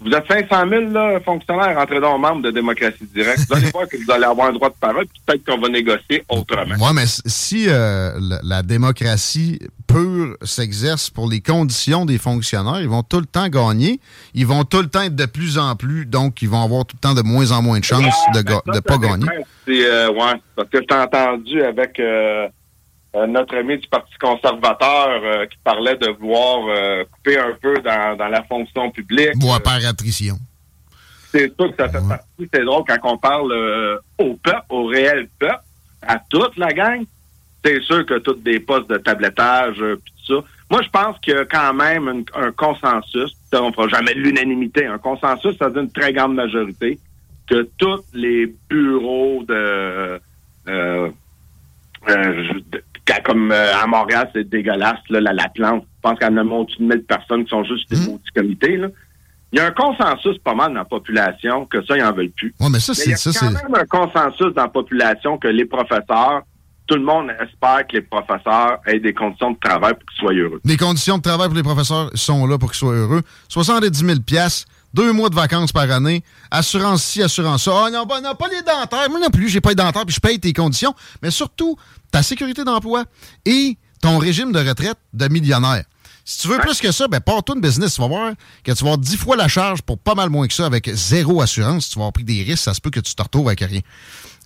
Vous 0.00 0.10
êtes 0.10 0.26
500 0.28 0.68
000 0.68 0.90
là, 0.90 1.20
fonctionnaires, 1.20 1.78
entrez 1.78 2.00
dans 2.00 2.18
membre 2.18 2.42
de 2.42 2.50
démocratie 2.50 3.06
directe. 3.14 3.40
Vous 3.48 3.56
allez 3.56 3.70
voir 3.72 3.88
que 3.88 3.96
vous 3.96 4.10
allez 4.10 4.24
avoir 4.24 4.48
un 4.48 4.52
droit 4.52 4.68
de 4.68 4.74
parole, 4.74 5.06
puis 5.06 5.22
peut-être 5.24 5.44
qu'on 5.44 5.58
va 5.58 5.68
négocier 5.68 6.22
autrement. 6.28 6.74
Oui, 6.78 6.90
mais 6.94 7.04
si 7.06 7.66
euh, 7.68 8.12
la, 8.42 8.62
démocratie 8.62 9.58
pure 9.86 10.36
s'exerce 10.42 11.08
pour 11.08 11.28
les 11.28 11.40
conditions 11.40 12.04
des 12.04 12.18
fonctionnaires, 12.18 12.80
ils 12.80 12.88
vont 12.88 13.02
tout 13.02 13.20
le 13.20 13.26
temps 13.26 13.48
gagner. 13.48 14.00
Ils 14.34 14.46
vont 14.46 14.64
tout 14.64 14.82
le 14.82 14.88
temps 14.88 15.02
être 15.02 15.16
de 15.16 15.26
plus 15.26 15.58
en 15.58 15.76
plus, 15.76 16.04
donc 16.04 16.42
ils 16.42 16.48
vont 16.48 16.62
avoir 16.62 16.84
tout 16.84 16.96
le 16.96 17.08
temps 17.08 17.14
de 17.14 17.22
moins 17.22 17.52
en 17.52 17.62
moins 17.62 17.78
de 17.78 17.84
chances 17.84 18.14
de 18.34 18.40
ne 18.40 18.80
pas 18.80 18.98
gagner. 18.98 19.26
Euh, 19.68 20.12
ouais, 20.12 20.40
parce 20.54 20.68
que 20.68 20.78
je 20.78 20.84
t'ai 20.84 20.94
entendu 20.94 21.62
avec... 21.62 21.98
Euh, 22.00 22.48
euh, 23.16 23.26
notre 23.26 23.56
ami 23.56 23.78
du 23.78 23.88
Parti 23.88 24.12
conservateur 24.20 25.20
euh, 25.22 25.46
qui 25.46 25.56
parlait 25.64 25.96
de 25.96 26.08
vouloir 26.08 26.66
euh, 26.68 27.04
couper 27.10 27.38
un 27.38 27.52
peu 27.60 27.78
dans, 27.80 28.28
la 28.28 28.42
fonction 28.42 28.90
publique. 28.90 29.38
Bois 29.38 29.60
par 29.60 29.84
attrition. 29.86 30.36
C'est 31.32 31.54
sûr 31.56 31.74
que 31.74 31.76
ça 31.78 31.88
fait 31.88 32.06
partie. 32.06 32.48
C'est 32.52 32.64
drôle 32.64 32.84
quand 32.86 32.98
on 33.04 33.16
parle 33.16 33.52
au 34.18 34.34
peuple, 34.34 34.64
au 34.68 34.86
réel 34.86 35.28
peuple, 35.38 35.62
à 36.02 36.18
toute 36.28 36.56
la 36.56 36.72
gang. 36.72 37.04
C'est 37.64 37.80
sûr 37.82 38.04
que 38.04 38.18
tous 38.18 38.34
des 38.34 38.60
postes 38.60 38.88
de 38.88 38.98
tablettage, 38.98 39.76
puis 39.76 40.12
tout 40.26 40.34
ça. 40.34 40.48
Moi, 40.70 40.82
je 40.82 40.88
pense 40.88 41.18
qu'il 41.20 41.34
y 41.34 41.36
a 41.36 41.44
quand 41.44 41.74
même 41.74 42.24
un 42.34 42.52
consensus. 42.52 43.36
On 43.52 43.68
ne 43.68 43.72
fera 43.72 43.88
jamais 43.88 44.14
l'unanimité. 44.14 44.86
Un 44.86 44.98
consensus, 44.98 45.56
ça 45.58 45.70
dit 45.70 45.80
une 45.80 45.90
très 45.90 46.12
grande 46.12 46.34
majorité 46.34 46.98
que 47.48 47.68
tous 47.78 48.04
les 48.12 48.54
bureaux 48.68 49.42
de 49.46 50.20
comme 53.24 53.52
euh, 53.52 53.74
à 53.74 53.86
Montréal, 53.86 54.30
c'est 54.34 54.48
dégueulasse, 54.48 55.00
là, 55.10 55.20
la, 55.20 55.32
la 55.32 55.48
plante. 55.48 55.84
Je 55.96 56.00
pense 56.02 56.18
qu'il 56.18 56.28
y 56.28 56.30
en 56.30 56.36
a 56.36 56.42
au-dessus 56.42 56.78
de 56.78 56.88
1000 56.88 57.04
personnes 57.04 57.44
qui 57.44 57.50
sont 57.50 57.64
juste 57.64 57.90
des 57.90 57.96
mmh. 57.96 58.18
comités. 58.34 58.76
Là. 58.76 58.88
Il 59.52 59.58
y 59.58 59.62
a 59.62 59.66
un 59.66 59.70
consensus 59.70 60.38
pas 60.44 60.54
mal 60.54 60.68
dans 60.68 60.80
la 60.80 60.84
population 60.84 61.66
que 61.66 61.84
ça, 61.84 61.96
ils 61.96 62.02
n'en 62.02 62.12
veulent 62.12 62.30
plus. 62.30 62.54
Ouais, 62.60 62.68
mais 62.70 62.80
ça, 62.80 62.94
c'est, 62.94 63.06
il 63.06 63.10
y 63.10 63.14
a 63.14 63.40
quand 63.40 63.50
même 63.50 63.74
un 63.74 63.86
consensus 63.86 64.52
dans 64.54 64.62
la 64.62 64.68
population 64.68 65.38
que 65.38 65.48
les 65.48 65.64
professeurs, 65.64 66.42
tout 66.86 66.96
le 66.96 67.02
monde 67.02 67.30
espère 67.30 67.86
que 67.86 67.94
les 67.94 68.02
professeurs 68.02 68.78
aient 68.86 69.00
des 69.00 69.14
conditions 69.14 69.52
de 69.52 69.58
travail 69.58 69.94
pour 69.94 70.08
qu'ils 70.10 70.18
soient 70.18 70.34
heureux. 70.34 70.60
Les 70.64 70.76
conditions 70.76 71.18
de 71.18 71.22
travail 71.22 71.48
pour 71.48 71.56
les 71.56 71.62
professeurs 71.62 72.10
sont 72.14 72.46
là 72.46 72.58
pour 72.58 72.70
qu'ils 72.70 72.78
soient 72.78 72.94
heureux. 72.94 73.22
70 73.48 74.04
000 74.04 74.18
deux 74.94 75.12
mois 75.12 75.28
de 75.28 75.34
vacances 75.34 75.72
par 75.72 75.90
année, 75.90 76.22
assurance 76.50 77.04
ci, 77.04 77.22
assurance 77.22 77.64
ça. 77.64 77.72
Ah 77.86 77.90
non, 77.90 78.06
bah, 78.06 78.20
non, 78.22 78.34
pas 78.34 78.48
les 78.48 78.62
dentaires. 78.62 79.10
Moi 79.10 79.20
non 79.20 79.28
plus, 79.28 79.48
j'ai 79.48 79.60
pas 79.60 79.70
les 79.70 79.74
dentaires, 79.74 80.06
puis 80.06 80.14
je 80.14 80.20
paye 80.20 80.40
tes 80.40 80.52
conditions. 80.52 80.94
Mais 81.22 81.30
surtout, 81.30 81.76
ta 82.16 82.22
sécurité 82.22 82.64
d'emploi 82.64 83.04
et 83.44 83.76
ton 84.00 84.16
régime 84.16 84.50
de 84.50 84.58
retraite 84.58 84.96
de 85.12 85.28
millionnaire. 85.28 85.84
Si 86.24 86.40
tu 86.40 86.48
veux 86.48 86.58
plus 86.58 86.80
que 86.80 86.90
ça, 86.90 87.06
ben 87.08 87.20
pars-toi 87.20 87.56
une 87.56 87.60
business. 87.60 87.94
Tu 87.94 88.00
vas 88.00 88.08
voir 88.08 88.32
que 88.64 88.72
tu 88.72 88.84
vas 88.84 88.92
avoir 88.92 88.98
dix 88.98 89.18
fois 89.18 89.36
la 89.36 89.48
charge 89.48 89.82
pour 89.82 89.98
pas 89.98 90.14
mal 90.14 90.30
moins 90.30 90.46
que 90.46 90.54
ça 90.54 90.64
avec 90.64 90.88
zéro 90.88 91.42
assurance. 91.42 91.90
Tu 91.90 91.96
vas 91.96 92.04
avoir 92.04 92.14
pris 92.14 92.24
des 92.24 92.42
risques, 92.42 92.64
ça 92.64 92.72
se 92.72 92.80
peut 92.80 92.88
que 92.88 93.00
tu 93.00 93.14
te 93.14 93.22
retrouves 93.22 93.48
avec 93.48 93.60
rien. 93.60 93.80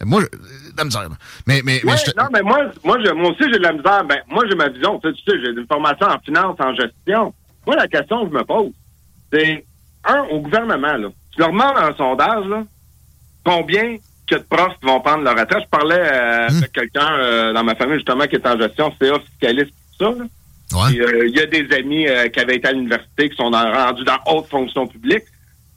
Moi, 0.04 0.22
de 0.22 0.28
la 0.76 0.84
misère. 0.84 1.08
Mais, 1.46 1.62
mais, 1.64 1.80
mais 1.84 1.92
Non, 2.16 2.24
mais 2.32 2.42
moi, 2.42 2.58
moi, 2.82 2.98
moi 3.14 3.30
aussi, 3.30 3.44
j'ai 3.44 3.58
de 3.58 3.62
la 3.62 3.72
misère. 3.72 4.04
Ben, 4.04 4.18
moi, 4.28 4.42
j'ai 4.48 4.56
ma 4.56 4.68
vision. 4.68 4.98
Tu 4.98 5.08
sais, 5.08 5.14
tu 5.14 5.30
sais 5.30 5.38
j'ai 5.40 5.50
une 5.52 5.66
formation 5.68 6.08
en 6.08 6.18
finance, 6.18 6.56
en 6.58 6.74
gestion. 6.74 7.32
Moi, 7.66 7.76
la 7.76 7.86
question 7.86 8.24
que 8.24 8.32
je 8.32 8.36
me 8.36 8.44
pose, 8.44 8.72
c'est, 9.32 9.64
un, 10.06 10.22
au 10.32 10.40
gouvernement, 10.40 10.96
là. 10.96 11.08
Tu 11.30 11.38
leur 11.38 11.52
demandes 11.52 11.76
un 11.76 11.94
sondage, 11.94 12.46
là, 12.46 12.64
combien 13.44 13.96
que 14.30 14.36
de 14.36 14.44
profs 14.48 14.76
vont 14.82 15.00
prendre 15.00 15.24
leur 15.24 15.36
retraite. 15.36 15.64
Je 15.64 15.68
parlais 15.68 15.98
euh, 15.98 16.48
hmm. 16.48 16.56
avec 16.56 16.72
quelqu'un 16.72 17.12
euh, 17.18 17.52
dans 17.52 17.64
ma 17.64 17.74
famille, 17.74 17.96
justement, 17.96 18.26
qui 18.26 18.36
est 18.36 18.46
en 18.46 18.58
gestion, 18.58 18.92
CA 19.00 19.18
fiscaliste, 19.20 19.72
ça. 19.98 20.12
Il 20.90 21.34
y 21.34 21.40
a 21.40 21.46
des 21.46 21.66
amis 21.74 22.06
qui 22.32 22.40
avaient 22.40 22.56
été 22.56 22.68
à 22.68 22.72
l'université, 22.72 23.28
qui 23.28 23.36
sont 23.36 23.50
rendus 23.50 24.04
dans 24.04 24.18
haute 24.26 24.46
fonction 24.48 24.86
publique. 24.86 25.24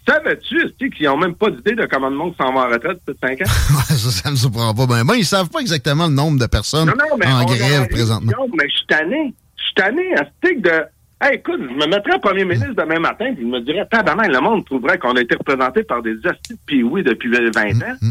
Savais-tu, 0.07 0.89
qu'ils 0.91 1.05
n'ont 1.05 1.17
même 1.17 1.35
pas 1.35 1.49
d'idée 1.49 1.75
de 1.75 1.85
comment 1.85 2.09
le 2.09 2.15
monde 2.15 2.33
s'en 2.37 2.53
va 2.53 2.61
en 2.61 2.69
retraite 2.69 2.99
depuis 3.07 3.19
5 3.21 3.41
ans? 3.41 3.45
ça, 3.87 3.95
ça 3.95 4.31
me 4.31 4.35
surprend 4.35 4.73
pas. 4.73 4.85
Ben, 4.85 5.05
ben, 5.05 5.15
ils 5.15 5.25
savent 5.25 5.49
pas 5.49 5.59
exactement 5.59 6.07
le 6.07 6.13
nombre 6.13 6.39
de 6.39 6.45
personnes 6.45 6.89
en 6.89 7.45
grève 7.45 7.87
présentement. 7.87 8.31
mais 8.57 8.67
je 8.67 8.75
suis 8.75 8.87
tanné. 8.87 9.33
Je 9.57 9.63
suis 9.63 9.73
tanné 9.75 10.13
à 10.15 10.25
ce 10.25 10.59
de... 10.59 10.83
Hey, 11.21 11.37
écoute, 11.37 11.59
je 11.61 11.73
me 11.73 11.87
mettrais 11.87 12.19
premier 12.19 12.43
ministre 12.43 12.73
demain 12.75 12.99
matin 12.99 13.27
et 13.27 13.35
je 13.39 13.45
me 13.45 13.61
dirais, 13.61 13.87
tabarnak, 13.89 14.27
le 14.27 14.41
monde 14.41 14.65
trouverait 14.65 14.97
qu'on 14.97 15.15
a 15.15 15.21
été 15.21 15.35
représenté 15.35 15.83
par 15.83 16.01
des 16.01 16.15
astuces 16.25 16.57
puis 16.65 16.83
oui 16.83 17.01
depuis 17.01 17.31
20 17.31 17.39
mm, 17.39 17.83
ans. 17.83 17.95
Mm. 18.01 18.09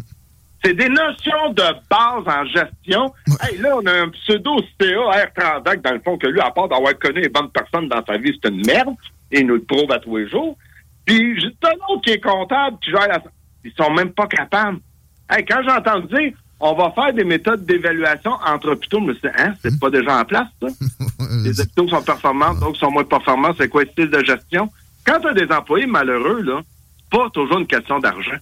C'est 0.64 0.75
des 0.75 0.88
notions 0.88 1.53
de 1.55 1.62
base 1.90 2.25
en 2.27 2.44
gestion. 2.46 3.12
Hey, 3.42 3.59
là, 3.59 3.77
on 3.77 3.87
a 3.87 3.92
un 4.03 4.09
pseudo 4.11 4.61
CA 4.81 5.27
R30 5.27 5.83
dans 5.83 5.92
le 5.92 6.01
fond, 6.01 6.16
que 6.16 6.29
lui, 6.29 6.40
à 6.40 6.51
part 6.51 6.68
d'avoir 6.68 6.96
connu 6.98 7.20
les 7.20 7.29
bonnes 7.29 7.51
personnes 7.51 7.88
dans 7.88 8.05
sa 8.05 8.16
vie, 8.16 8.38
c'est 8.40 8.48
une 8.48 8.64
merde. 8.64 8.94
Et 9.33 9.40
il 9.40 9.46
nous 9.46 9.55
le 9.55 9.62
prouve 9.62 9.90
à 9.90 9.98
tous 9.98 10.18
les 10.18 10.29
jours. 10.29 10.57
Puis, 11.05 11.40
juste 11.40 11.64
un 11.64 11.92
autre 11.92 12.03
qui 12.03 12.11
est 12.11 12.20
comptable, 12.20 12.77
qui 12.83 12.90
gère 12.90 13.09
la... 13.09 13.20
Ils 13.64 13.72
sont 13.72 13.90
même 13.92 14.12
pas 14.12 14.27
capables. 14.27 14.79
Hey, 15.29 15.44
quand 15.44 15.62
j'entends 15.66 16.01
dire, 16.01 16.33
on 16.61 16.75
va 16.75 16.92
faire 16.92 17.12
des 17.12 17.25
méthodes 17.25 17.64
d'évaluation 17.64 18.33
entre 18.46 18.70
hôpitaux, 18.70 19.01
mais 19.01 19.14
c'est, 19.20 19.33
hein, 19.37 19.55
c'est 19.61 19.81
pas 19.81 19.90
déjà 19.90 20.20
en 20.20 20.25
place, 20.25 20.46
ça? 20.61 20.68
les 21.44 21.61
hôpitaux 21.61 21.88
sont 21.88 22.03
performants, 22.03 22.55
d'autres 22.55 22.79
sont 22.79 22.90
moins 22.90 23.05
performants. 23.05 23.53
C'est 23.59 23.68
quoi 23.68 23.83
le 23.83 23.90
style 23.90 24.11
de 24.11 24.22
gestion? 24.22 24.70
Quand 25.05 25.18
tu 25.18 25.29
as 25.29 25.35
des 25.35 25.53
employés 25.53 25.87
malheureux, 25.87 26.42
là, 26.42 26.61
c'est 26.62 27.18
pas 27.18 27.29
toujours 27.31 27.59
une 27.59 27.66
question 27.66 27.98
d'argent. 27.98 28.38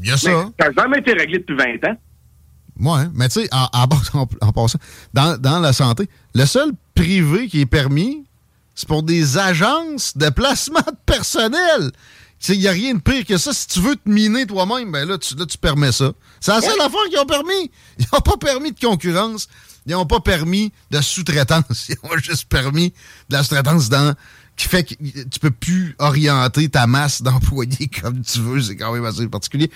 Il 0.00 0.08
y 0.08 0.10
a 0.10 0.16
ça. 0.16 0.50
ça 0.58 0.68
n'a 0.68 0.72
jamais 0.76 0.98
été 0.98 1.12
réglé 1.12 1.38
depuis 1.38 1.56
20 1.56 1.88
ans. 1.88 1.96
Oui, 2.80 3.00
mais 3.14 3.28
tu 3.28 3.42
sais, 3.42 3.48
en, 3.52 3.68
en, 4.40 4.52
passant, 4.52 4.78
dans, 5.12 5.40
dans 5.40 5.60
la 5.60 5.72
santé, 5.72 6.08
le 6.34 6.44
seul 6.44 6.72
privé 6.94 7.48
qui 7.48 7.60
est 7.60 7.66
permis, 7.66 8.24
c'est 8.74 8.88
pour 8.88 9.02
des 9.02 9.38
agences 9.38 10.16
de 10.16 10.28
placement 10.30 10.80
de 10.80 10.96
personnel. 11.06 11.92
Il 12.48 12.58
n'y 12.58 12.68
a 12.68 12.72
rien 12.72 12.94
de 12.94 13.00
pire 13.00 13.24
que 13.24 13.38
ça. 13.38 13.54
Si 13.54 13.66
tu 13.68 13.80
veux 13.80 13.96
te 13.96 14.08
miner 14.08 14.46
toi-même, 14.46 14.92
ben 14.92 15.08
là, 15.08 15.16
tu, 15.16 15.34
là, 15.34 15.46
tu 15.46 15.56
permets 15.56 15.92
ça. 15.92 16.12
C'est 16.40 16.52
la 16.52 16.60
seule 16.60 16.80
affaire 16.80 17.00
qu'ils 17.08 17.18
ont 17.18 17.26
permis. 17.26 17.70
Ils 17.98 18.06
n'ont 18.12 18.20
pas 18.20 18.36
permis 18.36 18.72
de 18.72 18.78
concurrence. 18.78 19.48
Ils 19.86 19.92
n'ont 19.92 20.04
pas 20.04 20.20
permis 20.20 20.72
de 20.90 21.00
sous-traitance. 21.00 21.88
Ils 21.88 21.96
ont 22.02 22.18
juste 22.18 22.46
permis 22.48 22.92
de 23.28 23.36
la 23.36 23.42
sous-traitance 23.42 23.88
dans 23.88 24.14
qui 24.56 24.68
fait 24.68 24.84
que 24.84 24.94
tu 24.94 25.40
peux 25.40 25.50
plus 25.50 25.96
orienter 25.98 26.68
ta 26.68 26.86
masse 26.86 27.22
d'employés 27.22 27.88
comme 28.02 28.20
tu 28.22 28.38
veux. 28.40 28.60
C'est 28.60 28.76
quand 28.76 28.92
même 28.92 29.04
assez 29.04 29.26
particulier. 29.26 29.70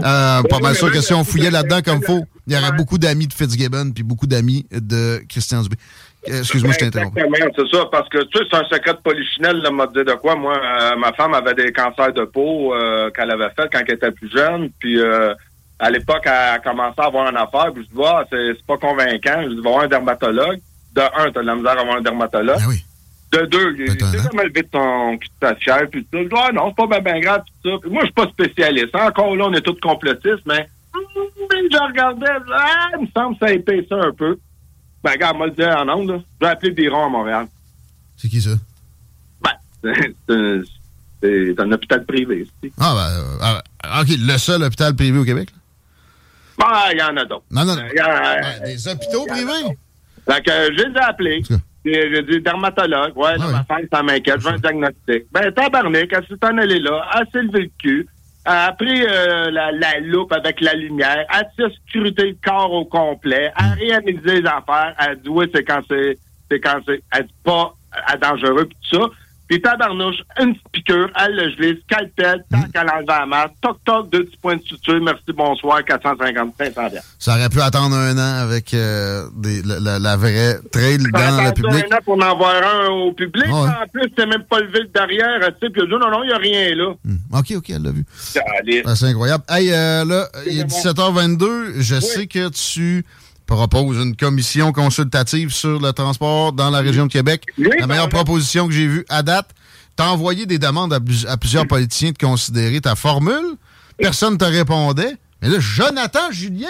Euh, 0.00 0.42
pas 0.42 0.58
mal 0.60 0.74
sûr 0.74 0.90
que 0.90 1.00
si 1.00 1.12
on 1.14 1.24
fouillait 1.24 1.50
là-dedans 1.50 1.82
comme 1.82 2.02
faut, 2.02 2.24
il 2.46 2.52
y 2.52 2.56
aurait 2.56 2.72
beaucoup 2.72 2.98
d'amis 2.98 3.26
de 3.26 3.32
Fitzgibbon 3.32 3.92
puis 3.92 4.02
beaucoup 4.02 4.26
d'amis 4.26 4.66
de 4.70 5.22
Christian 5.28 5.62
Dubé. 5.62 5.76
Euh, 6.28 6.38
excuse-moi, 6.38 6.72
je 6.72 6.78
t'interromps. 6.78 7.14
C'est 7.14 7.76
ça, 7.76 7.84
parce 7.90 8.08
que 8.08 8.18
tu 8.24 8.38
sais, 8.38 8.44
c'est 8.50 8.56
un 8.56 8.64
secret 8.64 8.94
de 8.94 8.98
polichinelle 8.98 9.56
me 9.56 9.92
dire 9.92 10.04
de 10.04 10.18
quoi. 10.18 10.34
Moi, 10.36 10.56
euh, 10.56 10.96
ma 10.96 11.12
femme 11.12 11.34
avait 11.34 11.54
des 11.54 11.70
cancers 11.72 12.12
de 12.12 12.24
peau 12.24 12.74
euh, 12.74 13.10
qu'elle 13.10 13.30
avait 13.30 13.50
fait 13.50 13.68
quand 13.70 13.80
elle 13.86 13.94
était 13.94 14.10
plus 14.10 14.30
jeune. 14.30 14.70
Puis 14.78 14.98
à 15.78 15.90
l'époque, 15.90 16.22
elle 16.24 16.30
a 16.32 16.58
commencé 16.60 16.94
à 16.98 17.04
avoir 17.04 17.28
une 17.28 17.36
affaire. 17.36 17.72
Puis 17.74 17.86
je 17.90 17.94
dis, 17.94 18.02
ah, 18.04 18.24
c'est 18.30 18.66
pas 18.66 18.78
convaincant. 18.78 19.42
Je 19.42 19.48
dis, 19.48 19.56
va 19.56 19.70
voir 19.70 19.82
un 19.82 19.88
dermatologue. 19.88 20.60
De 20.94 21.00
un, 21.00 21.32
t'as 21.32 21.42
de 21.42 21.46
la 21.46 21.56
misère 21.56 21.76
à 21.76 21.80
avoir 21.80 21.96
un 21.96 22.02
dermatologue. 22.02 22.58
Ah 22.60 22.66
oui. 22.68 22.84
De 23.34 23.46
deux, 23.46 23.74
il 23.78 23.90
s'est 23.90 24.18
jamais 24.18 24.44
levé 24.44 24.62
ton 24.70 25.18
ta 25.40 25.56
fière. 25.56 25.88
Puis 25.90 26.06
tout 26.10 26.28
ça. 26.30 26.44
Ah 26.48 26.52
non, 26.52 26.72
c'est 26.78 26.88
pas 26.88 27.00
bien 27.00 27.18
grave. 27.20 27.42
Tout 27.64 27.70
ça. 27.70 27.88
moi, 27.88 28.02
je 28.02 28.06
suis 28.06 28.14
pas 28.14 28.28
spécialiste. 28.28 28.94
Encore 28.94 29.34
là, 29.34 29.46
on 29.46 29.52
est 29.52 29.60
tous 29.60 29.78
complotistes, 29.80 30.46
mais 30.46 30.68
je 30.94 31.86
regardais, 31.86 32.26
ah, 32.54 32.90
il 32.98 33.02
me 33.02 33.08
semble 33.14 33.36
que 33.36 33.46
ça 33.46 33.52
épaisse 33.52 33.90
un 33.90 34.12
peu. 34.12 34.38
Ben, 35.02 35.12
regarde, 35.12 35.36
moi 35.36 35.46
le 35.46 35.52
dire 35.52 35.76
en 35.76 35.88
ondes, 35.88 36.22
je 36.40 36.46
vais 36.46 36.52
appeler 36.52 36.72
Biron 36.72 37.06
à 37.06 37.08
Montréal. 37.08 37.46
C'est 38.16 38.28
qui 38.28 38.40
ça? 38.40 38.50
Ben, 39.42 39.82
c'est 41.22 41.60
un 41.60 41.72
hôpital 41.72 42.04
privé. 42.04 42.46
Ah, 42.78 42.94
ben, 42.94 43.46
euh, 43.46 44.00
OK, 44.02 44.08
le 44.16 44.38
seul 44.38 44.62
hôpital 44.62 44.94
privé 44.94 45.18
au 45.18 45.24
Québec? 45.24 45.48
Ben, 46.58 46.66
il 46.92 46.98
y 46.98 47.02
en 47.02 47.16
a 47.16 47.24
d'autres. 47.24 47.44
Non, 47.50 47.64
non, 47.64 47.74
non. 47.74 47.82
Ben, 47.82 48.62
des 48.64 48.88
hôpitaux 48.88 49.26
privés? 49.26 49.76
Fait 50.26 50.42
que 50.42 50.52
je 50.52 50.84
les 50.84 50.94
ai 50.94 51.00
appelés. 51.00 51.42
Dit 51.84 52.40
dermatologue. 52.40 53.16
Ouais, 53.16 53.34
ah, 53.38 53.48
ma 53.52 53.64
femme, 53.64 53.86
ça 53.92 54.02
m'inquiète. 54.02 54.40
Je 54.40 54.48
veux 54.48 54.54
un 54.54 54.58
diagnostic. 54.58 55.24
Ben, 55.32 55.52
tabarnak, 55.52 56.12
elle 56.12 56.26
s'est 56.26 56.46
en 56.46 56.58
allée 56.58 56.78
là, 56.78 57.06
elle 57.14 57.26
s'est 57.30 57.42
levée 57.42 57.62
le 57.62 57.70
cul 57.78 58.08
a 58.44 58.72
pris 58.72 59.02
euh, 59.02 59.50
la, 59.50 59.72
la, 59.72 60.00
loupe 60.00 60.32
avec 60.32 60.60
la 60.60 60.74
lumière, 60.74 61.24
a 61.30 61.44
scruté 61.86 62.26
le 62.26 62.36
corps 62.44 62.72
au 62.72 62.84
complet, 62.84 63.50
a 63.56 63.68
hmm. 63.68 63.78
réalisé 63.78 64.40
les 64.42 64.46
affaires, 64.46 64.94
a 64.98 65.14
dit 65.14 65.28
oui, 65.28 65.46
c'est 65.54 65.64
quand 65.64 65.80
c'est, 65.88 66.18
c'est 66.50 66.60
quand 66.60 66.78
c'est, 66.86 67.02
elle 67.12 67.24
dit 67.24 67.34
pas 67.42 67.74
à 68.06 68.16
dangereux 68.16 68.66
pis 68.66 68.76
tout 68.90 69.00
ça. 69.00 69.06
Puis 69.48 69.60
tabarnouche, 69.60 70.16
une 70.40 70.54
petite 70.54 70.68
piqûre, 70.72 71.10
elle 71.20 71.36
le 71.36 71.50
gelé, 71.50 71.78
scalpel, 71.84 72.44
tant 72.50 72.58
mm. 72.58 72.72
qu'elle 72.72 72.88
enlève 72.88 73.06
la 73.06 73.26
masse, 73.26 73.50
toc 73.60 73.76
toc, 73.84 74.10
deux 74.10 74.24
petits 74.24 74.38
points 74.38 74.56
de 74.56 74.62
suture, 74.62 75.00
merci, 75.02 75.22
bonsoir, 75.34 75.84
450, 75.84 76.54
500 76.58 76.80
Ça 77.18 77.34
aurait 77.34 77.50
pu 77.50 77.60
attendre 77.60 77.94
un 77.94 78.16
an 78.16 78.42
avec 78.42 78.72
euh, 78.72 79.26
des, 79.36 79.62
la, 79.62 79.98
la, 79.98 80.16
vraie 80.16 80.58
trail 80.72 80.98
dans 80.98 81.44
le 81.44 81.52
public. 81.52 81.84
un 81.92 81.96
an 81.96 82.00
pour 82.04 82.14
en 82.14 82.20
avoir 82.20 82.54
un 82.54 82.88
au 82.88 83.12
public. 83.12 83.46
En 83.48 83.86
plus, 83.92 84.10
c'est 84.16 84.26
même 84.26 84.44
pas 84.44 84.60
levé 84.60 84.88
derrière, 84.94 85.40
tu 85.60 85.66
sais, 85.66 85.70
puis 85.70 85.82
non, 85.88 85.98
non, 85.98 86.22
il 86.22 86.28
n'y 86.28 86.32
a 86.32 86.38
rien 86.38 86.74
là. 86.74 86.94
Mm. 87.04 87.16
OK, 87.34 87.52
OK, 87.56 87.70
elle 87.70 87.82
l'a 87.82 87.90
vu. 87.90 88.04
Ah, 88.86 88.96
c'est 88.96 89.06
incroyable. 89.06 89.44
Hey, 89.50 89.70
euh, 89.72 90.06
là, 90.06 90.28
il 90.46 90.60
est 90.60 90.64
17h22, 90.64 91.80
je 91.80 92.00
sais 92.00 92.26
que 92.26 92.48
tu 92.48 93.04
propose 93.46 94.02
une 94.02 94.16
commission 94.16 94.72
consultative 94.72 95.50
sur 95.50 95.80
le 95.80 95.92
transport 95.92 96.52
dans 96.52 96.70
la 96.70 96.80
région 96.80 97.06
de 97.06 97.12
Québec. 97.12 97.44
la 97.58 97.86
meilleure 97.86 98.08
proposition 98.08 98.66
que 98.66 98.72
j'ai 98.72 98.86
vue 98.86 99.04
à 99.08 99.22
date. 99.22 99.50
T'as 99.96 100.08
envoyé 100.08 100.46
des 100.46 100.58
demandes 100.58 100.92
à, 100.92 101.36
plusieurs 101.36 101.66
politiciens 101.66 102.10
de 102.10 102.18
considérer 102.18 102.80
ta 102.80 102.96
formule. 102.96 103.56
Personne 103.98 104.34
ne 104.34 104.38
te 104.38 104.44
répondait. 104.44 105.14
Mais 105.40 105.48
là, 105.48 105.56
Jonathan 105.60 106.30
Julien. 106.32 106.68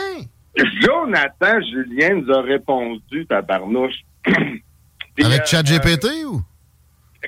Jonathan 0.56 1.60
Julien 1.60 2.16
nous 2.16 2.32
a 2.32 2.42
répondu, 2.42 3.26
ta 3.26 3.40
barnouche. 3.40 4.04
Avec 4.26 5.40
euh, 5.40 5.46
ChatGPT 5.46 6.06
ou? 6.26 6.42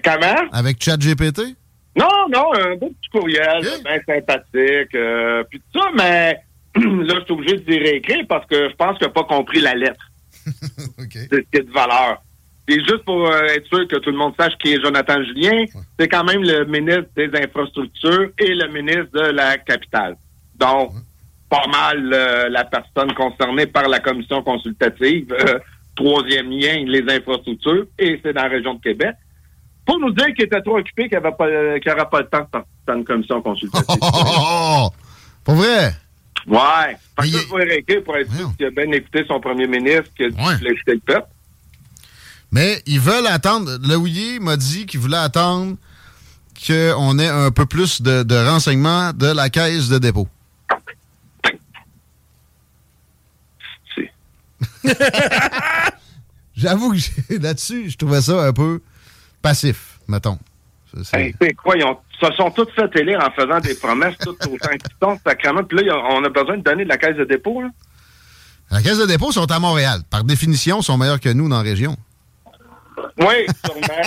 Comment? 0.04 0.50
Avec 0.52 0.82
ChatGPT? 0.82 1.56
Non, 1.98 2.28
non, 2.30 2.52
un 2.54 2.76
beau 2.76 2.90
petit 2.90 3.10
courriel, 3.10 3.62
bien 3.84 4.00
sympathique. 4.06 4.94
Euh, 4.94 5.44
puis 5.48 5.60
tout 5.60 5.80
ça, 5.80 5.86
mais 5.96 6.38
là, 6.76 7.14
je 7.20 7.24
suis 7.24 7.32
obligé 7.32 7.56
de 7.56 7.70
dire 7.70 7.82
écrire 7.94 8.24
parce 8.28 8.46
que 8.46 8.68
je 8.68 8.74
pense 8.76 8.98
qu'il 8.98 9.06
n'a 9.06 9.12
pas 9.12 9.24
compris 9.24 9.60
la 9.60 9.74
lettre. 9.74 10.10
C'est 10.46 11.30
ce 11.30 11.38
qui 11.38 11.56
est 11.58 11.66
de 11.66 11.72
valeur. 11.72 12.22
Et 12.68 12.74
juste 12.80 13.04
pour 13.04 13.26
euh, 13.30 13.42
être 13.54 13.66
sûr 13.66 13.86
que 13.86 13.96
tout 13.96 14.10
le 14.10 14.16
monde 14.16 14.34
sache 14.38 14.54
qui 14.62 14.72
est 14.72 14.82
Jonathan 14.82 15.22
Julien, 15.22 15.66
c'est 15.98 16.08
quand 16.08 16.24
même 16.24 16.42
le 16.42 16.64
ministre 16.64 17.10
des 17.14 17.30
Infrastructures 17.32 18.30
et 18.38 18.54
le 18.54 18.72
ministre 18.72 19.12
de 19.12 19.30
la 19.30 19.56
Capitale. 19.58 20.16
Donc, 20.56 20.90
pas 21.48 21.66
mal 21.68 22.12
euh, 22.12 22.48
la 22.48 22.64
personne 22.64 23.12
concernée 23.14 23.66
par 23.66 23.88
la 23.88 24.00
commission 24.00 24.42
consultative. 24.42 25.32
Euh, 25.32 25.60
troisième 25.94 26.50
lien, 26.50 26.84
les 26.86 27.02
infrastructures, 27.08 27.86
et 27.98 28.20
c'est 28.22 28.32
dans 28.32 28.42
la 28.42 28.48
région 28.48 28.74
de 28.74 28.80
Québec. 28.80 29.14
Pour 29.84 29.98
nous 29.98 30.10
dire 30.10 30.26
qu'il 30.34 30.44
était 30.44 30.60
trop 30.60 30.78
occupé, 30.78 31.08
qu'il 31.08 31.18
n'aurait 31.18 31.36
pas, 31.36 32.04
pas 32.04 32.20
le 32.20 32.26
temps 32.26 32.40
de 32.40 32.50
participer 32.50 32.92
à 32.92 32.94
une 32.94 33.04
commission 33.04 33.40
consultative. 33.40 33.96
Oh, 34.02 34.88
Pour 35.44 35.54
vrai? 35.54 35.92
Ouais. 36.46 36.96
Fait 37.20 37.30
que 37.30 37.38
faut 37.38 37.56
arrêter 37.56 38.00
pour 38.00 38.16
être 38.16 38.32
sûr 38.34 38.52
qu'il 38.56 38.66
a 38.66 38.70
bien 38.70 38.90
écouté 38.92 39.24
son 39.26 39.40
premier 39.40 39.66
ministre, 39.66 40.10
qu'il 40.16 40.26
a 40.26 40.48
ouais. 40.48 40.56
le 40.60 40.98
peuple. 40.98 41.28
Mais 42.52 42.82
ils 42.86 43.00
veulent 43.00 43.26
attendre. 43.26 43.78
Le 43.82 44.38
m'a 44.40 44.56
dit 44.56 44.86
qu'il 44.86 45.00
voulait 45.00 45.16
attendre 45.16 45.76
qu'on 46.66 47.18
ait 47.18 47.28
un 47.28 47.50
peu 47.50 47.66
plus 47.66 48.00
de, 48.00 48.22
de, 48.22 48.34
renseignements 48.34 49.12
de 49.12 49.26
la 49.26 49.50
caisse 49.50 49.88
de 49.88 49.98
dépôt. 49.98 50.28
J'avoue 56.56 56.94
que 56.94 57.34
là-dessus, 57.34 57.90
je 57.90 57.98
trouvais 57.98 58.22
ça 58.22 58.46
un 58.46 58.52
peu 58.52 58.80
passif, 59.42 59.98
mettons. 60.08 60.38
C'est 61.04 61.54
quoi, 61.54 61.76
ils 61.76 61.84
ont 61.84 61.98
se 62.20 62.32
sont 62.32 62.50
toutes 62.50 62.70
fait 62.70 62.94
élire 62.96 63.20
en 63.22 63.30
faisant 63.30 63.60
des 63.60 63.74
promesses 63.74 64.16
toutes 64.18 64.44
autant 64.46 64.70
sont 65.02 65.18
sacrément. 65.24 65.62
Puis 65.64 65.84
là, 65.84 65.96
on 66.10 66.24
a 66.24 66.28
besoin 66.28 66.56
de 66.56 66.62
donner 66.62 66.84
de 66.84 66.88
la 66.88 66.96
caisse 66.96 67.16
de 67.16 67.24
dépôt. 67.24 67.62
Là. 67.62 67.68
La 68.70 68.82
caisse 68.82 68.98
de 68.98 69.06
dépôt 69.06 69.32
sont 69.32 69.50
à 69.50 69.58
Montréal. 69.58 70.00
Par 70.10 70.24
définition, 70.24 70.82
sont 70.82 70.96
meilleurs 70.96 71.20
que 71.20 71.28
nous 71.28 71.48
dans 71.48 71.58
la 71.58 71.62
région. 71.62 71.96
Oui, 73.18 73.46
sûrement. 73.64 74.02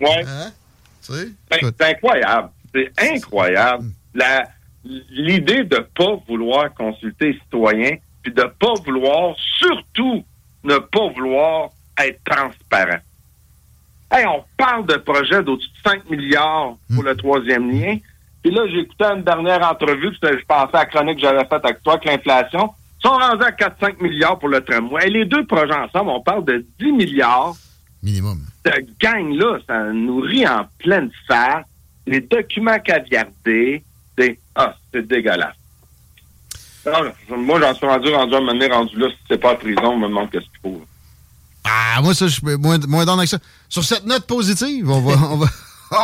oui. 0.00 0.24
Hein? 0.26 0.52
Ben, 1.08 1.28
c'est 1.60 1.82
incroyable. 1.82 2.50
C'est 2.74 2.92
incroyable. 2.98 3.90
L'idée 4.84 5.64
de 5.64 5.76
ne 5.76 5.80
pas 5.80 6.22
vouloir 6.28 6.72
consulter 6.74 7.32
les 7.32 7.38
citoyens, 7.40 7.96
puis 8.22 8.32
de 8.32 8.42
ne 8.42 8.48
pas 8.48 8.74
vouloir, 8.84 9.34
surtout, 9.58 10.24
ne 10.64 10.76
pas 10.76 11.08
vouloir 11.08 11.70
être 11.98 12.20
transparent. 12.24 13.00
Hey, 14.10 14.24
on 14.26 14.42
parle 14.56 14.86
de 14.86 14.96
projet 14.96 15.42
d'au-dessus 15.42 15.68
de 15.68 15.90
5 15.90 16.10
milliards 16.10 16.76
pour 16.94 17.02
le 17.02 17.14
troisième 17.14 17.70
lien. 17.70 17.98
Puis 18.42 18.52
là, 18.52 18.62
j'ai 18.68 18.80
écouté 18.80 19.04
une 19.04 19.22
dernière 19.22 19.68
entrevue, 19.68 20.10
je 20.22 20.44
pensais 20.46 20.46
à 20.48 20.68
la 20.72 20.86
chronique 20.86 21.16
que 21.16 21.22
j'avais 21.22 21.44
faite 21.44 21.64
avec 21.64 21.82
toi, 21.82 21.98
que 21.98 22.08
l'inflation. 22.08 22.70
Ils 23.00 23.08
sont 23.08 23.14
rendus 23.14 23.44
à 23.44 23.50
4-5 23.50 24.02
milliards 24.02 24.38
pour 24.38 24.48
le 24.48 24.60
tramway. 24.60 25.06
Et 25.06 25.10
les 25.10 25.24
deux 25.24 25.44
projets 25.44 25.74
ensemble, 25.74 26.10
on 26.10 26.20
parle 26.20 26.44
de 26.44 26.64
10 26.80 26.92
milliards. 26.92 27.54
Minimum. 28.02 28.40
Cette 28.64 28.98
gang-là, 28.98 29.58
ça 29.66 29.92
nous 29.92 30.20
rit 30.20 30.46
en 30.46 30.66
pleine 30.78 31.10
face. 31.26 31.64
Les 32.06 32.20
documents 32.20 32.78
caviardés, 32.78 33.82
c'est 34.16 34.38
ah, 34.54 34.74
c'est 34.92 35.06
dégueulasse. 35.06 35.54
Alors, 36.86 37.12
moi, 37.28 37.60
j'en 37.60 37.74
suis 37.74 37.86
rendu, 37.86 38.08
rendu 38.08 38.34
à 38.34 38.38
un 38.38 38.40
moment 38.40 38.52
donné, 38.52 38.66
rendu 38.68 38.98
là, 38.98 39.08
si 39.10 39.16
c'est 39.28 39.38
pas 39.38 39.52
en 39.52 39.56
prison, 39.56 39.84
on 39.84 39.98
me 39.98 40.08
demande 40.08 40.30
qu'est-ce 40.30 40.46
qu'il 40.46 40.60
faut. 40.62 40.82
Ah, 41.64 42.00
moi, 42.02 42.14
ça, 42.14 42.26
je 42.28 42.34
suis 42.34 42.42
moins, 42.58 42.78
moins 42.88 43.04
dans 43.04 43.16
avec 43.18 43.28
ça. 43.28 43.38
Sur 43.68 43.84
cette 43.84 44.06
note 44.06 44.26
positive, 44.26 44.88
on 44.90 45.00
va, 45.00 45.14
on 45.30 45.36
va, 45.36 45.46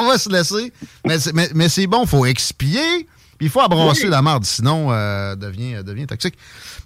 on 0.01 0.07
va 0.09 0.19
se 0.19 0.29
laisser. 0.31 0.73
Mais, 1.07 1.19
c'est- 1.19 1.33
mais, 1.33 1.49
mais 1.55 1.69
c'est 1.69 1.87
bon, 1.87 2.03
il 2.03 2.09
faut 2.09 2.27
expier. 2.27 3.07
Puis 3.39 3.47
il 3.47 3.51
faut 3.51 3.61
abrasser 3.61 4.05
Oui. 4.05 4.11
la 4.11 4.23
marde, 4.23 4.45
sinon 4.45 4.93
euh, 4.93 5.35
devient, 5.35 5.83
devient 5.85 6.07
toxique. 6.07 6.35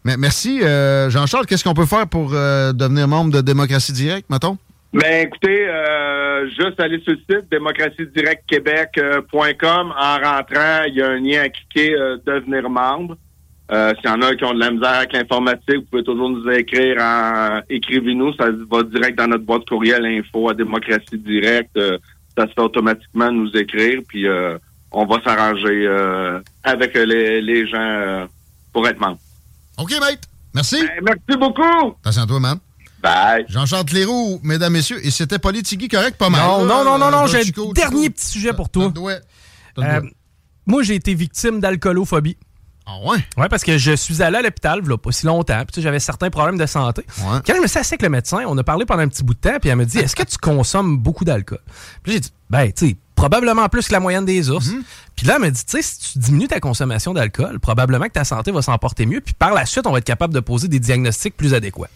Mais 0.05 0.17
merci, 0.17 0.63
euh, 0.63 1.11
Jean-Charles. 1.11 1.45
Qu'est-ce 1.47 1.63
qu'on 1.65 1.75
peut 1.75 1.85
faire 1.87 2.07
pour 2.07 2.31
euh, 2.33 2.73
devenir 2.73 3.07
membre 3.07 3.33
de 3.33 3.41
Démocratie 3.43 3.93
Directe, 3.93 4.31
mettons? 4.31 4.57
Ben 4.95 5.27
écoutez, 5.27 5.69
euh, 5.69 6.49
juste 6.49 6.81
aller 6.81 6.99
sur 7.03 7.13
le 7.13 7.19
site 7.19 7.51
démocratiedirectquebec.com. 7.51 9.93
En 9.99 10.15
rentrant, 10.17 10.83
il 10.87 10.95
y 10.95 11.03
a 11.03 11.09
un 11.11 11.21
lien 11.21 11.43
à 11.43 11.49
cliquer 11.49 11.95
euh, 11.95 12.17
devenir 12.27 12.69
membre. 12.71 13.17
Euh, 13.71 13.93
S'il 14.01 14.09
y 14.09 14.13
en 14.13 14.23
a 14.23 14.35
qui 14.35 14.45
ont 14.45 14.55
de 14.55 14.61
la 14.61 14.71
misère 14.71 14.95
avec 14.95 15.13
l'informatique, 15.13 15.77
vous 15.77 15.87
pouvez 15.91 16.05
toujours 16.05 16.31
nous 16.31 16.49
écrire 16.51 16.97
en 17.01 17.61
écrivez-nous, 17.69 18.33
ça 18.35 18.47
va 18.71 18.83
direct 18.83 19.19
dans 19.19 19.27
notre 19.27 19.45
boîte 19.45 19.67
courriel 19.69 20.07
info 20.07 20.49
à 20.49 20.55
démocratie 20.55 21.19
directe. 21.19 21.77
Euh, 21.77 21.99
ça 22.37 22.47
se 22.47 22.53
fait 22.53 22.61
automatiquement 22.61 23.31
nous 23.33 23.51
écrire, 23.57 24.01
puis 24.09 24.27
euh, 24.27 24.57
on 24.93 25.05
va 25.05 25.21
s'arranger 25.23 25.87
euh, 25.87 26.41
avec 26.63 26.95
les, 26.95 27.43
les 27.43 27.67
gens 27.67 27.77
euh, 27.79 28.27
pour 28.73 28.87
être 28.89 29.01
membre. 29.01 29.19
OK, 29.77 29.93
mate. 30.01 30.21
Merci. 30.55 30.77
Ben, 30.81 31.03
merci 31.03 31.39
beaucoup. 31.39 31.95
Attention 32.01 32.23
à 32.23 32.27
toi, 32.27 32.41
man. 32.41 32.59
Bye. 33.03 33.45
Jean-Charles 33.49 33.85
Cléroux, 33.85 34.41
mesdames, 34.43 34.73
messieurs. 34.73 34.99
Et 35.05 35.11
c'était 35.11 35.39
Politigui 35.39 35.89
correct, 35.89 36.17
pas 36.17 36.31
mal. 36.31 36.41
Non, 36.41 36.65
non, 36.65 36.85
non, 36.85 36.99
non, 36.99 37.11
non, 37.11 37.27
j'ai 37.27 37.39
un 37.41 37.73
dernier 37.73 38.11
petit 38.11 38.27
sujet 38.27 38.53
pour 38.53 38.71
toi. 38.71 38.93
Euh, 39.79 40.01
moi, 40.67 40.83
j'ai 40.83 40.95
été 40.97 41.15
victime 41.15 41.61
d'alcoolophobie. 41.61 42.37
Ah 42.91 42.97
ouais? 43.05 43.19
Ouais, 43.37 43.49
parce 43.51 43.65
que 43.65 43.77
je 43.77 43.93
suis 43.93 44.23
allé 44.23 44.39
à 44.39 44.43
l'hôpital, 44.43 44.81
il 44.83 44.97
pas 44.97 45.13
si 45.13 45.27
longtemps, 45.27 45.59
puis 45.59 45.67
tu 45.67 45.75
sais, 45.75 45.83
j'avais 45.83 46.01
certains 46.01 46.31
problèmes 46.31 46.57
de 46.57 46.65
santé. 46.65 47.05
Ouais. 47.19 47.39
Quand 47.47 47.55
je 47.55 47.61
me 47.61 47.67
suis 47.67 47.79
assis 47.79 47.93
avec 47.95 48.03
le 48.03 48.09
médecin, 48.09 48.39
on 48.47 48.57
a 48.57 48.65
parlé 48.65 48.87
pendant 48.87 49.03
un 49.03 49.09
petit 49.09 49.23
bout 49.23 49.35
de 49.35 49.41
temps, 49.41 49.59
puis 49.61 49.69
elle 49.69 49.77
me 49.77 49.85
dit 49.85 49.99
Est-ce 49.99 50.17
que 50.17 50.23
tu 50.23 50.39
consommes 50.39 50.97
beaucoup 50.97 51.25
d'alcool? 51.27 51.61
Puis 52.03 52.13
j'ai 52.15 52.21
dit 52.21 52.33
Ben, 52.49 52.73
tu 52.73 52.89
sais, 52.89 52.97
probablement 53.15 53.69
plus 53.69 53.89
que 53.89 53.93
la 53.93 54.01
moyenne 54.01 54.25
des 54.25 54.49
ours. 54.49 54.69
Mm-hmm. 54.69 54.83
Puis 55.17 55.27
là, 55.27 55.35
elle 55.37 55.43
me 55.43 55.51
dit 55.51 55.65
Tu 55.67 55.77
sais, 55.77 55.83
si 55.83 56.13
tu 56.13 56.19
diminues 56.19 56.49
ta 56.49 56.61
consommation 56.61 57.13
d'alcool, 57.13 57.61
probablement 57.61 58.07
que 58.07 58.13
ta 58.13 58.25
santé 58.25 58.53
va 58.53 58.63
s'en 58.63 58.79
porter 58.79 59.05
mieux, 59.05 59.21
puis 59.21 59.35
par 59.35 59.53
la 59.53 59.67
suite, 59.67 59.87
on 59.87 59.93
va 59.93 59.99
être 59.99 60.05
capable 60.05 60.33
de 60.33 60.41
poser 60.41 60.69
des 60.69 60.81
diagnostics 60.81 61.37
plus 61.37 61.53
adéquats. 61.53 61.89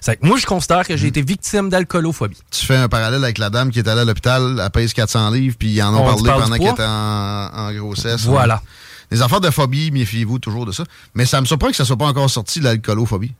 C'est 0.00 0.16
que 0.16 0.26
moi, 0.26 0.38
je 0.38 0.46
considère 0.46 0.86
que 0.86 0.96
j'ai 0.96 1.06
Mm-hmm. 1.06 1.10
été 1.10 1.22
victime 1.22 1.68
d'alcoolophobie. 1.68 2.38
Tu 2.50 2.64
fais 2.64 2.76
un 2.76 2.88
parallèle 2.88 3.22
avec 3.22 3.36
la 3.38 3.50
dame 3.50 3.70
qui 3.70 3.78
est 3.80 3.88
allée 3.88 4.00
à 4.00 4.04
l'hôpital, 4.04 4.60
elle 4.62 4.70
pèse 4.70 4.92
400 4.94 5.30
livres, 5.30 5.56
puis 5.58 5.68
ils 5.70 5.82
en 5.82 5.94
ont 5.94 6.02
On 6.02 6.04
parlé 6.06 6.42
pendant 6.42 6.56
qu'elle 6.56 6.72
était 6.72 6.82
en, 6.84 7.50
en 7.52 7.72
grossesse. 7.74 8.24
Voilà. 8.24 8.62
Les 9.10 9.22
affaires 9.22 9.40
de 9.40 9.50
phobie, 9.50 9.90
méfiez-vous 9.90 10.38
toujours 10.38 10.66
de 10.66 10.72
ça. 10.72 10.84
Mais 11.14 11.24
ça 11.24 11.40
me 11.40 11.46
surprend 11.46 11.68
que 11.70 11.76
ça 11.76 11.84
soit 11.84 11.96
pas 11.96 12.06
encore 12.06 12.28
sorti, 12.30 12.60
l'alcoolophobie. 12.60 13.34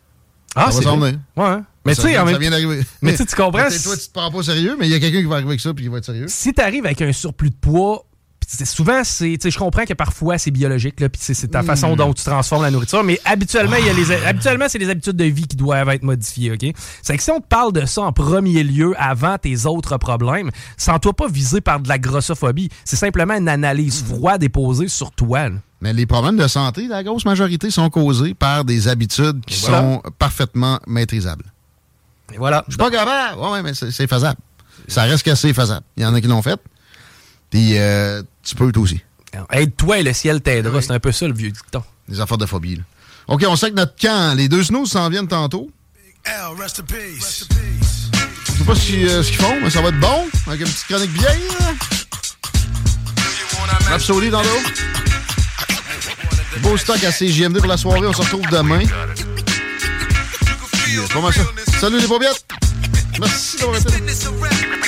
Ah, 0.54 0.70
ça 0.72 0.80
c'est. 0.82 0.88
Ouais. 0.88 1.58
Mais 1.84 1.94
Ça 1.94 2.02
tu 2.02 2.08
sais, 2.08 2.14
vient- 2.14 2.26
ça 2.26 2.50
d'arriver. 2.50 2.82
Mais 3.02 3.16
tu 3.16 3.24
tu 3.24 3.36
comprends, 3.36 3.60
toi, 3.68 3.96
tu 3.96 4.06
te 4.08 4.12
prends 4.12 4.30
pas 4.30 4.38
au 4.38 4.42
sérieux, 4.42 4.76
mais 4.78 4.86
il 4.88 4.90
y 4.90 4.94
a 4.94 5.00
quelqu'un 5.00 5.20
qui 5.20 5.24
va 5.26 5.36
arriver 5.36 5.50
avec 5.50 5.60
ça, 5.60 5.72
puis 5.72 5.84
qui 5.84 5.90
va 5.90 5.98
être 5.98 6.04
sérieux. 6.04 6.26
si 6.28 6.52
t'arrives 6.52 6.84
avec 6.86 7.00
un 7.02 7.12
surplus 7.12 7.50
de 7.50 7.54
poids, 7.54 8.04
souvent, 8.48 9.02
c'est, 9.04 9.38
je 9.42 9.58
comprends 9.58 9.84
que 9.84 9.94
parfois 9.94 10.38
c'est 10.38 10.50
biologique, 10.50 11.00
là, 11.00 11.08
puis 11.08 11.20
c'est, 11.22 11.48
ta 11.48 11.62
façon 11.62 11.96
dont 11.96 12.12
tu 12.14 12.24
transformes 12.24 12.62
la 12.62 12.70
nourriture, 12.70 13.04
mais 13.04 13.20
habituellement, 13.24 13.76
il 13.76 13.86
y 13.86 13.90
a 13.90 13.92
les, 13.92 14.26
habituellement, 14.26 14.66
c'est 14.68 14.78
les 14.78 14.88
habitudes 14.88 15.16
de 15.16 15.24
vie 15.24 15.46
qui 15.46 15.56
doivent 15.56 15.88
être 15.90 16.02
modifiées, 16.02 16.52
ok? 16.52 16.72
C'est 17.02 17.16
que 17.16 17.22
si 17.22 17.30
on 17.30 17.40
te 17.40 17.46
parle 17.46 17.72
de 17.72 17.84
ça 17.84 18.02
en 18.02 18.12
premier 18.12 18.62
lieu, 18.64 18.94
avant 18.98 19.36
tes 19.38 19.66
autres 19.66 19.98
problèmes, 19.98 20.50
sans 20.76 20.98
toi 20.98 21.12
pas 21.12 21.28
visé 21.28 21.60
par 21.60 21.80
de 21.80 21.88
la 21.88 21.98
grossophobie, 21.98 22.70
c'est 22.84 22.96
simplement 22.96 23.34
une 23.34 23.48
analyse 23.48 24.02
froide 24.02 24.42
et 24.42 24.48
posée 24.48 24.88
sur 24.88 25.12
toi. 25.12 25.50
là. 25.50 25.56
Mais 25.80 25.92
les 25.92 26.06
problèmes 26.06 26.36
de 26.36 26.48
santé, 26.48 26.88
la 26.88 27.04
grosse 27.04 27.24
majorité, 27.24 27.70
sont 27.70 27.88
causés 27.90 28.34
par 28.34 28.64
des 28.64 28.88
habitudes 28.88 29.44
qui 29.46 29.60
voilà. 29.60 29.80
sont 29.80 30.02
parfaitement 30.18 30.80
maîtrisables. 30.86 31.44
Et 32.34 32.38
voilà. 32.38 32.64
Je 32.66 32.72
suis 32.72 32.78
pas 32.78 32.90
capable. 32.90 33.40
Ouais, 33.40 33.62
mais 33.62 33.74
c'est 33.74 33.90
c'est 33.90 34.08
faisable. 34.08 34.38
Ça 34.88 35.02
reste 35.02 35.22
que 35.22 35.34
c'est 35.34 35.52
faisable. 35.52 35.84
Il 35.96 36.02
y 36.02 36.06
en 36.06 36.14
a 36.14 36.20
qui 36.20 36.26
l'ont 36.26 36.42
fait. 36.42 36.58
Puis 37.50 37.78
euh, 37.78 38.22
tu 38.42 38.54
peux 38.54 38.70
toi 38.72 38.82
aussi. 38.82 39.00
Aide-toi 39.52 39.98
et 39.98 40.02
le 40.02 40.12
ciel 40.12 40.40
t'aidera. 40.40 40.82
C'est 40.82 40.92
un 40.92 41.00
peu 41.00 41.12
ça 41.12 41.26
le 41.26 41.34
vieux 41.34 41.50
dicton. 41.50 41.82
Des 42.08 42.20
affaires 42.20 42.38
de 42.38 42.46
phobie. 42.46 42.76
là. 42.76 42.82
OK, 43.28 43.44
on 43.46 43.56
sait 43.56 43.70
que 43.70 43.76
notre 43.76 43.94
camp, 43.96 44.34
les 44.36 44.48
deux 44.48 44.64
snooze 44.64 44.90
s'en 44.90 45.08
viennent 45.10 45.28
tantôt. 45.28 45.70
L, 46.24 46.32
rest 46.58 46.80
in 46.80 46.84
peace. 46.84 47.46
Je 48.46 48.58
sais 48.58 48.64
pas 48.64 48.74
si, 48.74 49.06
euh, 49.06 49.22
ce 49.22 49.28
qu'ils 49.28 49.40
font, 49.40 49.60
mais 49.62 49.70
ça 49.70 49.80
va 49.82 49.90
être 49.90 50.00
bon. 50.00 50.26
Avec 50.46 50.60
une 50.60 50.66
petite 50.66 50.86
chronique 50.86 51.12
bière. 51.12 51.36
Rhapsody 53.88 54.30
dans 54.30 54.42
l'eau. 54.42 54.60
Beau 56.60 56.76
stock 56.76 57.02
à 57.04 57.12
CJMD 57.12 57.58
pour 57.58 57.68
la 57.68 57.76
soirée. 57.76 58.06
On 58.06 58.12
se 58.12 58.22
retrouve 58.22 58.46
demain. 58.50 58.80
Puis, 60.72 60.98
euh, 60.98 61.06
ça? 61.32 61.42
Salut 61.80 62.00
les 62.00 62.06
paupiètes. 62.06 62.44
Merci 63.20 63.58
d'avoir 63.58 63.78
été 63.78 63.90
là. 63.90 64.87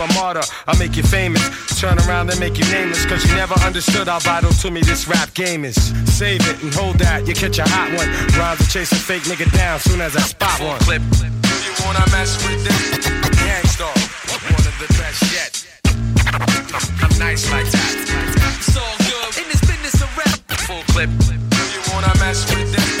a 0.01 0.13
martyr. 0.13 0.41
I'll 0.67 0.77
make 0.77 0.97
you 0.97 1.03
famous. 1.03 1.43
Turn 1.79 1.97
around 1.99 2.29
and 2.29 2.39
make 2.39 2.57
you 2.57 2.65
nameless. 2.71 3.05
Cause 3.05 3.23
you 3.25 3.35
never 3.35 3.55
understood 3.61 4.07
how 4.07 4.19
vital 4.19 4.51
to 4.51 4.71
me 4.71 4.81
this 4.81 5.07
rap 5.07 5.33
game 5.33 5.63
is. 5.65 5.75
Save 6.11 6.41
it 6.49 6.63
and 6.63 6.73
hold 6.73 6.97
that. 6.99 7.27
You 7.27 7.33
catch 7.33 7.59
a 7.59 7.67
hot 7.67 7.89
one. 7.93 8.09
Rhymes 8.37 8.59
to 8.65 8.67
chase 8.69 8.91
a 8.91 8.95
fake 8.95 9.23
nigga 9.23 9.51
down 9.55 9.79
soon 9.79 10.01
as 10.01 10.15
I 10.15 10.21
spot 10.21 10.59
one. 10.59 10.79
Clip. 10.79 11.01
Do 11.01 11.25
you 11.25 11.73
wanna 11.85 12.05
mess 12.11 12.35
with 12.45 12.63
this? 12.63 13.07
Gangstar. 13.45 13.93
One 14.51 14.65
of 14.65 14.75
the 14.81 14.87
best 14.97 15.21
yet. 15.31 15.53
I'm 17.03 17.13
nice 17.19 17.51
like 17.51 17.69
that. 17.69 18.57
It's 18.57 18.77
all 18.77 18.97
good. 18.97 19.43
In 19.43 19.47
this 19.49 19.61
business 19.61 20.01
of 20.01 20.09
rap. 20.17 20.39
Full 20.67 20.83
clip. 20.93 21.09
Do 21.19 21.61
you 21.73 21.81
wanna 21.93 22.13
mess 22.19 22.49
with 22.53 22.71
this? 22.71 23.00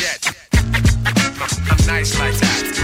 Yet. 0.00 0.36
I'm 0.52 1.86
nice 1.86 2.18
like 2.18 2.34
that. 2.34 2.83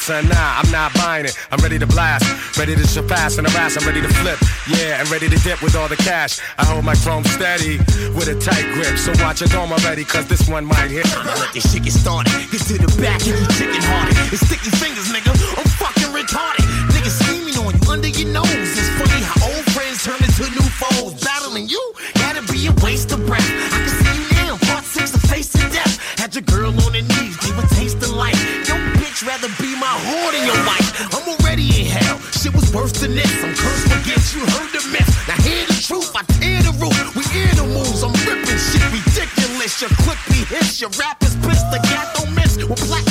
son. 0.01 0.27
Nah, 0.27 0.59
I'm 0.59 0.71
not 0.71 0.93
buying 0.95 1.25
it. 1.25 1.37
I'm 1.51 1.61
ready 1.61 1.77
to 1.77 1.85
blast. 1.85 2.25
Ready 2.57 2.75
to 2.75 2.87
surpass 2.87 3.37
and 3.37 3.47
harass. 3.47 3.77
I'm 3.77 3.85
ready 3.85 4.01
to 4.01 4.09
flip. 4.19 4.39
Yeah, 4.67 4.99
and 4.99 5.09
ready 5.11 5.29
to 5.29 5.37
dip 5.45 5.61
with 5.61 5.75
all 5.75 5.87
the 5.87 5.95
cash. 5.95 6.41
I 6.57 6.65
hold 6.65 6.83
my 6.83 6.95
chrome 6.95 7.23
steady 7.23 7.77
with 8.17 8.27
a 8.27 8.35
tight 8.41 8.65
grip. 8.73 8.97
So 8.97 9.13
watch 9.23 9.41
your 9.41 9.49
dome 9.49 9.71
already, 9.71 10.03
cause 10.03 10.25
this 10.25 10.49
one 10.49 10.65
might 10.65 10.89
hit. 10.89 11.05
Let 11.25 11.53
this 11.53 11.71
shit 11.71 11.83
get 11.83 11.93
started. 11.93 12.33
Get 12.51 12.61
to 12.65 12.75
the 12.81 12.89
back 13.01 13.21
and 13.29 13.37
you 13.37 13.47
chicken 13.53 13.81
hearted. 13.85 14.17
It's 14.33 14.41
sticky 14.41 14.73
fingers, 14.81 15.13
nigga. 15.13 15.31
I'm 15.57 15.69
fucking 15.77 16.11
retarded. 16.11 16.65
Niggas 16.97 17.15
scheming 17.21 17.55
on 17.61 17.77
you 17.77 17.91
under 17.91 18.09
your 18.09 18.29
nose. 18.33 18.49
It's 18.49 18.89
funny 18.97 19.21
how 19.21 19.53
old 19.53 19.65
friends 19.71 20.03
turn 20.03 20.17
into 20.17 20.49
new 20.49 20.67
foes. 20.81 21.13
Battling 21.21 21.69
you 21.69 21.81
gotta 22.15 22.41
be 22.51 22.67
a 22.67 22.73
waste 22.81 23.11
of 23.11 23.21
breath. 23.27 23.45
I 23.45 23.77
can 23.85 23.93
see 24.01 24.13
you 24.17 24.25
now, 24.41 24.57
part 24.65 24.83
six, 24.83 25.11
the 25.11 25.21
face 25.29 25.53
of 25.53 25.61
death. 25.71 26.01
Had 26.17 26.33
your 26.33 26.43
girl 26.43 26.71
I'm 30.49 31.27
already 31.29 31.67
in 31.81 31.85
hell. 31.85 32.17
Shit 32.33 32.53
was 32.53 32.73
worse 32.73 32.93
than 32.93 33.15
this. 33.15 33.31
I'm 33.43 33.53
cursed 33.53 33.87
against 33.93 34.33
you, 34.33 34.41
heard 34.41 34.71
the 34.73 34.81
myth. 34.89 35.09
Now 35.27 35.35
hear 35.45 35.65
the 35.67 35.77
truth, 35.77 36.11
I 36.15 36.23
tear 36.39 36.61
the 36.63 36.73
roof. 36.81 36.97
We 37.15 37.23
moves, 37.73 38.03
I'm 38.03 38.13
ripping 38.25 38.57
shit 38.57 38.83
ridiculous. 38.91 39.81
Your 39.81 39.91
clip 40.01 40.17
be 40.29 40.43
hits, 40.45 40.81
your 40.81 40.89
rap 40.99 41.21
is 41.23 41.35
pissed. 41.45 41.69
The 41.71 41.79
cat 41.89 42.15
don't 42.15 42.33
miss 42.35 42.57
with 42.57 42.79
platinum 42.87 43.10